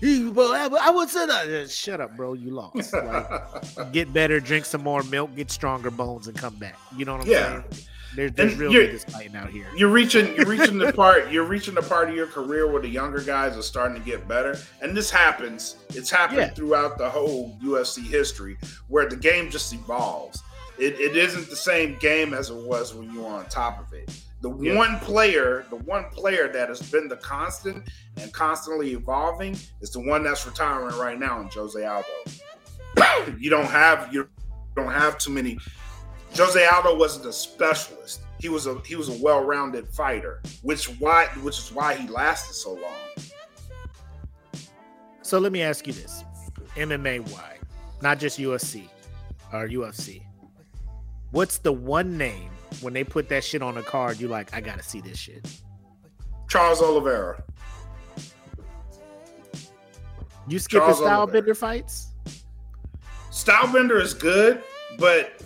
[0.00, 1.68] He, well, I, would say that.
[1.68, 2.34] Shut up, bro.
[2.34, 2.92] You lost.
[2.94, 6.78] Like, get better, drink some more milk, get stronger bones, and come back.
[6.96, 7.62] You know what I'm Yeah.
[7.70, 7.84] saying?
[8.18, 9.68] There, there's And real niggas fighting out here.
[9.76, 12.88] you're reaching you're reaching the part you're reaching the part of your career where the
[12.88, 16.48] younger guys are starting to get better and this happens it's happened Yeah.
[16.48, 18.58] throughout the whole ufc history
[18.88, 20.42] where the game just evolves
[20.80, 23.92] it, it isn't the same game as it was when you were on top of
[23.92, 24.74] it the Yeah.
[24.74, 27.88] one player the one player that has been the constant
[28.20, 32.08] and constantly evolving is the one that's retiring right now in jose aldo
[33.38, 34.28] you don't have you
[34.74, 35.56] don't have too many
[36.38, 38.20] Jose Aldo wasn't a specialist.
[38.38, 42.54] He was a he was a well-rounded fighter, which why which is why he lasted
[42.54, 42.94] so long.
[45.22, 46.24] So let me ask you this:
[46.76, 47.58] MMA wide,
[48.00, 48.88] not just UFC
[49.52, 50.22] or UFC.
[51.32, 52.50] What's the one name
[52.80, 54.20] when they put that shit on the card?
[54.20, 55.46] You like, I gotta see this shit.
[56.48, 57.42] Charles Oliveira.
[60.46, 61.42] You skip Charles his style Oliveira.
[61.42, 62.12] bender fights?
[63.30, 64.62] Stylebender is good,
[64.98, 65.42] but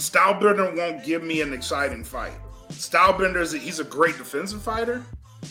[0.00, 2.32] Stylebender won't give me an exciting fight.
[2.70, 5.04] Stylebender is a, he's a great defensive fighter.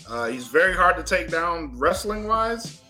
[0.07, 2.81] Uh, he's very hard to take down wrestling wise,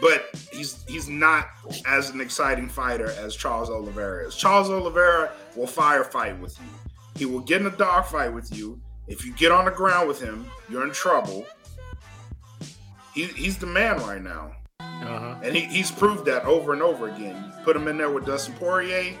[0.00, 1.48] but he's he's not
[1.86, 4.34] as an exciting fighter as Charles Oliveira is.
[4.34, 6.66] Charles Oliveira will firefight with you.
[7.16, 8.80] He will get in a dogfight with you.
[9.06, 11.46] If you get on the ground with him, you're in trouble.
[13.14, 14.52] He, he's the man right now.
[14.80, 15.36] Uh-huh.
[15.42, 17.36] And he, he's proved that over and over again.
[17.44, 19.16] You put him in there with Dustin Poirier.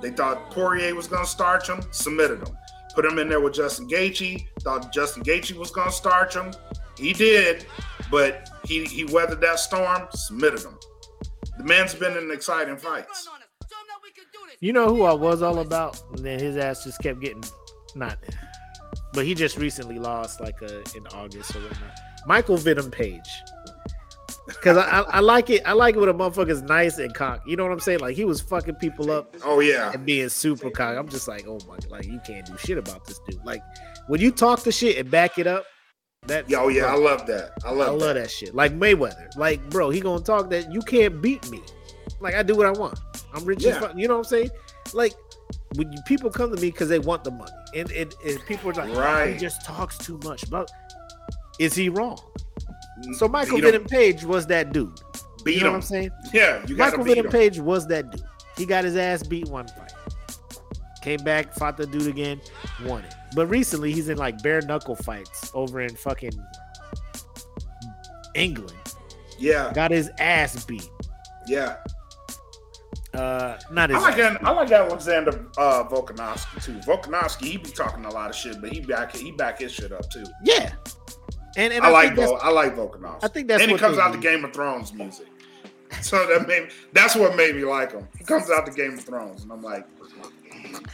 [0.00, 2.56] They thought Poirier was going to starch him, submitted him.
[2.94, 4.46] Put him in there with Justin Gaethje.
[4.60, 6.52] Thought Justin Gaethje was going to starch him.
[6.96, 7.66] He did,
[8.10, 10.78] but he, he weathered that storm, submitted him.
[11.58, 13.28] The man's been in exciting fights.
[14.60, 16.00] You know who I was all about?
[16.12, 17.42] And then his ass just kept getting
[17.96, 18.18] not,
[19.12, 21.98] but he just recently lost like uh, in August or whatnot.
[22.26, 23.28] Michael Venom Page.
[24.60, 25.62] Cause I, I, I like it.
[25.64, 27.42] I like it when a motherfucker's nice and cock.
[27.46, 28.00] You know what I'm saying?
[28.00, 29.90] Like he was fucking people up Oh, yeah.
[29.92, 30.98] and being super cock.
[30.98, 33.42] I'm just like, oh my, like you can't do shit about this dude.
[33.44, 33.62] Like
[34.06, 35.64] when you talk the shit and back it up,
[36.26, 36.86] that oh, yeah.
[36.86, 37.52] I love that.
[37.64, 37.88] I love.
[37.88, 38.14] I love, that.
[38.14, 38.54] that shit.
[38.54, 39.34] Like Mayweather.
[39.36, 41.62] Like, bro, he gonna talk that you can't beat me.
[42.20, 42.98] Like I do what I want.
[43.32, 43.80] I'm rich as Yeah.
[43.80, 43.96] fuck.
[43.96, 44.50] You know what I'm saying?
[44.92, 45.14] Like
[45.76, 48.70] when you, people come to me because they want the money, and, and, and people
[48.70, 49.32] are like, "Oh, Right.
[49.32, 50.48] he just talks too much.
[50.50, 50.70] But
[51.58, 52.18] is he wrong?
[53.18, 53.60] So Michael.
[53.60, 55.00] Venom Page was that dude.
[55.44, 55.72] Beat you know him.
[55.72, 56.10] what I'm saying?
[56.32, 57.28] Yeah, Michael Venom.
[57.28, 58.22] Page was that dude.
[58.56, 59.92] He got his ass beat one fight.
[61.02, 62.40] Came back, fought the dude again,
[62.84, 63.14] won it.
[63.34, 66.32] But recently he's in like bare knuckle fights over in fucking
[68.34, 68.72] England.
[69.38, 70.88] Yeah, Got his ass beat.
[71.46, 71.76] yeah.
[73.12, 74.38] Uh, not I like ass.
[74.42, 76.72] I like Alexander uh, Volkanovski too.
[76.80, 79.92] Volkanovski, he be talking a lot of shit, but he back he back his shit
[79.92, 80.24] up too.
[80.42, 80.72] Yeah,
[81.56, 83.18] and and I, I, like think Vol- I like Volkanovski.
[83.24, 84.18] I think that's and he comes they out the.
[84.18, 85.26] Game of Thrones music,
[86.02, 88.06] so that made that's what made me like him.
[88.18, 89.86] He comes out the Game of Thrones, and I'm like,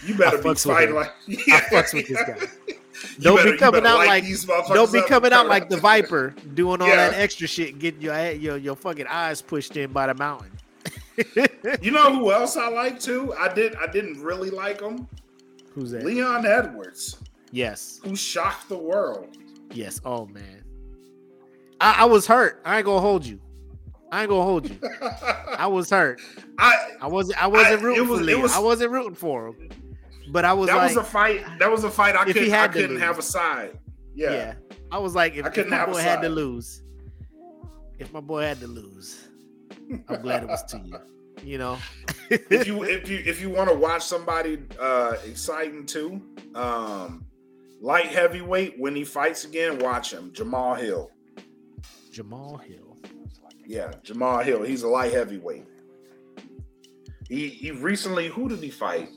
[0.04, 0.94] you better I be fighting him.
[0.96, 2.36] like I fucks with this guy.
[3.16, 6.34] You Don't better- be coming out light like don't be coming out like the Viper
[6.52, 7.08] doing all Yeah.
[7.08, 10.50] that extra shit, getting your your your fucking eyes pushed in by the mountain.
[11.80, 13.32] You know who else I like too?
[13.38, 13.74] I did.
[13.76, 15.08] I didn't really like him.
[15.74, 16.04] Who's that?
[16.04, 17.16] Leon Edwards,
[17.52, 19.28] Yes, who shocked the world.
[19.72, 20.00] Yes.
[20.04, 20.64] Oh man,
[21.80, 22.60] I, I was hurt.
[22.64, 23.40] I ain't gonna hold you.
[24.12, 24.76] I ain't gonna hold you.
[25.56, 26.20] I was hurt.
[26.58, 27.42] I I wasn't.
[27.42, 28.34] I wasn't I- rooting it was- for Lee.
[28.34, 29.68] was- I wasn't rooting for him.
[30.32, 31.44] But I was that like, was a fight.
[31.58, 32.14] That was a fight.
[32.16, 32.52] I couldn't.
[32.52, 33.00] I couldn't lose.
[33.00, 33.78] have a side.
[34.14, 34.32] yeah.
[34.32, 34.54] Yeah.
[34.92, 36.82] I was like, if, I couldn't my have a boy had to lose,
[38.00, 39.28] if my boy had to lose,
[40.08, 40.98] I'm glad it was to you.
[41.44, 41.78] You know,
[42.28, 46.20] if you if you if you want to watch somebody uh exciting too,
[46.54, 47.24] um,
[47.80, 50.32] light heavyweight when he fights again, watch him.
[50.32, 51.10] Jamal Hill.
[52.12, 52.98] Jamal Hill.
[53.66, 54.62] Yeah, Jamal Hill.
[54.62, 55.66] He's a light heavyweight.
[57.28, 59.08] He he recently who did he fight?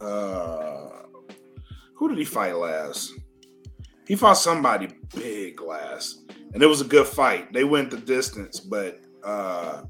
[0.00, 0.88] Uh
[1.94, 3.12] who did he fight last?
[4.08, 6.28] He fought somebody big last.
[6.52, 7.52] And it was a good fight.
[7.52, 9.84] They went the distance, but uh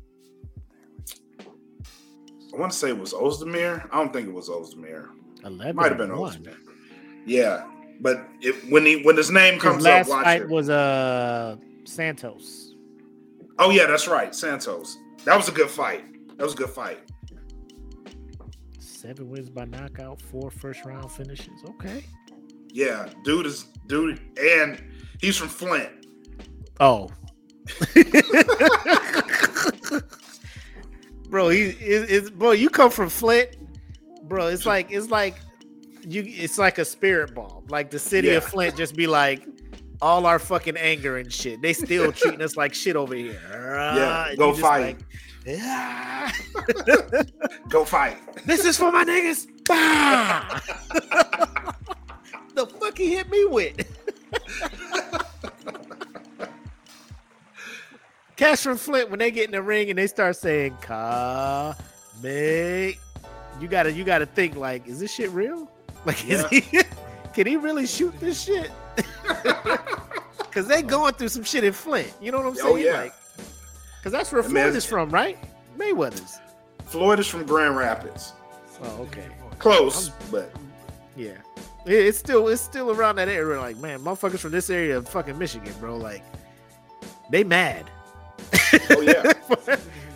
[2.55, 3.89] I want to say it was Ozdemir.
[3.91, 5.09] I don't think it was Ozdemir.
[5.43, 5.77] Eleven.
[5.77, 6.11] Might have been.
[6.11, 6.57] Ozdemir.
[7.25, 7.67] Yeah.
[8.03, 10.49] But if when he when his name His comes last up, watch fight it.
[10.49, 12.75] was uh Santos.
[13.61, 14.99] Oh yeah, that's right, Santos.
[15.25, 16.05] That was a good fight.
[16.37, 16.99] That was a good fight.
[18.81, 21.63] Seven wins by knockout, four first round finishes.
[21.71, 22.05] Okay.
[22.69, 24.83] Yeah, dude is dude, and
[25.21, 25.91] he's from Flint.
[26.81, 27.09] Oh.
[31.29, 33.57] bro, he is bro, you come from Flint,
[34.25, 34.49] bro.
[34.49, 35.37] It's like it's like
[36.07, 37.67] you it's like a spirit bomb.
[37.69, 39.47] Like the city of Flint just be like
[40.01, 41.63] all our fucking anger and shit.
[41.63, 43.41] They still treating us like shit over here.
[43.51, 44.97] Yeah, And go fight.
[45.47, 46.33] like, "Ah,
[47.69, 48.17] Go fight.
[48.47, 49.47] this is for my niggas.
[52.55, 53.77] The fuck he hit me with?
[58.37, 61.77] Cash from Flint when they get in the ring and they start saying "Ka
[62.23, 62.99] me,"
[63.61, 65.71] you gotta you gotta think like, is this shit real?
[66.07, 66.61] Like, is he?
[67.35, 68.71] Can he really shoot this shit?
[70.53, 72.13] Because they going through some shit in Flint.
[72.21, 72.73] You know what I'm oh, saying?
[72.73, 73.01] Oh, yeah.
[73.05, 73.15] Like,
[73.97, 75.39] because that's where I is from, right?
[75.79, 76.41] Mayweather's.
[76.85, 78.35] Floyd is from Grand Rapids.
[78.83, 79.29] Oh, okay.
[79.59, 80.53] Close, but
[81.17, 81.39] Yeah.
[81.87, 83.59] It- It's still it's still around that area.
[83.59, 85.97] Like, man, motherfuckers from this area of fucking Michigan, bro.
[85.97, 86.23] Like,
[87.31, 87.87] they mad.
[88.91, 89.33] oh yeah,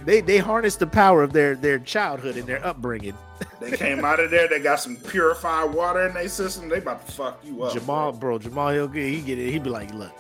[0.05, 3.15] they they harness the power of their their childhood and their upbringing.
[3.61, 4.49] They came out of there.
[4.49, 6.69] They got some purified water in their system.
[6.69, 7.73] They about to fuck you up.
[7.73, 9.51] Jamal, bro, Jamal Hill, he get it.
[9.51, 10.13] He be like, look,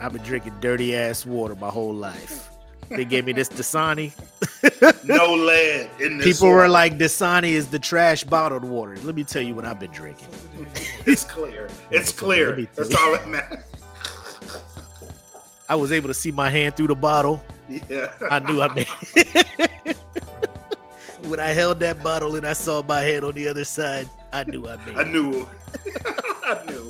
[0.00, 2.48] I've been drinking dirty ass water my whole life.
[2.90, 4.12] They gave me this Dasani.
[5.04, 6.38] no lead in this.
[6.38, 8.96] People were like, Dasani is the trash bottled water.
[9.02, 10.28] Let me tell you what I've been drinking.
[11.04, 11.68] "It's clear.
[11.90, 12.66] It's clear.
[12.74, 13.64] That's all that matters."
[15.68, 17.44] I was able to see my hand through the bottle.
[17.68, 18.88] Yeah, I knew I made
[21.28, 24.44] when I held that bottle and I saw my head on the other side, I
[24.44, 25.46] knew I made I knew.
[26.44, 26.88] I knew.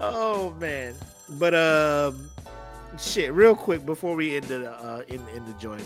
[0.00, 0.94] oh man.
[1.30, 2.30] But um
[2.98, 5.82] shit, real quick before we end the uh in, in the joint.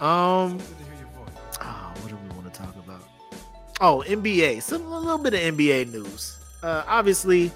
[0.00, 0.58] Um
[1.60, 3.02] ah, what do we want to talk about?
[3.80, 4.62] Oh, NBA.
[4.62, 6.38] Some a little bit of NBA news.
[6.62, 7.52] Uh obviously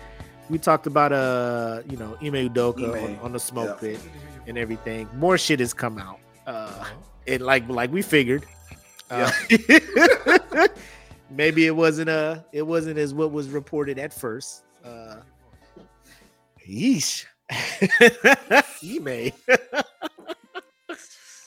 [0.48, 3.92] we talked about uh you know Ime Udoka on, Ime, on the smoke yeah.
[3.92, 4.00] pit
[4.46, 5.08] and everything.
[5.14, 6.20] More shit has come out.
[6.46, 6.84] Uh
[7.26, 8.44] and like like we figured.
[9.08, 9.30] Uh,
[11.30, 14.64] maybe it wasn't uh it wasn't as what was reported at first.
[14.84, 15.16] Uh
[16.68, 17.24] yeesh.
[17.50, 19.32] Ime.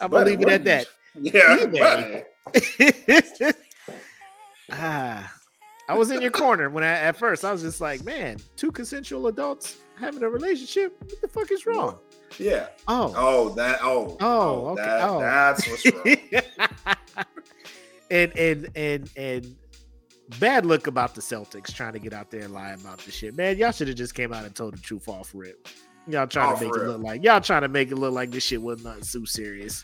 [0.01, 0.87] I'm gonna leave it at that.
[1.15, 2.21] Yeah,
[4.71, 5.38] ah,
[5.89, 8.71] I was in your corner when I at first I was just like, man, two
[8.71, 10.95] consensual adults having a relationship.
[11.01, 11.97] What the fuck is wrong?
[12.37, 12.67] yeah.
[12.87, 13.79] Oh, Oh, that.
[13.81, 14.83] Oh, Oh, oh okay.
[14.83, 15.19] That, Oh.
[15.19, 17.25] That's what's wrong.
[18.11, 19.55] and and and and
[20.39, 23.35] bad look about the Celtics trying to get out there and lie about the shit.
[23.35, 25.67] Man, y'all should have just came out and told the truth off rip.
[26.07, 28.29] Y'all trying Off to make it look like y'all trying to make it look like
[28.29, 29.83] this shit was not so serious.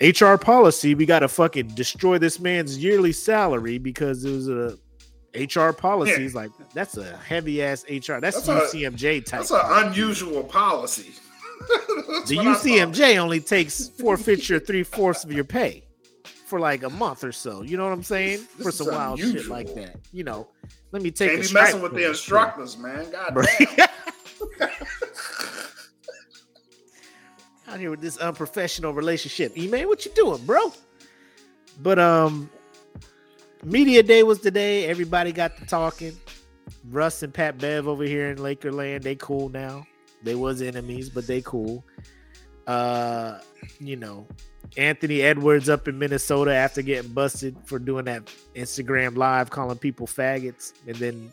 [0.00, 4.76] HR policy, we got to fucking destroy this man's yearly salary because it was a
[5.34, 6.32] HR policies.
[6.34, 6.40] Yeah.
[6.40, 8.18] Like, that's a heavy ass HR.
[8.20, 9.40] That's, That's a- UCMJ type.
[9.40, 11.12] That's an unusual policy.
[11.68, 12.64] That's the what I thought.
[12.64, 15.84] UCMJ only takes forfeits your three fourths of your pay
[16.46, 17.62] for like a month or so.
[17.62, 18.46] You know what I'm saying?
[18.56, 19.96] This for some wild shit like that.
[20.12, 20.48] You know,
[20.92, 23.10] let me take Can't a be messing with the instructors, man.
[23.10, 23.88] God damn.
[27.66, 29.56] Out here with this unprofessional relationship.
[29.56, 30.72] E man, what you doing, bro?
[31.82, 32.50] But um
[33.64, 34.86] media day was today.
[34.86, 36.16] Everybody got to talking.
[36.90, 39.86] Russ and Pat Bev over here in Lakerland, they cool now.
[40.22, 41.84] They was enemies, but they cool.
[42.66, 43.38] Uh,
[43.78, 44.26] you know,
[44.76, 48.24] Anthony Edwards up in Minnesota after getting busted for doing that
[48.54, 51.32] Instagram live calling people faggots, and then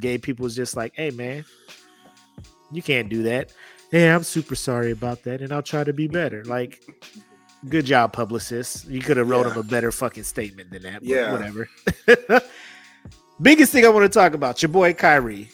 [0.00, 1.44] gay people was just like, "Hey, man,
[2.70, 3.52] you can't do that."
[3.90, 6.42] Hey, I'm super sorry about that, and I'll try to be better.
[6.44, 6.82] Like,
[7.68, 8.88] good job, publicist.
[8.88, 9.52] You could have wrote Yeah.
[9.54, 10.94] him a better fucking statement than that.
[11.00, 11.32] But Yeah.
[11.32, 11.68] whatever.
[13.42, 15.50] Biggest thing I want to talk about, your boy Kyrie.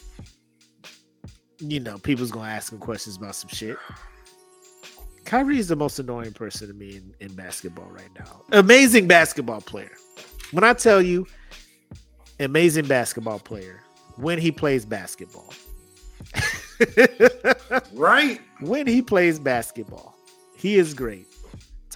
[1.59, 3.77] You know, people's gonna ask him questions about some shit.
[5.25, 8.41] Kyrie is the most annoying person to me in, in basketball right now.
[8.51, 9.91] Amazing basketball player.
[10.51, 11.27] When I tell you,
[12.39, 13.81] amazing basketball player
[14.15, 15.53] when he plays basketball.
[17.93, 18.39] Right?
[18.61, 20.15] when he plays basketball,
[20.55, 21.27] he is great.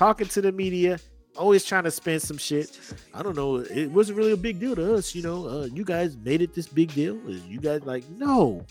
[0.04, 1.00] Talking to the media,
[1.38, 2.78] always trying to spin some shit.
[3.14, 3.60] I don't know.
[3.60, 5.48] It wasn't really a big deal to us, you know.
[5.48, 7.16] Uh, you guys made it this big deal.
[7.30, 8.66] You guys like no,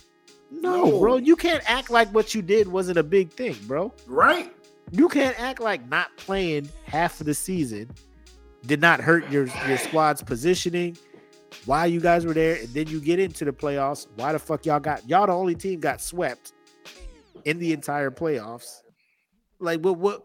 [0.50, 0.98] no, No.
[0.98, 1.16] bro.
[1.16, 3.94] You can't act like what you did wasn't a big thing, bro.
[4.06, 4.54] Right?
[4.90, 7.88] You can't act like not playing half of the season
[8.66, 10.98] did not hurt your your squad's positioning.
[11.64, 14.06] Why you guys were there, and then you get into the playoffs.
[14.16, 16.52] Why the fuck y'all got y'all the only team got swept
[17.46, 18.82] in the entire playoffs?
[19.60, 20.24] Like what what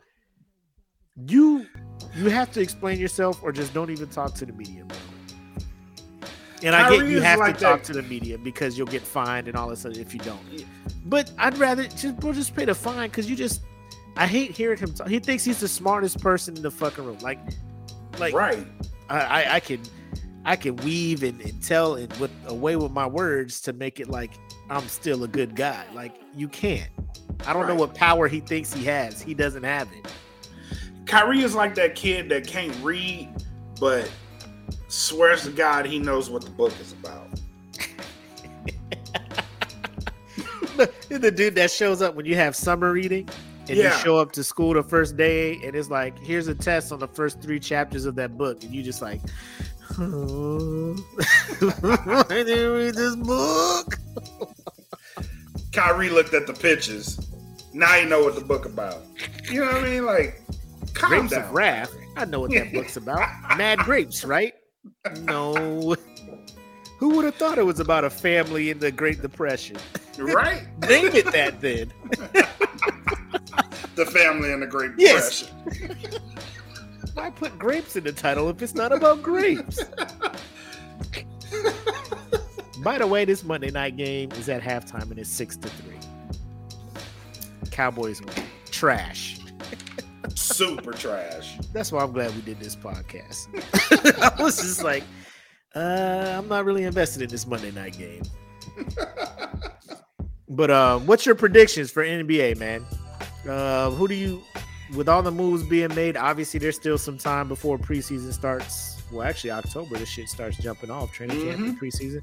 [1.26, 1.66] you
[2.16, 4.98] you have to explain yourself or just don't even talk to the media, bro.
[6.64, 9.02] And I get you have like to talk that- to the media because you'll get
[9.02, 10.40] fined and all this other if you don't.
[11.06, 13.62] But I'd rather just bro, just pay the fine because you just
[14.16, 15.08] I hate hearing him talk.
[15.08, 17.18] He thinks he's the smartest person in the fucking room.
[17.20, 17.40] Like
[18.20, 18.66] like right.
[19.10, 19.82] I, I, I can
[20.46, 24.10] I can weave and, and tell and with away with my words to make it
[24.10, 24.32] like
[24.70, 25.86] I'm still a good guy.
[25.94, 26.90] Like you can't.
[27.46, 29.22] I don't know what power he thinks he has.
[29.22, 30.12] He doesn't have it.
[31.08, 33.30] Kyrie is like that kid that can't read,
[33.80, 34.12] but
[34.90, 37.28] swears to God he knows what the book is about.
[41.10, 43.28] the dude that shows up when you have summer reading
[43.68, 43.94] and Yeah.
[43.98, 47.00] you show up to school the first day and it's like here's a test on
[47.00, 49.20] the first three chapters of that book and you just like
[50.00, 50.96] oh,
[51.60, 53.98] I didn't read this book.
[55.74, 57.20] Kyrie looked at the pictures.
[57.74, 59.04] Now you know what the book about.
[59.52, 60.06] You know what I mean?
[60.06, 60.42] Like,
[60.98, 61.44] calm Grapes down.
[61.44, 61.96] of Wrath.
[62.16, 63.30] I know what that book's about.
[63.58, 64.54] Mad Grapes, right?
[65.22, 65.96] No.
[67.00, 69.78] Who would have thought it was about a family in the Great Depression?
[70.18, 70.64] Right?
[70.90, 71.92] Name it that then.
[73.96, 75.52] The family in the Great Yes.
[75.64, 76.22] Depression.
[77.14, 79.80] Why put grapes in the title if it's not about grapes?
[82.84, 85.98] By the way, this Monday night game is at halftime and it's six to three.
[87.72, 88.34] Cowboys win.
[88.70, 89.37] Trash.
[90.54, 91.58] Super trash.
[91.74, 93.48] That's why I'm glad we did this podcast.
[94.40, 95.04] I was just like,
[95.76, 98.24] uh, I'm not really invested in this Monday night game.
[100.50, 102.86] but uh, what's your predictions for NBA, man?
[103.48, 104.42] Uh, who do you,
[104.96, 109.02] with all the moves being made, obviously there's still some time before preseason starts.
[109.12, 112.22] Well, actually, October, this shit starts jumping off training camp and preseason.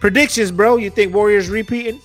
[0.00, 0.76] Predictions, bro.
[0.76, 2.00] You think Warriors repeating?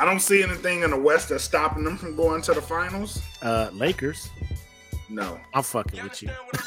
[0.00, 3.20] I don't see anything in the West that's stopping them from going to the finals.
[3.42, 4.30] Uh, Lakers.
[5.10, 5.38] No.
[5.52, 6.30] I'm fucking with you.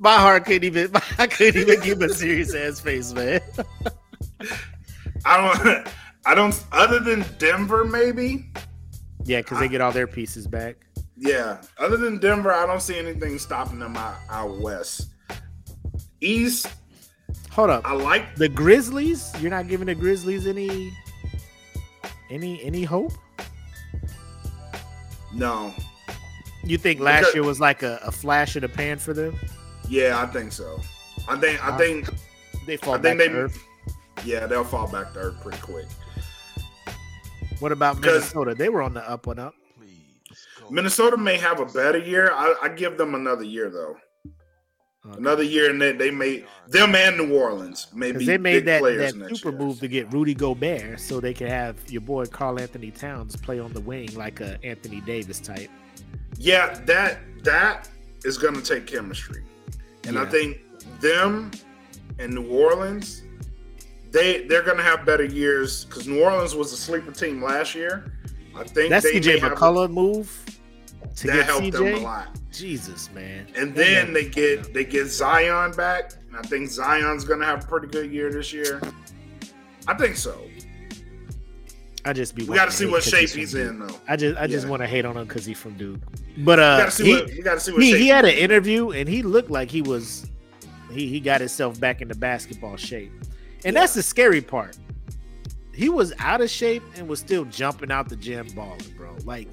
[0.00, 0.90] My heart couldn't even.
[1.18, 3.40] I couldn't even give a serious ass face, man.
[5.24, 5.88] I don't.
[6.26, 6.64] I don't.
[6.72, 8.50] Other than Denver, maybe.
[9.22, 10.84] Yeah, because they get all their pieces back.
[11.16, 11.62] Yeah.
[11.78, 15.10] Other than Denver, I don't see anything stopping them out, out west.
[16.20, 16.66] East,
[17.56, 18.36] Hold up, I like.
[18.36, 19.32] the Grizzlies.
[19.40, 20.92] You're not giving the Grizzlies any,
[22.30, 23.12] any, any hope.
[25.34, 25.72] No.
[26.64, 29.34] You think last Because- year was like a, a flash in the pan for them?
[29.88, 30.80] Yeah, I think so.
[31.28, 31.64] I think.
[31.64, 32.08] I think.
[32.66, 33.34] They fall I back think to they.
[33.42, 33.64] earth.
[34.24, 35.86] Yeah, they'll fall back to earth pretty quick.
[37.60, 38.54] What about Minnesota?
[38.54, 39.54] They were on the up and up.
[40.70, 42.32] Minnesota may have a better year.
[42.32, 43.96] I, I give them another year though.
[45.08, 45.18] Okay.
[45.18, 49.14] Another year, and they, they made them and New Orleans maybe they made that, players
[49.14, 49.58] that super year.
[49.58, 53.72] move to get Rudy Gobert so they could have your boy Karl-Anthony Towns play on
[53.72, 55.70] the wing like a Anthony Davis type.
[56.38, 57.88] Yeah, that that
[58.24, 59.44] is going to take chemistry,
[60.04, 60.60] and I think
[61.00, 61.52] them
[62.18, 63.22] and New Orleans,
[64.10, 67.74] they they're going to have better years because New Orleans was a sleeper team last
[67.74, 68.12] year.
[68.56, 70.44] I think that's they CJ McCollum move
[71.16, 72.02] to that get helped them a CJ.
[72.02, 72.28] lot.
[72.56, 73.46] Jesus, man.
[73.56, 77.64] And then they get they get Zion back, and I think Zion's going to have
[77.64, 78.80] a pretty good year this year.
[79.86, 80.40] I think so.
[82.04, 82.44] I just be.
[82.44, 84.00] We got to see what shape from he's in though.
[84.08, 86.00] I just, I just want to hate on him because he's from Duke.
[86.38, 88.08] But uh, got to see he, what we got to see what he, shape he
[88.08, 90.26] had an interview and he looked like he was,
[90.90, 93.10] he he got himself back into basketball shape,
[93.64, 93.80] and Yeah.
[93.80, 94.76] that's the scary part.
[95.74, 99.16] he was out of shape and was still jumping out the gym balling, bro.
[99.24, 99.48] Like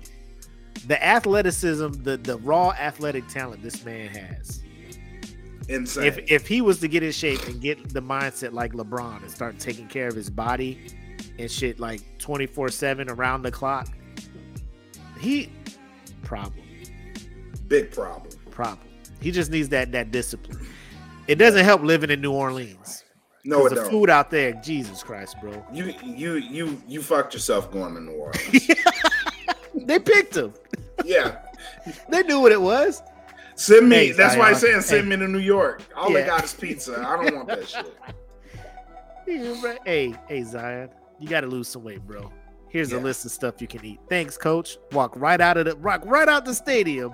[0.88, 4.62] the athleticism, the the raw athletic talent this man has.
[5.70, 6.06] Insane.
[6.06, 9.32] If if he was to get in shape and get the mindset like LeBron and
[9.32, 10.88] start taking care of his body
[11.40, 13.88] and shit like 24/7 around the clock,
[15.20, 15.50] he
[16.24, 16.66] problem.
[17.68, 18.32] Big problem.
[18.52, 18.88] Problem.
[19.22, 20.68] He just needs that that discipline.
[21.28, 23.06] It doesn't help living in New Orleans.
[23.46, 23.90] No, it the don't.
[23.90, 25.66] food out there, Jesus Christ, bro.
[25.74, 28.70] You you you you fucked yourself going to New Orleans.
[29.86, 30.54] They picked him.
[31.06, 31.40] yeah.
[32.10, 33.02] They knew what it was.
[33.56, 33.96] Send me.
[33.96, 35.82] Hey, that's why I'm saying send me to New York.
[35.96, 36.22] All Yeah.
[36.22, 37.04] they got is pizza.
[37.06, 37.94] I don't want that shit.
[39.86, 40.90] Hey, hey, Zion,
[41.20, 42.32] you got to lose some weight, bro.
[42.70, 44.00] Here's a list of stuff you can eat.
[44.10, 44.78] Thanks, coach.
[44.92, 47.14] Walk right out of the rock, right out the stadium.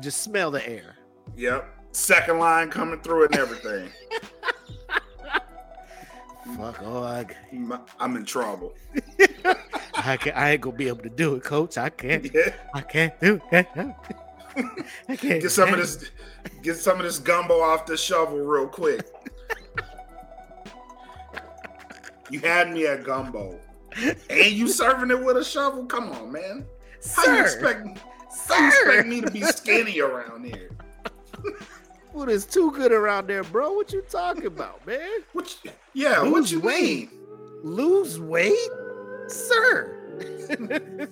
[0.00, 0.96] Just smell the air.
[1.36, 1.68] Yep.
[1.92, 3.88] Second line coming through and everything.
[6.56, 7.26] Fuck, oh, I,
[7.98, 8.74] I'm in trouble.
[9.94, 11.78] I, can, I ain't gonna be able to do it, coach.
[11.78, 12.24] I can't.
[12.34, 12.52] Yeah.
[12.74, 13.66] I can't do it.
[15.08, 15.42] I can't.
[15.42, 16.10] Get some of this.
[16.62, 19.06] Get some of this gumbo off the shovel real quick.
[22.30, 23.58] You had me at gumbo,
[24.28, 25.86] and you serving it with a shovel.
[25.86, 26.66] Come on, man.
[27.14, 27.98] How you Sir, expect?
[28.48, 30.70] How you expect me to be skinny around here?
[32.14, 33.72] Food is too good around there, bro.
[33.72, 35.20] What you talking about, man?
[35.32, 35.54] What?
[35.64, 36.20] You, yeah.
[36.20, 37.10] Lose what you weight.
[37.12, 37.20] mean?
[37.64, 38.68] Lose weight,
[39.26, 39.90] sir.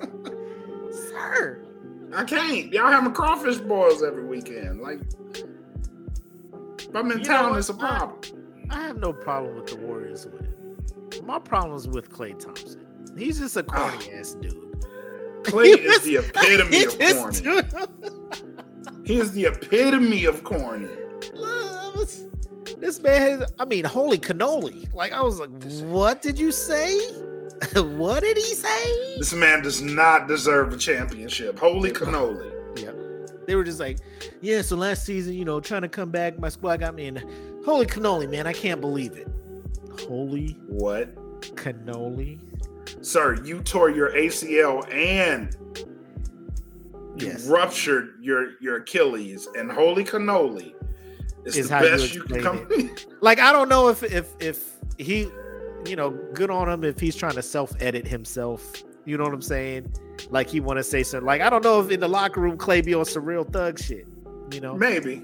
[0.91, 1.65] sir.
[2.15, 2.73] I can't.
[2.73, 4.81] Y'all having crawfish boils every weekend.
[4.81, 5.01] Like,
[5.35, 8.21] if I'm in You town, it's a problem.
[8.71, 10.53] I have no problem with the Warriors winning.
[11.25, 12.87] My problem is with Klay Thompson.
[13.17, 14.19] He's just a corny Ah.
[14.19, 14.85] ass dude.
[15.43, 17.41] Klay is the epitome of corny.
[19.05, 20.89] He is the epitome of corny.
[22.79, 24.93] This man has, I mean, holy cannoli.
[24.93, 25.51] Like, I was like,
[25.85, 26.99] what did you say?
[27.75, 29.17] what did he say?
[29.19, 31.59] This man does not deserve a championship.
[31.59, 32.51] Holy cannoli.
[32.81, 33.47] Yep.
[33.47, 33.99] They were just like,
[34.41, 37.17] yeah, so last season, you know, trying to come back, my squad got me in.
[37.65, 38.47] Holy cannoli, man.
[38.49, 39.29] I can't believe it.
[40.09, 41.15] Holy What?
[41.57, 42.41] cannoli.
[43.01, 45.57] Sir, you tore your ACL and
[47.17, 47.47] Yes.
[47.47, 50.75] ruptured your, your Achilles, and holy cannoli
[51.45, 52.97] is, Is the how you best you, can come.
[53.21, 55.29] Like, I don't know if if if he,
[55.87, 58.83] you know, good on him if he's trying to self edit himself.
[59.05, 59.93] You know what I'm saying?
[60.31, 61.27] Like he want to say something.
[61.27, 63.79] Like I don't know if in the locker room Klay be on some real thug
[63.79, 64.07] shit.
[64.53, 65.23] You know, Maybe.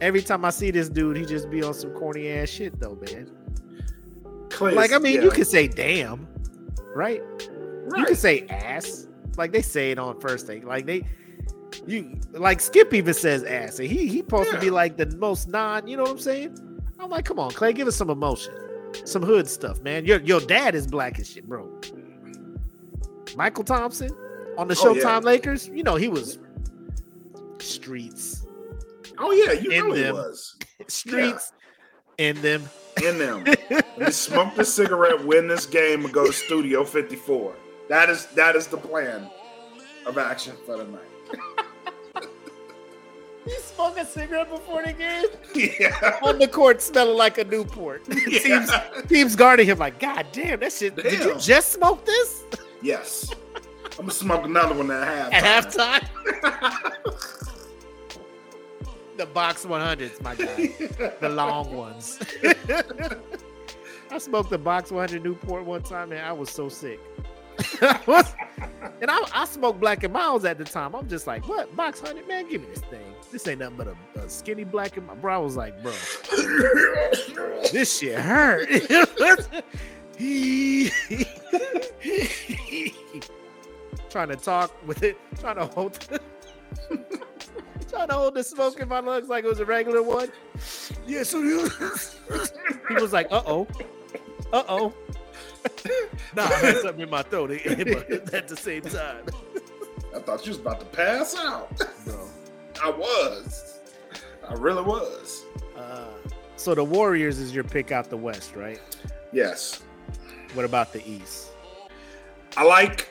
[0.00, 2.98] every time I see this dude, he just be on some corny ass shit though,
[3.06, 3.30] man.
[4.48, 5.22] Klay Like I mean, yeah.
[5.22, 6.26] you could say damn,
[6.94, 7.22] right?
[7.96, 9.06] You could say ass.
[9.36, 10.64] Like they say it on first take.
[10.64, 11.04] Like they
[11.86, 13.78] you like Skip even says ass.
[13.78, 16.58] And he he supposed to be like the most non, you know what I'm saying?
[16.98, 18.54] I'm like, come on, Klay, give us some emotion.
[19.04, 20.04] Some hood stuff, man.
[20.04, 21.68] Your your dad is black as shit, bro.
[23.36, 24.10] Mychal Thompson
[24.56, 25.02] on the Oh, yeah.
[25.02, 26.38] Showtime Lakers, you know, he was
[27.58, 28.46] streets.
[29.18, 30.14] Oh yeah, you In know he them.
[30.14, 30.56] was
[30.88, 31.52] Streets
[32.18, 32.62] in them.
[33.02, 33.44] in them.
[33.98, 37.54] we smoke the cigarette, win this game, and go to Studio 54.
[37.88, 39.28] That is that is the plan
[40.06, 41.00] of action for the night.
[43.54, 45.26] He smoked a cigarette before the game.
[45.78, 46.18] yeah.
[46.22, 48.04] On the court smelling like a Newport.
[48.10, 48.90] Teams yeah.
[49.06, 50.96] teams guarding him like, God damn, that shit.
[50.96, 52.44] Did you just smoke this
[52.80, 53.32] Yes.
[53.98, 55.32] I'm gonna smoke another one at halftime.
[55.32, 56.08] at halftime?
[59.16, 61.12] the box 100s, my guy.
[61.20, 62.18] The long ones.
[64.10, 67.00] I smoked the box 100 Newport one time and I was so sick.
[69.00, 70.94] And I, I smoked Black and Milds at the time.
[70.94, 71.74] I'm just like, what?
[71.76, 72.26] Box 100?
[72.26, 73.14] Man, give me this thing.
[73.30, 75.34] This ain't nothing but a, a skinny Black and Mild bro.
[75.34, 75.92] I was like, bro,
[77.72, 78.68] this shit hurt.
[84.08, 85.98] trying to talk with it, trying to hold,
[87.90, 90.30] trying to hold the smoke in my lungs like it was a regular one.
[91.06, 91.68] Yeah, so you.
[92.88, 93.66] he was like, uh oh,
[94.52, 94.94] uh oh.
[96.36, 99.24] nah, I had something in my throat at the same time,
[100.14, 101.76] I thought you was about to pass out.
[102.04, 102.28] bro.
[102.82, 103.78] I was.
[104.48, 105.44] I really was.
[105.76, 106.06] Uh,
[106.56, 108.80] so the Warriors is your pick out the West, right?
[109.32, 109.82] Yes.
[110.54, 111.48] What about the East?
[112.56, 113.08] I like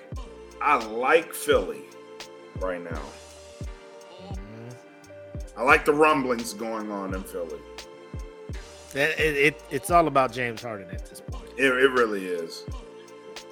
[0.61, 1.81] I like Philly
[2.59, 3.01] right now.
[5.57, 7.59] I like the rumblings going on in Philly.
[8.95, 11.42] It, it, it- it's all about James Harden at this point.
[11.57, 12.63] It, it really is.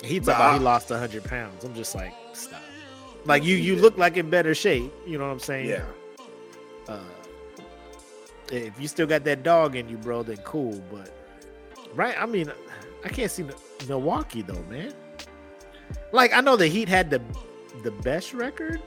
[0.03, 1.63] He talked about he lost 100 pounds.
[1.63, 2.61] I'm just like, stop.
[3.25, 4.91] Like you, you look like in better shape.
[5.05, 5.69] You know what I'm saying?
[5.69, 5.85] Yeah.
[6.87, 6.99] Uh,
[8.51, 10.81] if you still got that dog in you, bro, then cool.
[10.91, 11.13] But
[11.93, 12.51] right, I mean,
[13.05, 13.43] I can't see.
[13.43, 13.55] The,
[13.87, 14.93] Milwaukee though, man.
[16.11, 17.21] Like I know the Heat had the
[17.83, 18.79] the best record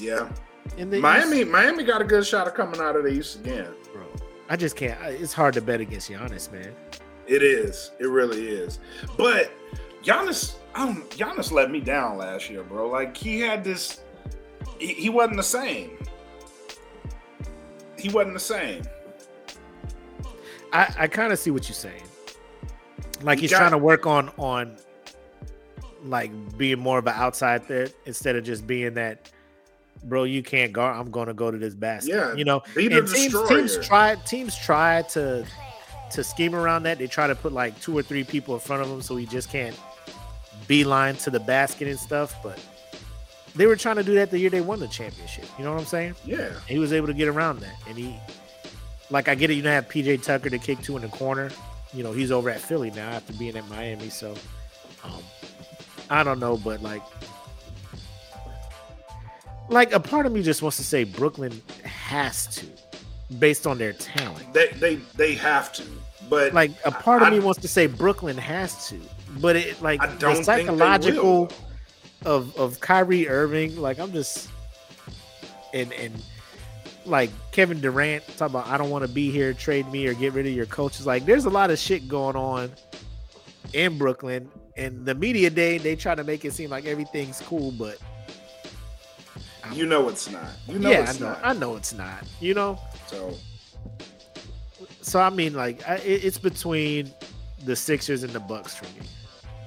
[0.00, 0.28] Yeah,
[0.76, 1.40] in the Miami.
[1.40, 3.68] East, Miami got a good shot of coming out of the East again.
[3.92, 4.04] bro.
[4.48, 4.98] I just can't.
[5.06, 6.72] It's hard to bet against Giannis, man.
[7.28, 7.90] It is.
[7.98, 8.78] It really is.
[9.16, 9.52] But
[10.02, 12.88] Giannis, um, Giannis let me down last year, bro.
[12.88, 14.00] Like he had this.
[14.78, 15.90] He, he wasn't the same.
[17.98, 18.82] He wasn't the same.
[20.72, 22.02] I, I kind of see what you're saying.
[23.22, 24.76] Like He he's got- trying to work on on
[26.04, 29.30] like being more of an outside threat instead of just being that
[30.04, 30.96] bro, you can't guard.
[30.96, 32.12] I'm gonna go to this basket.
[32.14, 33.48] Yeah, You know, and teams, destroyer.
[33.48, 35.44] teams try teams try to
[36.12, 36.98] to scheme around that.
[36.98, 39.26] They try to put like two or three people in front of him so he
[39.26, 39.78] just can't
[40.66, 42.34] beeline to the basket and stuff.
[42.42, 42.58] But
[43.54, 45.44] they were trying to do that the year they won the championship.
[45.58, 46.14] You know what I'm saying?
[46.24, 46.52] Yeah.
[46.66, 48.16] He was able to get around that, and he,
[49.10, 49.54] like, I get it.
[49.54, 51.50] You don't have PJ Tucker to kick two in the corner.
[51.92, 54.10] You know, he's over at Philly now after being at Miami.
[54.10, 54.34] So,
[55.02, 55.22] um,
[56.10, 57.02] I don't know, but like,
[59.68, 62.66] like a part of me just wants to say Brooklyn has to,
[63.38, 64.52] based on their talent.
[64.52, 65.84] They they they have to.
[66.28, 69.00] But Like a part of I- me wants to say Brooklyn has to,
[69.40, 71.50] but it like I the don't they psychological
[72.24, 74.48] of of Kyrie Irving, like I'm just
[75.72, 76.22] and and
[77.06, 80.34] like Kevin Durant talk about I don't want to be here, trade me or get
[80.34, 81.06] rid of your coaches.
[81.06, 82.70] Like there's a lot of shit going on
[83.72, 87.70] in Brooklyn, and the media day they try to make it seem like everything's cool,
[87.72, 87.98] but
[89.72, 90.50] you know it's not.
[90.66, 91.40] You know yeah, it's I know, not.
[91.42, 92.24] I know it's not.
[92.40, 92.78] You know,
[93.08, 93.34] So
[95.02, 97.10] so I mean, like I, it's between
[97.64, 99.06] the Sixers and the Bucks for me.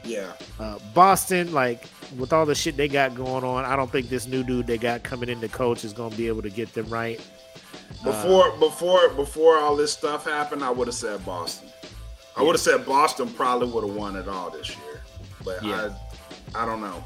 [0.03, 0.33] yeah.
[0.59, 1.83] Uh, Boston, like
[2.17, 4.77] with all the shit they got going on, I don't think this new dude they
[4.77, 7.19] got coming in to coach is gonna be able to get them right.
[8.01, 11.69] Uh, Before before before all this stuff happened, I would have said Boston.
[12.37, 15.01] I would have said Boston probably would have won it all this year.
[15.43, 15.89] But Yeah.
[16.55, 17.03] I I don't know.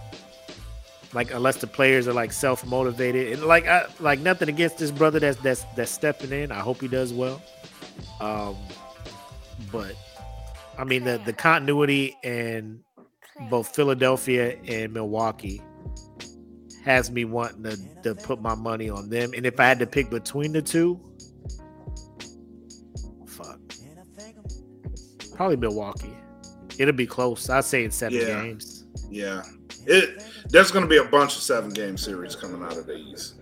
[1.15, 4.91] Like unless the players are like self motivated and like I like nothing against this
[4.91, 6.51] brother that's that's that's stepping in.
[6.51, 7.41] I hope he does well.
[8.19, 8.55] Um,
[9.71, 9.95] but
[10.77, 12.81] I mean the the continuity in
[13.49, 15.61] both Philadelphia and Milwaukee
[16.83, 19.31] has me wanting to, to put my money on them.
[19.35, 20.99] And if I had to pick between the two,
[23.25, 23.59] fuck,
[25.33, 26.13] probably Milwaukee.
[26.77, 27.49] It'll be close.
[27.49, 28.43] I'd say in seven Yeah.
[28.43, 28.85] games.
[29.09, 29.43] Yeah.
[29.85, 33.35] It there's gonna be a bunch of seven game series coming out of these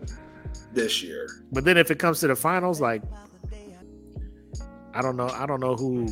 [0.74, 1.28] this year.
[1.52, 3.02] But then if it comes to the finals, like
[4.94, 6.07] I don't know, I don't know who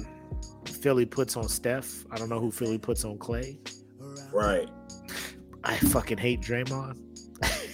[0.66, 2.06] Philly puts on Steph.
[2.12, 3.58] I don't know who Philly puts on Klay.
[4.34, 4.70] Right.
[5.64, 6.98] I fucking hate Draymond.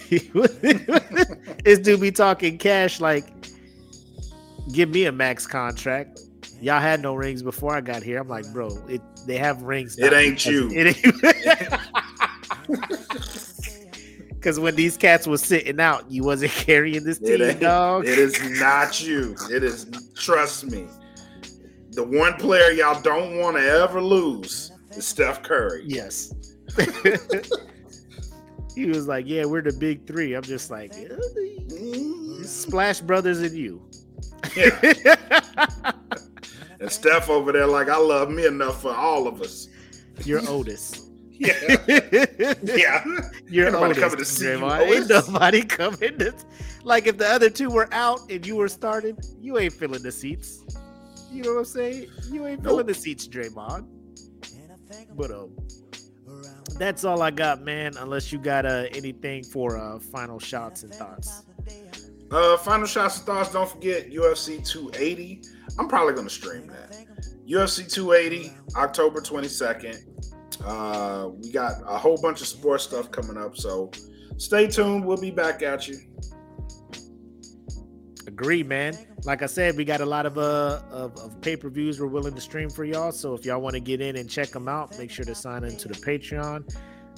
[1.64, 3.26] this dude be talking cash like
[4.72, 6.20] give me a max contract.
[6.60, 8.18] Y'all had no rings before I got here.
[8.18, 9.98] I'm like, bro, it they have rings.
[9.98, 10.70] It ain't you.
[10.72, 11.74] It ain't
[14.28, 18.06] Because when these cats was sitting out, you wasn't carrying this It team, ain't, dog.
[18.06, 19.34] it is not you.
[19.50, 20.86] It is trust me.
[21.90, 25.82] The one player y'all don't want to ever lose is Steph Curry.
[25.86, 26.32] Yes.
[28.76, 30.34] he was like, "Yeah, we're the big three.
[30.34, 31.08] I'm just like, "Eh,
[31.68, 33.82] Mm, Splash Brothers and you.
[34.56, 35.16] Yeah.
[36.80, 39.66] And Steph over there, like, I love me enough for all of us.
[40.24, 41.07] You're Otis.
[41.38, 41.76] Yeah.
[42.62, 43.04] Yeah.
[43.48, 44.70] You're nobody coming to see you.
[44.72, 46.34] Ain't nobody coming to.
[46.84, 50.12] Like if the other two were out and you were starting, you ain't filling the
[50.12, 50.64] seats.
[51.30, 52.06] You know what I'm saying?
[52.30, 52.86] You ain't filling Nope.
[52.88, 53.86] the seats, Draymond.
[55.16, 55.50] But um,
[56.78, 57.96] that's all I got, man.
[57.98, 61.42] Unless you got uh anything for uh final shots and thoughts.
[62.30, 63.52] Uh, final shots and thoughts.
[63.52, 65.42] Don't forget UFC 280.
[65.78, 66.94] I'm probably gonna stream that.
[67.46, 70.04] UFC 280, October 22nd.
[70.64, 73.90] Uh, we got a whole bunch of sports stuff coming up, so
[74.36, 75.04] stay tuned.
[75.04, 75.98] We'll be back at you.
[78.26, 78.94] Agree, man.
[79.24, 82.06] Like I said, we got a lot of uh of, of pay per views we're
[82.06, 83.10] willing to stream for y'all.
[83.10, 85.64] So if y'all want to get in and check them out, make sure to sign
[85.64, 86.70] into the Patreon.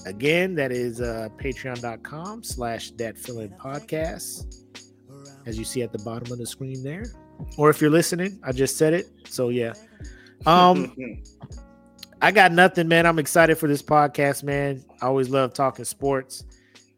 [0.07, 4.63] Again, that is uh patreon.com slash datfeelin podcast.
[5.47, 7.07] As you see at the bottom of the screen there.
[7.59, 9.07] Or if you're listening, I just said it.
[9.29, 9.73] So yeah.
[10.47, 10.95] Um
[12.23, 13.07] I got nothing, man.
[13.07, 14.85] I'm excited for this podcast, man.
[15.01, 16.45] I always love talking sports,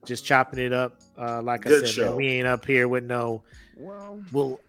[0.05, 1.01] just chopping it up.
[1.17, 3.43] Uh, like I said, man, we ain't up here with no.
[4.33, 4.61] Well,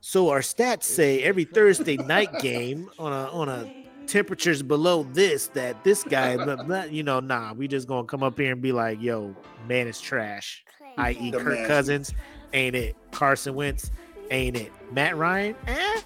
[0.00, 5.48] so our stats say every Thursday night game on a on a temperatures below this
[5.48, 7.52] that this guy, blah, blah, you know, nah.
[7.52, 9.36] We just gonna come up here and be like, yo,
[9.68, 10.64] man, is trash.
[10.96, 11.66] I.e., Kirk.
[11.66, 12.14] Cousins,
[12.52, 12.96] ain't it?
[13.12, 13.90] Carson Wentz,
[14.30, 14.72] ain't it?
[14.92, 16.00] Matt Ryan, eh?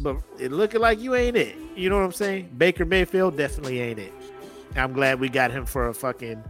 [0.00, 1.56] But it looking like you ain't it.
[1.76, 2.50] You know what I'm saying?
[2.58, 4.12] Baker Mayfield definitely ain't it.
[4.76, 6.42] I'm glad we got him for a fucking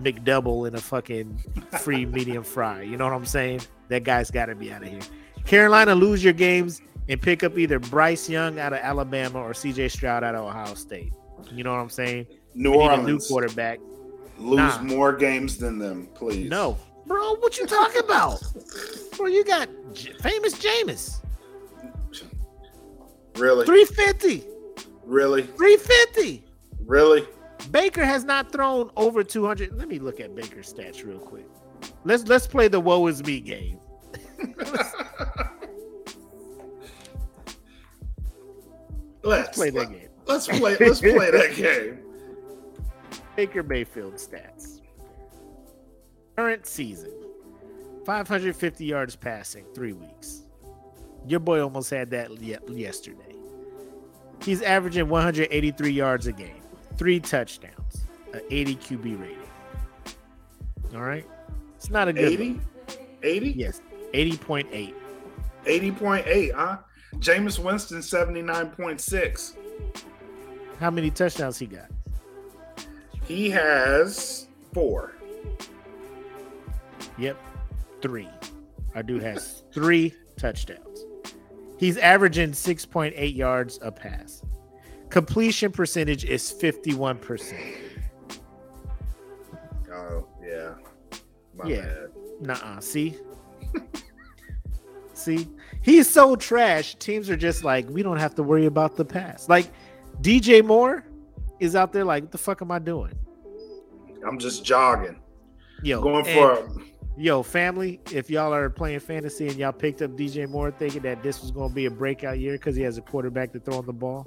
[0.00, 1.38] McDouble and a fucking
[1.80, 2.82] free medium fry.
[2.82, 3.62] You know what I'm saying?
[3.88, 5.00] That guy's got to be out of here.
[5.46, 9.90] Carolina lose your games and pick up either Bryce Young out of Alabama or CJ
[9.90, 11.12] Stroud out of Ohio State.
[11.52, 12.26] You know what I'm saying?
[12.54, 13.78] New We Orleans new quarterback.
[14.38, 14.82] lose Nah.
[14.82, 16.48] more games than them, please.
[16.50, 18.42] No, bro, what you talking about?
[19.16, 19.68] bro, you got
[20.20, 21.20] famous Jameis,
[23.36, 24.44] really, 350,
[25.04, 26.44] really, 350.
[26.84, 27.26] really.
[27.70, 29.76] Baker has not thrown over 200.
[29.76, 31.46] Let me look at Baker's stats real quick.
[32.04, 33.78] Let's let's play the woe is me game.
[39.24, 40.08] Let's Play that game.
[40.26, 40.76] Let's play.
[40.78, 41.98] Let's play that game.
[43.36, 44.80] Baker Mayfield stats.
[46.36, 47.12] Current season
[48.04, 50.43] 550 yards passing, three weeks.
[51.26, 53.34] Your boy almost had that ye- yesterday.
[54.42, 56.60] He's averaging 183 yards a game,
[56.96, 59.38] three touchdowns, an 80 QB rating.
[60.94, 61.26] All right.
[61.76, 62.52] It's not a good 80?
[62.52, 62.62] look.
[63.22, 63.50] 80?
[63.52, 63.80] Yes,
[64.12, 64.94] 80.8.
[65.64, 66.78] 80.8, huh?
[67.16, 69.56] Jameis Winston 79.6.
[70.78, 71.88] How many touchdowns he got?
[73.26, 75.14] He has four.
[77.16, 77.38] Yep,
[78.02, 78.28] three.
[78.94, 81.04] Our dude has three touchdowns.
[81.84, 84.42] He's averaging 6.8 yards a pass.
[85.10, 87.52] Completion percentage is 51%.
[89.92, 90.70] Oh, yeah.
[91.54, 91.80] My Yeah.
[91.82, 92.08] bad.
[92.40, 92.80] Nuh-uh.
[92.80, 93.18] See?
[95.12, 95.46] See?
[95.82, 96.94] He's so trash.
[96.94, 99.46] Teams are just like, we don't have to worry about the pass.
[99.50, 99.70] Like
[100.22, 101.04] DJ Moore
[101.60, 103.12] is out there like, what the fuck am I doing?
[104.26, 105.20] I'm just jogging.
[105.82, 106.82] Yo, Going and- for
[107.16, 111.22] Yo, family, if y'all are playing fantasy and y'all picked up DJ Moore thinking that
[111.22, 113.78] this was going to be a breakout year because he has a quarterback to throw
[113.78, 114.26] on the ball,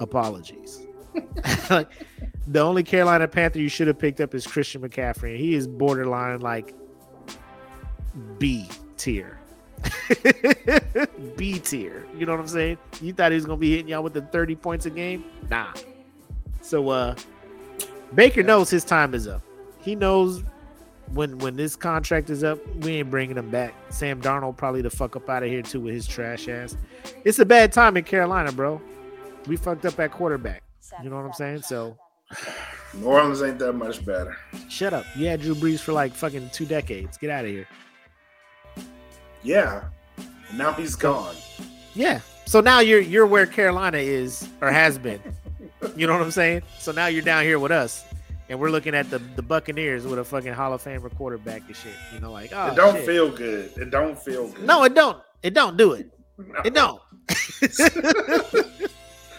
[0.00, 0.86] apologies.
[1.70, 1.90] like,
[2.46, 5.32] the only Carolina Panther you should have picked up is Christian McCaffrey.
[5.32, 6.74] and He is borderline like
[8.38, 9.38] B tier.
[11.36, 12.06] B tier.
[12.16, 12.78] You know what I'm saying?
[13.02, 15.24] You thought he was going to be hitting y'all with the 30 points a game?
[15.50, 15.74] Nah.
[16.62, 17.16] So, uh,
[18.14, 19.42] Baker knows his time is up.
[19.82, 20.42] He knows
[21.12, 23.74] when when this contract is up, we ain't bringing him back.
[23.90, 26.76] Sam Darnold probably the fuck up out of here too with his trash ass.
[27.24, 28.80] It's a bad time in Carolina, bro.
[29.46, 30.62] We fucked up at quarterback.
[31.02, 31.62] You know what I'm saying?
[31.62, 31.96] So
[32.94, 34.36] New Orleans ain't that much better.
[34.68, 35.04] shut up.
[35.16, 37.16] You had Drew Brees for like fucking two decades.
[37.18, 37.68] Get out of here.
[39.42, 39.84] Yeah.
[40.54, 41.34] Now he's gone.
[41.94, 42.20] Yeah.
[42.46, 45.20] So now you're you're where Carolina is or has been.
[45.96, 46.62] You know what I'm saying?
[46.78, 48.04] So now you're down here with us.
[48.48, 51.76] And we're looking at the, the Buccaneers with a fucking Hall of Famer quarterback and
[51.76, 51.94] shit.
[52.12, 53.06] You know, like oh it don't shit.
[53.06, 53.72] feel good.
[53.76, 54.64] It don't feel good.
[54.64, 55.22] No, it don't.
[55.42, 56.10] It don't do it.
[56.38, 56.60] No.
[56.64, 57.00] It don't.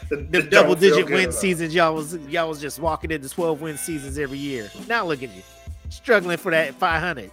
[0.10, 4.18] The double digit win seasons y'all was y'all was just walking into 12 win seasons
[4.18, 4.70] every year.
[4.88, 5.42] Now look at you.
[5.90, 7.32] Struggling for that 500.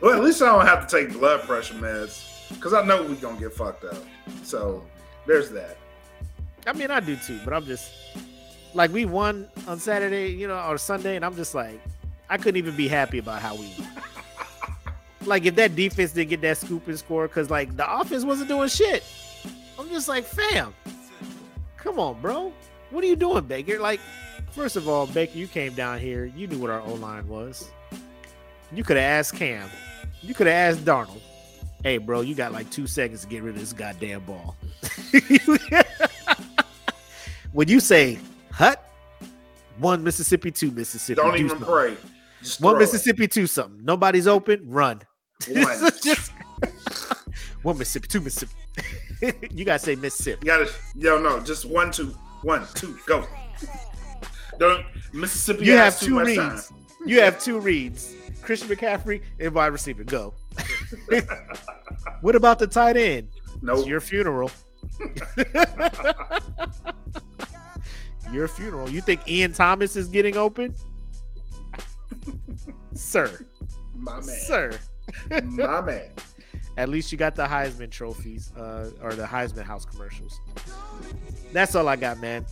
[0.00, 3.14] Well, at least I don't have to take blood pressure meds because I know we're
[3.14, 3.96] gonna get fucked up.
[4.42, 4.84] So
[5.26, 5.78] there's that.
[6.66, 7.92] I mean, I do too, but I'm just
[8.74, 11.80] like we won on Saturday, you know, or Sunday, and I'm just like,
[12.28, 13.74] I couldn't even be happy about how we
[15.26, 18.48] like if that defense didn't get that scoop and score, because like the offense wasn't
[18.48, 19.04] doing shit.
[19.78, 20.74] I'm just like, fam,
[21.76, 22.52] come on, bro.
[22.90, 23.78] What are you doing, Baker?
[23.78, 24.00] Like,
[24.50, 27.70] first of all, Baker, you came down here, you knew what our O line was.
[28.70, 29.68] You could have asked Cam.
[30.20, 31.20] You could have asked Darnold.
[31.82, 34.56] Hey, bro, you got like two seconds to get rid of this goddamn ball.
[37.52, 38.18] when you say
[38.62, 38.88] hut,
[39.78, 41.66] one Mississippi, two Mississippi, Don't do even something.
[41.66, 41.96] pray.
[42.42, 42.82] Just One throw it.
[42.82, 43.84] Mississippi, two something.
[43.84, 45.02] Nobody's open, run.
[45.48, 45.90] One.
[46.02, 46.32] Just-
[47.62, 48.52] one Mississippi, two Mississippi.
[49.50, 50.46] you gotta say Mississippi.
[50.46, 52.08] You gotta, yo, no, just one, two,
[52.42, 53.26] one, two, go.
[54.58, 55.64] Don't Mississippi.
[55.64, 56.68] You have two reads.
[56.68, 56.78] time.
[57.06, 58.14] You have two reads.
[58.42, 60.02] Christian McCaffrey and wide receiver.
[60.04, 60.34] Go.
[62.20, 63.28] what about the tight end?
[63.60, 63.86] Nope.
[63.86, 64.50] Your funeral.
[68.32, 68.88] Your funeral.
[68.90, 70.74] You think Ian Thomas is getting open?
[72.94, 73.46] Sir.
[73.96, 74.22] My man.
[74.22, 74.78] Sir.
[75.42, 76.10] My man.
[76.76, 80.40] At least you got the Heisman trophies uh, or the Heisman House commercials.
[81.52, 82.46] That's all I got, man.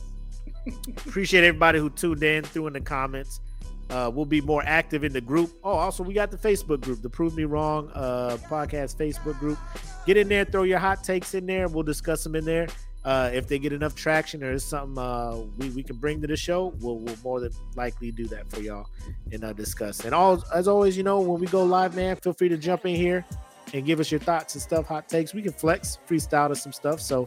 [1.07, 3.40] Appreciate everybody who tuned in, threw in the comments.
[3.89, 5.51] Uh, we'll be more active in the group.
[5.65, 9.59] Oh, also, we got the Facebook group, the Prove Me Wrong uh, podcast Facebook group.
[10.07, 11.66] Get in there, throw your hot takes in there.
[11.66, 12.69] We'll discuss them in there.
[13.02, 16.36] Uh, if they get enough traction or something uh, we, we can bring to the
[16.36, 18.86] show, we'll, we'll more than likely do that for y'all
[19.32, 20.05] and uh, discuss.
[20.05, 22.85] And all as always, you know, when we go live, man, feel free to jump
[22.85, 23.24] in here
[23.72, 25.32] and give us your thoughts and stuff, hot takes.
[25.32, 27.01] We can flex, freestyle to some stuff.
[27.01, 27.27] So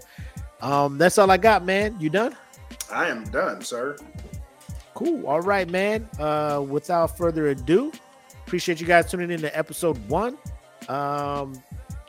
[0.62, 1.96] um, that's all I got, man.
[2.00, 2.36] You done?
[2.92, 3.98] I am done, sir.
[4.94, 5.26] Cool.
[5.26, 6.08] All right, man.
[6.20, 7.92] Uh, without further ado,
[8.46, 10.38] appreciate you guys tuning in to episode one.
[10.88, 11.62] Um,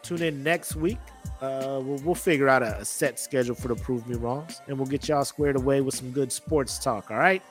[0.02, 0.98] tune in next week.
[1.44, 4.78] Uh, we'll, we'll figure out a, a set schedule for the Prove Me Wrongs, and
[4.78, 7.10] we'll get y'all squared away with some good sports talk.
[7.10, 7.42] All right.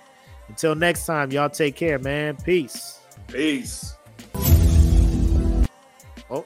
[0.47, 2.35] Until next time, y'all take care, man.
[2.37, 2.99] Peace.
[3.27, 3.95] Peace.
[6.29, 6.43] Oh,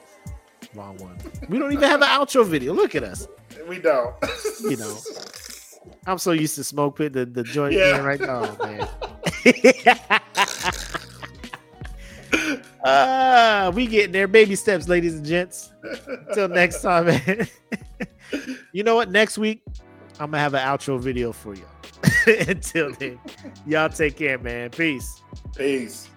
[0.74, 1.16] wrong one.
[1.48, 2.74] We don't even have an outro video.
[2.74, 3.26] Look at us.
[3.66, 4.14] We don't.
[4.60, 4.96] You know,
[6.06, 7.92] I'm so used to smoke pit the, the joint Yeah.
[7.92, 8.88] man right now, man.
[12.84, 14.28] Uh, we getting there.
[14.28, 15.72] Baby steps, ladies and gents.
[16.28, 17.48] Until next time, man.
[18.72, 19.10] you know what?
[19.10, 19.62] Next week,
[20.20, 21.66] I'm gonna have an outro video for you.
[22.48, 23.18] Until then,
[23.66, 24.70] y'all take care, man.
[24.70, 25.22] Peace.
[25.56, 26.08] Peace.